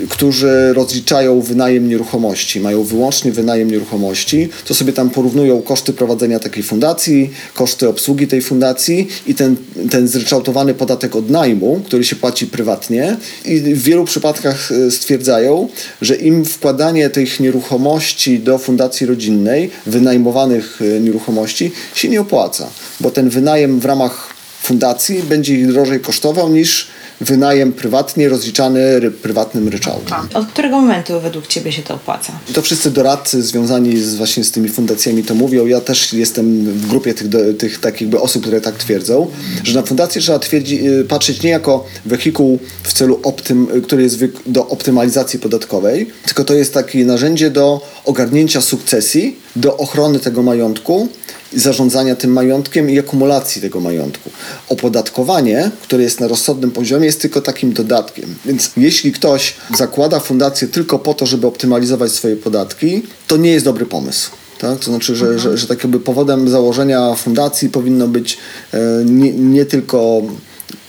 którzy 0.09 0.73
rozliczają 0.73 1.41
wynajem 1.41 1.89
nieruchomości, 1.89 2.59
mają 2.59 2.83
wyłącznie 2.83 3.31
wynajem 3.31 3.71
nieruchomości, 3.71 4.49
to 4.65 4.73
sobie 4.73 4.93
tam 4.93 5.09
porównują 5.09 5.61
koszty 5.61 5.93
prowadzenia 5.93 6.39
takiej 6.39 6.63
fundacji, 6.63 7.29
koszty 7.53 7.89
obsługi 7.89 8.27
tej 8.27 8.41
fundacji 8.41 9.07
i 9.27 9.35
ten, 9.35 9.55
ten 9.91 10.07
zryczałtowany 10.07 10.73
podatek 10.73 11.15
od 11.15 11.29
najmu, 11.29 11.81
który 11.85 12.03
się 12.03 12.15
płaci 12.15 12.47
prywatnie 12.47 13.17
i 13.45 13.59
w 13.59 13.83
wielu 13.83 14.05
przypadkach 14.05 14.71
e, 14.71 14.91
stwierdzają, 14.91 15.69
że 16.01 16.15
im 16.15 16.45
wkładanie 16.45 17.09
tych 17.09 17.39
nieruchomości 17.39 18.39
do 18.39 18.57
fundacji 18.57 19.07
rodzinnej, 19.07 19.69
wynajmowanych 19.85 20.79
e, 20.81 20.99
nieruchomości 20.99 21.71
się 21.95 22.09
nie 22.09 22.21
opłaca, 22.21 22.69
bo 22.99 23.11
ten 23.11 23.29
wynajem 23.29 23.79
w 23.79 23.85
ramach 23.85 24.40
fundacji 24.61 25.23
będzie 25.23 25.55
ich 25.55 25.67
drożej 25.67 25.99
kosztował 25.99 26.49
niż 26.49 26.87
wynajem 27.21 27.73
prywatnie 27.73 28.29
rozliczany 28.29 28.99
ry, 28.99 29.11
prywatnym 29.11 29.67
ryczałtem. 29.67 30.17
Od 30.33 30.47
którego 30.47 30.81
momentu 30.81 31.19
według 31.19 31.47
Ciebie 31.47 31.71
się 31.71 31.81
to 31.81 31.93
opłaca? 31.93 32.33
To 32.53 32.61
wszyscy 32.61 32.91
doradcy 32.91 33.43
związani 33.43 33.97
z, 33.97 34.15
właśnie 34.15 34.43
z 34.43 34.51
tymi 34.51 34.69
fundacjami 34.69 35.23
to 35.23 35.35
mówią. 35.35 35.65
Ja 35.65 35.81
też 35.81 36.13
jestem 36.13 36.65
w 36.65 36.87
grupie 36.87 37.13
tych, 37.13 37.27
do, 37.27 37.53
tych 37.53 37.79
jakby 38.01 38.19
osób, 38.19 38.41
które 38.41 38.61
tak 38.61 38.75
twierdzą, 38.75 39.27
że 39.63 39.79
na 39.79 39.85
fundację 39.85 40.21
trzeba 40.21 40.39
twierdzi, 40.39 40.87
y, 40.87 41.03
patrzeć 41.03 41.43
nie 41.43 41.49
jako 41.49 41.85
wehikuł 42.05 42.59
w 42.83 42.93
celu, 42.93 43.19
optym, 43.23 43.67
który 43.83 44.03
jest 44.03 44.17
do 44.45 44.67
optymalizacji 44.67 45.39
podatkowej, 45.39 46.09
tylko 46.25 46.43
to 46.43 46.53
jest 46.53 46.73
takie 46.73 47.05
narzędzie 47.05 47.49
do 47.49 47.81
ogarnięcia 48.05 48.61
sukcesji, 48.61 49.39
do 49.55 49.77
ochrony 49.77 50.19
tego 50.19 50.43
majątku 50.43 51.07
zarządzania 51.53 52.15
tym 52.15 52.31
majątkiem 52.31 52.89
i 52.89 52.99
akumulacji 52.99 53.61
tego 53.61 53.79
majątku. 53.79 54.29
Opodatkowanie, 54.69 55.71
które 55.81 56.03
jest 56.03 56.19
na 56.19 56.27
rozsądnym 56.27 56.71
poziomie, 56.71 57.05
jest 57.05 57.21
tylko 57.21 57.41
takim 57.41 57.73
dodatkiem. 57.73 58.35
Więc 58.45 58.71
jeśli 58.77 59.11
ktoś 59.11 59.55
zakłada 59.77 60.19
fundację 60.19 60.67
tylko 60.67 60.99
po 60.99 61.13
to, 61.13 61.25
żeby 61.25 61.47
optymalizować 61.47 62.11
swoje 62.11 62.35
podatki, 62.35 63.03
to 63.27 63.37
nie 63.37 63.51
jest 63.51 63.65
dobry 63.65 63.85
pomysł. 63.85 64.31
Tak? 64.59 64.79
To 64.79 64.85
znaczy, 64.85 65.15
że, 65.15 65.39
że, 65.39 65.57
że 65.57 65.67
tak 65.67 65.83
jakby 65.83 65.99
powodem 65.99 66.49
założenia 66.49 67.15
fundacji 67.15 67.69
powinno 67.69 68.07
być 68.07 68.37
e, 68.73 68.79
nie, 69.05 69.33
nie 69.33 69.65
tylko 69.65 70.21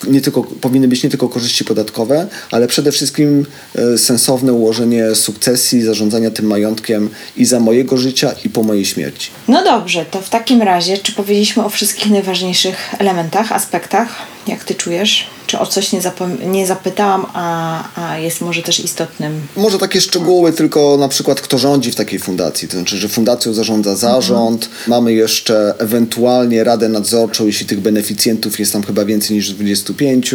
nie 0.09 0.21
tylko, 0.21 0.43
powinny 0.43 0.89
być 0.89 1.03
nie 1.03 1.11
tylko 1.11 1.29
korzyści 1.29 1.65
podatkowe, 1.65 2.27
ale 2.51 2.69
przede 2.69 2.93
wszystkim 2.93 3.47
e, 3.75 3.99
sensowne 3.99 4.53
ułożenie 4.53 5.15
sukcesji, 5.15 5.83
zarządzania 5.83 6.31
tym 6.31 6.47
majątkiem 6.47 7.11
i 7.37 7.45
za 7.45 7.61
mojego 7.61 7.97
życia, 7.97 8.35
i 8.45 8.51
po 8.51 8.63
mojej 8.63 8.85
śmierci. 8.85 9.31
No 9.49 9.65
dobrze, 9.65 10.05
to 10.11 10.21
w 10.21 10.31
takim 10.31 10.63
razie, 10.63 10.99
czy 10.99 11.13
powiedzieliśmy 11.13 11.65
o 11.65 11.69
wszystkich 11.69 12.13
najważniejszych 12.13 12.95
elementach, 12.99 13.53
aspektach, 13.53 14.09
jak 14.47 14.65
Ty 14.65 14.75
czujesz? 14.75 15.27
Czy 15.47 15.59
o 15.59 15.67
coś 15.67 15.93
nie, 15.93 16.01
zapom- 16.01 16.47
nie 16.47 16.67
zapytałam, 16.67 17.27
a, 17.35 17.85
a 17.97 18.19
jest 18.19 18.41
może 18.41 18.63
też 18.63 18.81
istotnym? 18.81 19.41
Może 19.57 19.79
takie 19.79 20.01
szczegóły, 20.01 20.53
tylko 20.53 20.97
na 21.01 21.09
przykład 21.09 21.41
kto 21.41 21.59
rządzi 21.59 21.93
w 21.93 21.95
takiej 21.95 22.19
fundacji, 22.19 22.69
to 22.69 22.77
znaczy, 22.77 22.97
że 22.97 23.09
fundacją 23.09 23.55
zarządza 23.55 23.97
zarząd, 23.97 24.69
mamy 24.87 25.13
jeszcze 25.13 25.75
ewentualnie 25.79 26.65
radę 26.65 26.89
nadzorczą, 26.89 27.47
jeśli 27.47 27.67
tych 27.67 27.81
beneficjentów 27.81 28.59
jest 28.61 28.73
tam 28.73 28.83
chyba 28.83 29.05
więcej 29.05 29.37
niż 29.37 29.55
25 29.93 30.33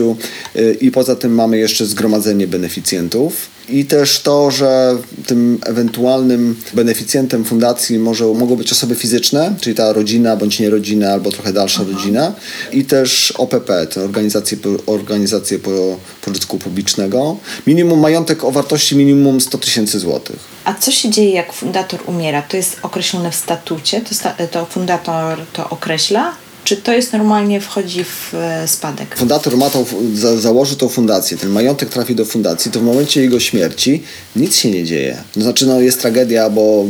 yy, 0.55 0.73
i 0.81 0.91
poza 0.91 1.15
tym 1.15 1.35
mamy 1.35 1.57
jeszcze 1.57 1.85
zgromadzenie 1.85 2.47
beneficjentów. 2.47 3.57
I 3.69 3.85
też 3.85 4.19
to, 4.19 4.51
że 4.51 4.97
tym 5.25 5.59
ewentualnym 5.65 6.55
beneficjentem 6.73 7.45
fundacji 7.45 7.99
może, 7.99 8.25
mogą 8.25 8.55
być 8.55 8.71
osoby 8.71 8.95
fizyczne, 8.95 9.55
czyli 9.61 9.75
ta 9.75 9.93
rodzina 9.93 10.35
bądź 10.35 10.59
nie 10.59 10.69
rodzina, 10.69 11.11
albo 11.11 11.31
trochę 11.31 11.53
dalsza 11.53 11.83
rodzina. 11.83 12.33
I 12.71 12.85
też 12.85 13.31
OPP, 13.31 13.87
to 13.87 14.03
organizacje, 14.03 14.57
organizacje 14.85 15.59
po, 15.59 15.97
pożytku 16.25 16.57
publicznego. 16.57 17.37
Minimum 17.67 17.99
majątek 17.99 18.43
o 18.43 18.51
wartości 18.51 18.95
minimum 18.95 19.41
100 19.41 19.57
tysięcy 19.57 19.99
złotych. 19.99 20.39
A 20.63 20.73
co 20.73 20.91
się 20.91 21.09
dzieje, 21.09 21.31
jak 21.31 21.53
fundator 21.53 21.99
umiera? 22.05 22.41
To 22.41 22.57
jest 22.57 22.77
określone 22.81 23.31
w 23.31 23.35
statucie? 23.35 24.01
To, 24.01 24.15
sta- 24.15 24.35
to 24.51 24.65
fundator 24.65 25.37
to 25.53 25.69
określa? 25.69 26.35
Czy 26.67 26.77
to 26.77 26.93
jest 26.93 27.13
normalnie 27.13 27.61
wchodzi 27.61 28.03
w 28.03 28.33
e, 28.33 28.67
spadek? 28.67 29.15
Fundator 29.17 29.57
ma 29.57 29.69
tą, 29.69 29.85
za, 30.13 30.37
założy 30.37 30.75
tą 30.75 30.89
fundację, 30.89 31.37
ten 31.37 31.49
majątek 31.49 31.89
trafi 31.89 32.15
do 32.15 32.25
fundacji, 32.25 32.71
to 32.71 32.79
w 32.79 32.83
momencie 32.83 33.21
jego 33.21 33.39
śmierci 33.39 34.03
nic 34.35 34.55
się 34.55 34.71
nie 34.71 34.83
dzieje. 34.83 35.17
To 35.33 35.41
znaczy, 35.41 35.65
no 35.65 35.79
jest 35.79 36.01
tragedia, 36.01 36.49
bo 36.49 36.85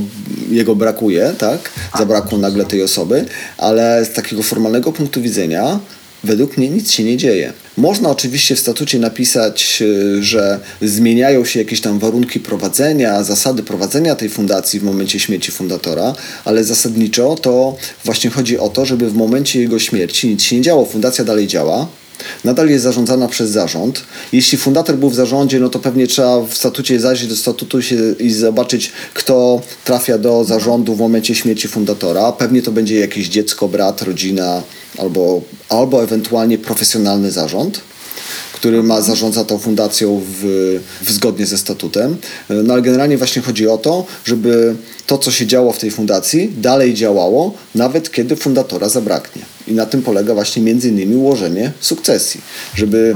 jego 0.50 0.76
brakuje, 0.76 1.34
tak? 1.38 1.72
Zabrakło 1.98 2.38
nagle 2.38 2.66
tej 2.66 2.84
osoby, 2.84 3.26
ale 3.58 4.06
z 4.06 4.14
takiego 4.14 4.44
formalnego 4.44 4.92
punktu 4.92 5.22
widzenia 5.22 5.80
według 6.28 6.58
mnie 6.58 6.70
nic 6.70 6.92
się 6.92 7.04
nie 7.04 7.18
dzieje. 7.18 7.54
Można 7.78 8.10
oczywiście 8.10 8.56
w 8.56 8.60
statucie 8.60 9.00
napisać, 9.00 9.80
y, 9.82 10.24
że 10.24 10.60
zmieniają 10.82 11.46
się 11.46 11.60
jakieś 11.60 11.82
tam 11.82 12.00
warunki 12.00 12.40
prowadzenia, 12.40 13.24
zasady 13.24 13.64
prowadzenia 13.64 14.16
tej 14.16 14.30
fundacji 14.30 14.80
w 14.80 14.84
momencie 14.84 15.20
śmierci 15.20 15.52
fundatora, 15.52 16.16
ale 16.46 16.64
zasadniczo 16.64 17.36
to 17.36 17.76
właśnie 18.06 18.30
chodzi 18.30 18.60
o 18.60 18.70
to, 18.70 18.86
żeby 18.86 19.10
w 19.10 19.16
momencie 19.16 19.60
jego 19.60 19.80
śmierci 19.80 20.28
nic 20.28 20.42
się 20.44 20.56
nie 20.56 20.62
działo. 20.62 20.86
Fundacja 20.86 21.24
dalej 21.24 21.48
działa, 21.48 21.88
Nadal 22.44 22.70
jest 22.70 22.84
zarządzana 22.84 23.28
przez 23.28 23.50
zarząd. 23.50 24.04
Jeśli 24.32 24.58
fundator 24.58 24.96
był 24.96 25.10
w 25.10 25.16
zarządzie, 25.16 25.60
no 25.60 25.70
to 25.70 25.80
pewnie 25.80 26.08
trzeba 26.08 26.42
w 26.42 26.54
statucie 26.54 27.00
zajrzeć 27.00 27.30
do 27.30 27.36
statutu 27.36 27.80
i 28.20 28.32
zobaczyć, 28.32 28.92
kto 29.14 29.62
trafia 29.86 30.18
do 30.18 30.44
zarządu 30.44 30.96
w 30.96 31.00
momencie 31.00 31.36
śmierci 31.36 31.68
fundatora. 31.68 32.32
Pewnie 32.32 32.62
to 32.62 32.72
będzie 32.72 33.00
jakieś 33.00 33.28
dziecko, 33.28 33.68
brat, 33.68 34.02
rodzina 34.02 34.64
albo, 34.98 35.42
albo 35.70 36.04
ewentualnie 36.04 36.58
profesjonalny 36.58 37.32
zarząd 37.32 37.82
który 38.54 38.84
ma 38.84 39.02
zarządza 39.02 39.46
tą 39.46 39.58
fundacją 39.58 40.22
w, 40.42 40.80
w 41.02 41.12
zgodnie 41.12 41.46
ze 41.46 41.58
statutem. 41.58 42.18
No 42.50 42.74
ale 42.74 42.82
generalnie 42.82 43.18
właśnie 43.18 43.42
chodzi 43.42 43.68
o 43.68 43.78
to, 43.78 44.06
żeby 44.26 44.76
to, 45.08 45.18
co 45.18 45.32
się 45.32 45.48
działo 45.48 45.72
w 45.72 45.80
tej 45.80 45.92
fundacji, 45.92 46.52
dalej 46.58 46.94
działało, 46.94 47.54
nawet 47.76 48.12
kiedy 48.12 48.36
fundatora 48.36 48.90
zabraknie. 48.90 49.42
I 49.68 49.74
na 49.74 49.86
tym 49.86 50.02
polega 50.02 50.34
właśnie 50.34 50.62
między 50.62 50.90
innymi 50.90 51.16
ułożenie 51.16 51.72
sukcesji, 51.80 52.42
żeby 52.76 53.16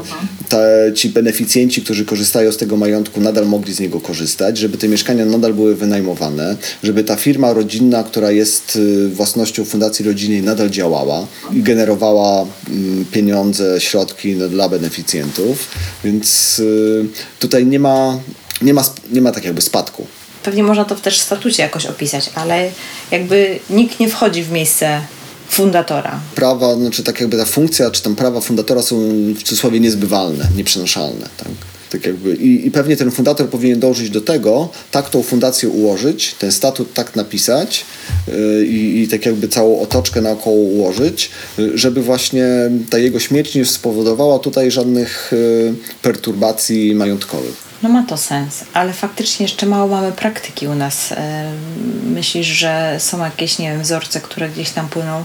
te, 0.49 0.91
ci 0.95 1.09
beneficjenci, 1.09 1.81
którzy 1.81 2.05
korzystają 2.05 2.51
z 2.51 2.57
tego 2.57 2.77
majątku, 2.77 3.21
nadal 3.21 3.47
mogli 3.47 3.73
z 3.73 3.79
niego 3.79 4.01
korzystać, 4.01 4.57
żeby 4.57 4.77
te 4.77 4.87
mieszkania 4.87 5.25
nadal 5.25 5.53
były 5.53 5.75
wynajmowane, 5.75 6.57
żeby 6.83 7.03
ta 7.03 7.15
firma 7.15 7.53
rodzinna, 7.53 8.03
która 8.03 8.31
jest 8.31 8.75
y, 8.75 9.09
własnością 9.09 9.65
Fundacji 9.65 10.05
Rodzinnej, 10.05 10.41
nadal 10.41 10.69
działała 10.69 11.27
i 11.53 11.63
generowała 11.63 12.45
mm, 12.69 13.05
pieniądze, 13.05 13.81
środki 13.81 14.35
dla 14.35 14.69
beneficjentów. 14.69 15.67
Więc 16.03 16.59
y, 16.59 17.05
tutaj 17.39 17.65
nie 17.65 17.79
ma, 17.79 18.19
nie 18.61 18.73
ma, 18.73 18.83
nie 19.11 19.21
ma 19.21 19.31
tak 19.31 19.45
jakby 19.45 19.61
spadku. 19.61 20.20
Pewnie 20.43 20.63
można 20.63 20.85
to 20.85 20.95
też 20.95 21.19
w 21.19 21.23
statucie 21.23 21.63
jakoś 21.63 21.85
opisać, 21.85 22.29
ale 22.35 22.71
jakby 23.11 23.59
nikt 23.69 23.99
nie 23.99 24.09
wchodzi 24.09 24.43
w 24.43 24.51
miejsce 24.51 25.01
fundatora. 25.49 26.19
prawa, 26.35 26.75
znaczy 26.75 27.03
tak 27.03 27.21
jakby 27.21 27.37
ta 27.37 27.45
funkcja, 27.45 27.91
czy 27.91 28.01
tam 28.03 28.15
prawa 28.15 28.41
fundatora 28.41 28.81
są 28.81 28.95
w 29.33 29.43
cudzysłowie 29.43 29.79
niezbywalne, 29.79 30.47
nieprzenoszalne. 30.55 31.29
Tak? 31.37 31.47
Tak 31.91 32.05
jakby, 32.05 32.35
i, 32.35 32.67
I 32.67 32.71
pewnie 32.71 32.97
ten 32.97 33.11
fundator 33.11 33.49
powinien 33.49 33.79
dążyć 33.79 34.09
do 34.09 34.21
tego, 34.21 34.69
tak 34.91 35.09
tą 35.09 35.23
fundację 35.23 35.69
ułożyć, 35.69 36.35
ten 36.39 36.51
statut 36.51 36.93
tak 36.93 37.15
napisać 37.15 37.85
yy, 38.27 38.65
i, 38.65 39.01
i 39.01 39.07
tak 39.07 39.25
jakby 39.25 39.47
całą 39.47 39.81
otoczkę 39.81 40.21
naokoło 40.21 40.55
ułożyć, 40.55 41.29
yy, 41.57 41.77
żeby 41.77 42.01
właśnie 42.01 42.45
ta 42.89 42.97
jego 42.97 43.19
śmierć 43.19 43.55
nie 43.55 43.65
spowodowała 43.65 44.39
tutaj 44.39 44.71
żadnych 44.71 45.31
yy, 45.31 45.73
perturbacji 46.01 46.95
majątkowych. 46.95 47.70
No 47.83 47.89
ma 47.89 48.03
to 48.03 48.17
sens, 48.17 48.63
ale 48.73 48.93
faktycznie 48.93 49.43
jeszcze 49.43 49.65
mało 49.65 49.87
mamy 49.87 50.11
praktyki 50.11 50.67
u 50.67 50.75
nas. 50.75 51.11
Em, 51.11 51.81
Myślisz, 52.11 52.47
że 52.47 52.95
są 52.99 53.23
jakieś, 53.23 53.59
nie 53.59 53.71
wiem, 53.71 53.81
wzorce, 53.81 54.21
które 54.21 54.49
gdzieś 54.49 54.69
tam 54.69 54.89
płyną 54.89 55.23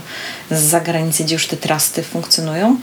z 0.51 0.59
zagranicy, 0.59 1.23
gdzie 1.23 1.35
już 1.35 1.47
te 1.47 1.57
trusty 1.57 2.03
funkcjonują, 2.03 2.77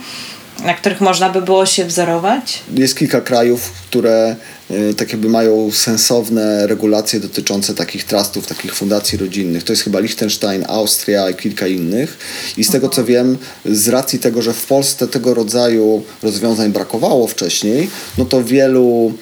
na 0.65 0.75
których 0.75 1.01
można 1.01 1.31
by 1.31 1.43
było 1.43 1.67
się 1.67 1.85
wzorować? 1.85 2.63
Jest 2.75 2.99
kilka 2.99 3.21
krajów, 3.21 3.71
które 3.91 4.37
e, 4.71 4.95
tak 4.95 5.13
jakby 5.13 5.29
mają 5.29 5.71
sensowne 5.73 6.67
regulacje 6.67 7.21
dotyczące 7.21 7.75
takich 7.75 8.05
trustów, 8.05 8.47
takich 8.47 8.75
fundacji 8.75 9.19
rodzinnych. 9.19 9.65
To 9.65 9.73
jest 9.73 9.83
chyba 9.83 10.01
Liechtenstein, 10.01 10.65
Austria 10.69 11.31
i 11.31 11.35
kilka 11.35 11.67
innych. 11.67 12.19
I 12.57 12.65
z 12.65 12.71
tego 12.71 12.89
co 12.89 13.05
wiem, 13.05 13.39
z 13.65 13.89
racji 13.89 14.19
tego, 14.19 14.43
że 14.43 14.53
w 14.53 14.67
Polsce 14.67 15.09
tego 15.09 15.35
rodzaju 15.35 16.03
rozwiązań 16.23 16.73
brakowało 16.73 17.27
wcześniej, 17.27 17.91
no 18.19 18.25
to 18.25 18.45
wielu 18.45 19.13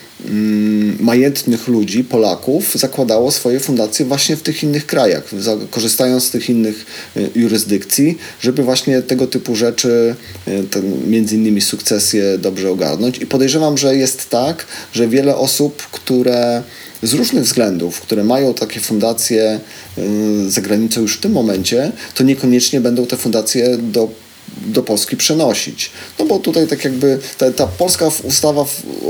majętnych 1.00 1.68
ludzi, 1.68 2.04
Polaków, 2.04 2.74
zakładało 2.74 3.32
swoje 3.32 3.60
fundacje 3.60 4.06
właśnie 4.06 4.36
w 4.36 4.42
tych 4.42 4.62
innych 4.62 4.86
krajach, 4.86 5.22
korzystając 5.70 6.24
z 6.24 6.30
tych 6.30 6.50
innych 6.50 6.86
y, 7.16 7.30
jurysdykcji, 7.34 8.18
żeby 8.40 8.62
właśnie 8.62 9.02
tego 9.02 9.26
typu 9.26 9.56
rzeczy, 9.56 10.14
y, 10.48 10.82
między 11.06 11.34
innymi 11.34 11.60
sukcesję, 11.60 12.38
dobrze 12.38 12.70
ogarnąć. 12.70 13.18
I 13.18 13.26
podejrzewam, 13.26 13.78
że 13.78 13.96
jest 13.96 14.30
tak, 14.30 14.66
że 14.92 15.08
wiele 15.08 15.36
osób, 15.36 15.82
które 15.92 16.62
z 17.02 17.12
różnych 17.14 17.44
względów, 17.44 18.00
które 18.00 18.24
mają 18.24 18.54
takie 18.54 18.80
fundacje 18.80 19.60
y, 19.98 20.50
za 20.50 20.60
granicą 20.60 21.00
już 21.00 21.16
w 21.16 21.20
tym 21.20 21.32
momencie, 21.32 21.92
to 22.14 22.24
niekoniecznie 22.24 22.80
będą 22.80 23.06
te 23.06 23.16
fundacje 23.16 23.76
do 23.78 24.08
do 24.56 24.82
Polski 24.82 25.16
przenosić. 25.16 25.90
No 26.18 26.24
bo 26.24 26.38
tutaj 26.38 26.66
tak 26.66 26.84
jakby 26.84 27.18
ta, 27.38 27.50
ta 27.50 27.66
polska 27.66 28.10
ustawa 28.22 28.64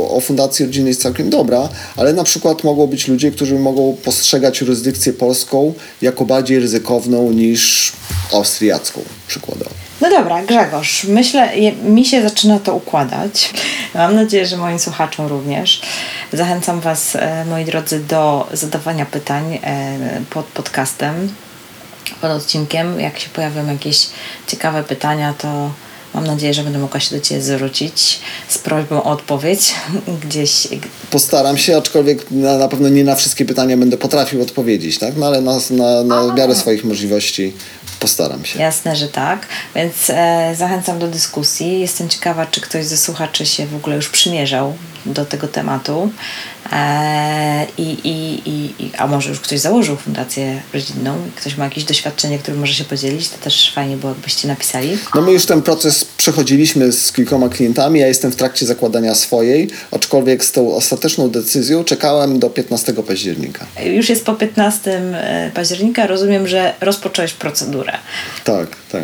o 0.09 0.21
fundacji 0.21 0.67
rodzinnej 0.67 0.91
jest 0.91 1.03
całkiem 1.03 1.31
dobra, 1.31 1.69
ale 1.97 2.13
na 2.13 2.25
przykład 2.25 2.65
mogą 2.65 2.87
być 2.87 3.09
ludzie, 3.09 3.31
którzy 3.31 3.59
mogą 3.59 3.97
postrzegać 4.05 4.61
jurysdykcję 4.61 5.13
polską 5.13 5.75
jako 6.03 6.25
bardziej 6.25 6.59
ryzykowną 6.59 7.31
niż 7.31 7.93
austriacką 8.33 9.01
przykładowo. 9.29 9.71
No 10.01 10.11
dobra, 10.11 10.43
Grzegorz, 10.43 11.05
myślę, 11.05 11.51
mi 11.85 12.05
się 12.05 12.23
zaczyna 12.23 12.59
to 12.59 12.75
układać. 12.75 13.51
Mam 13.95 14.15
nadzieję, 14.15 14.47
że 14.47 14.57
moim 14.57 14.79
słuchaczom 14.79 15.27
również. 15.27 15.81
Zachęcam 16.33 16.81
Was, 16.81 17.17
e, 17.17 17.45
moi 17.45 17.65
drodzy, 17.65 18.01
do 18.01 18.49
zadawania 18.53 19.07
pytań 19.07 19.59
e, 19.63 19.99
pod 20.31 20.45
podcastem, 20.47 21.29
pod 22.21 22.31
odcinkiem. 22.31 23.01
Jak 23.01 23.19
się 23.19 23.31
pojawią 23.31 23.67
jakieś 23.67 24.07
ciekawe 24.47 24.85
pytania, 24.85 25.35
to 25.39 25.71
mam 26.15 26.27
nadzieję, 26.27 26.55
że 26.55 26.65
będę 26.65 26.79
mogła 26.79 27.01
się 27.01 27.17
do 27.17 27.21
Ciebie 27.21 27.43
zwrócić 27.43 28.21
z 28.49 28.59
prośbą 28.59 29.03
o 29.03 29.05
odpowiedź 29.05 29.75
gdzieś. 30.25 30.69
Postaram 31.11 31.59
się, 31.59 31.77
aczkolwiek 31.77 32.31
na, 32.31 32.59
na 32.59 32.69
pewno 32.69 32.89
nie 32.89 33.05
na 33.05 33.17
wszystkie 33.17 33.45
pytania 33.45 33.77
będę 33.77 33.97
potrafił 33.97 34.43
odpowiedzieć, 34.43 34.99
tak? 34.99 35.17
No 35.17 35.27
ale 35.27 35.41
na, 35.41 35.59
na, 35.71 36.05
na 36.05 36.35
miarę 36.35 36.55
swoich 36.55 36.85
możliwości 36.85 37.53
postaram 38.01 38.45
się. 38.45 38.59
Jasne, 38.59 38.97
że 38.97 39.09
tak. 39.09 39.47
Więc 39.75 40.11
e, 40.11 40.55
zachęcam 40.59 40.99
do 40.99 41.09
dyskusji. 41.09 41.81
Jestem 41.81 42.09
ciekawa, 42.09 42.47
czy 42.47 42.61
ktoś 42.61 42.87
ze 42.87 42.97
słuchaczy 42.97 43.47
się 43.47 43.67
w 43.67 43.77
ogóle 43.77 43.97
już 43.97 44.09
przymierzał 44.09 44.75
do 45.07 45.25
tego 45.25 45.49
tematu. 45.49 46.11
E, 46.73 47.67
i, 47.79 47.83
i, 47.83 48.49
i, 48.51 48.85
i, 48.85 48.91
a 48.99 49.07
może 49.07 49.29
już 49.29 49.41
ktoś 49.41 49.61
założył 49.61 49.97
fundację 49.97 50.63
rodzinną 50.75 51.17
i 51.29 51.31
ktoś 51.31 51.57
ma 51.57 51.65
jakieś 51.65 51.85
doświadczenie, 51.85 52.39
którym 52.39 52.61
może 52.61 52.75
się 52.75 52.85
podzielić, 52.85 53.29
to 53.29 53.39
też 53.39 53.73
fajnie 53.75 53.97
było, 53.97 54.13
jakbyście 54.13 54.49
napisali. 54.49 54.99
No 55.15 55.23
my 55.23 55.33
już 55.33 55.47
ten 55.47 55.63
proces 55.63 56.05
przechodziliśmy 56.05 56.93
z 56.93 57.13
kilkoma 57.13 57.49
klientami, 57.49 58.01
ja 58.01 58.07
jestem 58.07 58.33
w 58.33 58.37
trakcie 58.37 58.67
zakładania 58.67 59.15
swojej, 59.15 59.71
aczkolwiek 59.91 60.45
z 60.45 60.53
tą 60.53 60.75
ostateczną 60.75 61.31
decyzją 61.31 61.85
czekałem 61.85 62.39
do 62.39 62.51
15 62.51 62.93
października. 62.93 63.67
Już 63.85 64.09
jest 64.09 64.25
po 64.25 64.35
15 64.35 65.03
października, 65.55 66.07
rozumiem, 66.07 66.49
że 66.49 66.75
rozpocząłeś 66.81 67.33
procedurę. 67.33 67.93
Tak, 68.45 68.69
tak. 68.93 69.03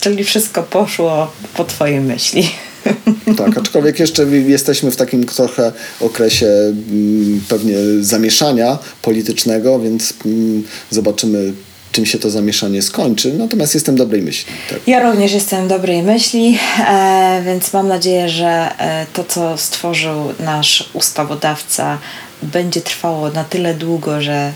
Czyli 0.00 0.24
wszystko 0.24 0.62
poszło 0.62 1.32
po 1.54 1.64
Twojej 1.64 2.00
myśli. 2.00 2.50
Tak, 3.38 3.58
aczkolwiek 3.58 4.00
jeszcze 4.00 4.26
jesteśmy 4.26 4.90
w 4.90 4.96
takim 4.96 5.26
trochę 5.26 5.72
okresie 6.00 6.46
mm, 6.46 7.40
pewnie 7.48 7.74
zamieszania 8.00 8.78
politycznego, 9.02 9.80
więc 9.80 10.14
mm, 10.26 10.62
zobaczymy, 10.90 11.52
czym 11.92 12.06
się 12.06 12.18
to 12.18 12.30
zamieszanie 12.30 12.82
skończy. 12.82 13.32
Natomiast 13.32 13.74
jestem 13.74 13.96
dobrej 13.96 14.22
myśli. 14.22 14.52
Tak. 14.70 14.78
Ja 14.86 15.10
również 15.10 15.32
jestem 15.32 15.68
dobrej 15.68 16.02
myśli, 16.02 16.58
e, 16.88 17.42
więc 17.46 17.72
mam 17.72 17.88
nadzieję, 17.88 18.28
że 18.28 18.78
e, 18.78 19.06
to, 19.12 19.24
co 19.24 19.58
stworzył 19.58 20.32
nasz 20.40 20.90
ustawodawca, 20.92 21.98
będzie 22.42 22.80
trwało 22.80 23.30
na 23.30 23.44
tyle 23.44 23.74
długo, 23.74 24.22
że 24.22 24.52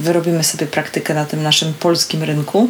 wyrobimy 0.00 0.44
sobie 0.44 0.66
praktykę 0.66 1.14
na 1.14 1.24
tym 1.24 1.42
naszym 1.42 1.74
polskim 1.74 2.22
rynku 2.22 2.68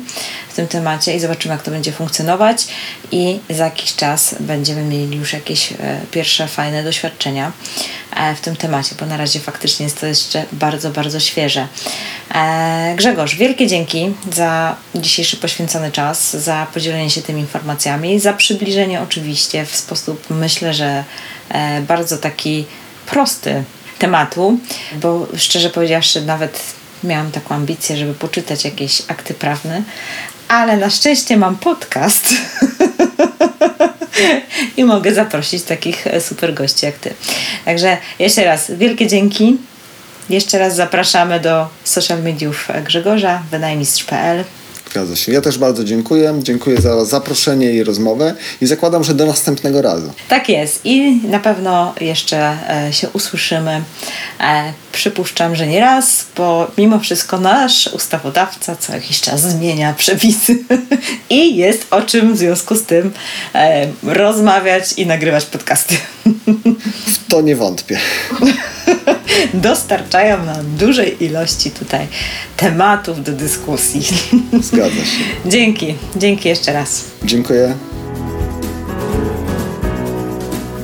w 0.48 0.54
tym 0.54 0.68
temacie 0.68 1.14
i 1.14 1.20
zobaczymy, 1.20 1.54
jak 1.54 1.62
to 1.62 1.70
będzie 1.70 1.92
funkcjonować. 1.92 2.66
I 3.12 3.40
za 3.50 3.64
jakiś 3.64 3.94
czas 3.94 4.34
będziemy 4.40 4.82
mieli 4.82 5.16
już 5.16 5.32
jakieś 5.32 5.72
e, 5.72 5.76
pierwsze 6.10 6.48
fajne 6.48 6.84
doświadczenia 6.84 7.52
e, 8.16 8.34
w 8.34 8.40
tym 8.40 8.56
temacie, 8.56 8.94
bo 9.00 9.06
na 9.06 9.16
razie 9.16 9.40
faktycznie 9.40 9.84
jest 9.84 10.00
to 10.00 10.06
jeszcze 10.06 10.44
bardzo, 10.52 10.90
bardzo 10.90 11.20
świeże. 11.20 11.68
E, 12.34 12.94
Grzegorz, 12.96 13.36
wielkie 13.36 13.66
dzięki 13.66 14.14
za 14.32 14.76
dzisiejszy 14.94 15.36
poświęcony 15.36 15.92
czas, 15.92 16.36
za 16.36 16.66
podzielenie 16.74 17.10
się 17.10 17.22
tymi 17.22 17.40
informacjami, 17.40 18.20
za 18.20 18.32
przybliżenie 18.32 19.02
oczywiście 19.02 19.66
w 19.66 19.76
sposób, 19.76 20.24
myślę, 20.30 20.74
że 20.74 21.04
bardzo 21.88 22.18
taki 22.18 22.64
prosty 23.06 23.64
tematu, 23.98 24.58
bo 25.00 25.26
szczerze 25.36 25.70
powiedziawszy, 25.70 26.22
nawet 26.22 26.62
miałam 27.04 27.30
taką 27.30 27.54
ambicję, 27.54 27.96
żeby 27.96 28.14
poczytać 28.14 28.64
jakieś 28.64 29.02
akty 29.08 29.34
prawne, 29.34 29.82
ale 30.48 30.76
na 30.76 30.90
szczęście 30.90 31.36
mam 31.36 31.56
podcast, 31.56 32.28
I 34.76 34.84
mogę 34.84 35.14
zaprosić 35.14 35.62
takich 35.62 36.06
e, 36.06 36.20
super 36.20 36.54
gości 36.54 36.86
jak 36.86 36.98
ty. 36.98 37.14
Także 37.64 37.96
jeszcze 38.18 38.44
raz 38.44 38.70
wielkie 38.70 39.06
dzięki. 39.06 39.58
Jeszcze 40.30 40.58
raz 40.58 40.76
zapraszamy 40.76 41.40
do 41.40 41.68
social 41.84 42.22
mediów 42.22 42.68
Grzegorza, 42.84 43.42
wynajmistrz.pl. 43.50 44.44
Zgadza 44.90 45.16
się. 45.16 45.32
Ja 45.32 45.40
też 45.40 45.58
bardzo 45.58 45.84
dziękuję. 45.84 46.34
Dziękuję 46.42 46.80
za 46.80 47.04
zaproszenie 47.04 47.72
i 47.72 47.84
rozmowę 47.84 48.34
i 48.60 48.66
zakładam, 48.66 49.04
że 49.04 49.14
do 49.14 49.26
następnego 49.26 49.82
razu. 49.82 50.12
Tak 50.28 50.48
jest 50.48 50.80
i 50.84 51.20
na 51.28 51.38
pewno 51.38 51.94
jeszcze 52.00 52.58
e, 52.86 52.92
się 52.92 53.08
usłyszymy. 53.08 53.82
Przypuszczam, 54.98 55.56
że 55.56 55.66
nie 55.66 55.80
raz, 55.80 56.26
bo 56.36 56.70
mimo 56.78 56.98
wszystko 56.98 57.40
nasz 57.40 57.86
ustawodawca 57.86 58.76
co 58.76 58.92
jakiś 58.92 59.20
czas 59.20 59.40
zmienia 59.40 59.94
przepisy 59.94 60.58
i 61.30 61.56
jest 61.56 61.86
o 61.90 62.02
czym 62.02 62.34
w 62.34 62.38
związku 62.38 62.74
z 62.74 62.82
tym 62.82 63.12
e, 63.54 63.88
rozmawiać 64.02 64.92
i 64.92 65.06
nagrywać 65.06 65.44
podcasty. 65.44 65.94
W 67.06 67.28
to 67.28 67.40
nie 67.40 67.56
wątpię. 67.56 67.98
Dostarczają 69.54 70.44
nam 70.44 70.76
dużej 70.76 71.24
ilości 71.24 71.70
tutaj 71.70 72.06
tematów 72.56 73.24
do 73.24 73.32
dyskusji. 73.32 74.02
Zgadza 74.60 75.04
się. 75.04 75.24
Dzięki, 75.46 75.94
dzięki 76.16 76.48
jeszcze 76.48 76.72
raz. 76.72 77.04
Dziękuję. 77.24 77.74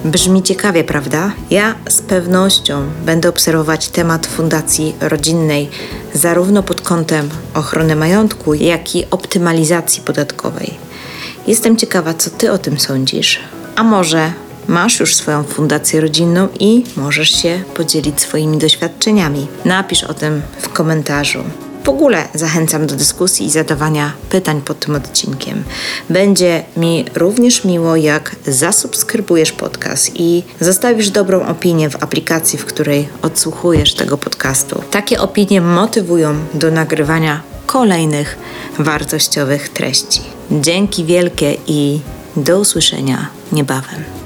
Brzmi 0.04 0.42
ciekawie, 0.42 0.84
prawda? 0.84 1.32
Ja 1.50 1.74
z 1.88 2.02
pewnością 2.02 2.84
będę 3.04 3.28
obserwować 3.28 3.88
temat 3.88 4.26
fundacji 4.26 4.94
rodzinnej 5.00 5.68
zarówno 6.14 6.62
pod 6.62 6.80
kątem 6.80 7.28
ochrony 7.54 7.96
majątku, 7.96 8.54
jak 8.54 8.96
i 8.96 9.04
optymalizacji 9.10 10.02
podatkowej. 10.02 10.74
Jestem 11.46 11.76
ciekawa, 11.76 12.14
co 12.14 12.30
ty 12.30 12.52
o 12.52 12.58
tym 12.58 12.80
sądzisz. 12.80 13.40
A 13.76 13.82
może 13.82 14.32
masz 14.68 15.00
już 15.00 15.14
swoją 15.14 15.42
fundację 15.42 16.00
rodzinną 16.00 16.48
i 16.60 16.84
możesz 16.96 17.42
się 17.42 17.62
podzielić 17.74 18.20
swoimi 18.20 18.58
doświadczeniami? 18.58 19.46
Napisz 19.64 20.04
o 20.04 20.14
tym 20.14 20.42
w 20.58 20.68
komentarzu. 20.68 21.44
W 21.84 21.88
ogóle 21.88 22.28
zachęcam 22.34 22.86
do 22.86 22.94
dyskusji 22.94 23.46
i 23.46 23.50
zadawania 23.50 24.12
pytań 24.30 24.62
pod 24.62 24.80
tym 24.80 24.94
odcinkiem. 24.94 25.64
Będzie 26.10 26.64
mi 26.76 27.04
również 27.14 27.64
miło, 27.64 27.96
jak 27.96 28.36
zasubskrybujesz 28.46 29.52
podcast 29.52 30.10
i 30.14 30.42
zostawisz 30.60 31.10
dobrą 31.10 31.46
opinię 31.46 31.90
w 31.90 32.02
aplikacji, 32.02 32.58
w 32.58 32.64
której 32.64 33.08
odsłuchujesz 33.22 33.94
tego 33.94 34.18
podcastu. 34.18 34.82
Takie 34.90 35.20
opinie 35.20 35.60
motywują 35.60 36.34
do 36.54 36.70
nagrywania 36.70 37.42
kolejnych 37.66 38.38
wartościowych 38.78 39.68
treści. 39.68 40.20
Dzięki 40.50 41.04
wielkie 41.04 41.56
i 41.66 42.00
do 42.36 42.60
usłyszenia 42.60 43.26
niebawem. 43.52 44.23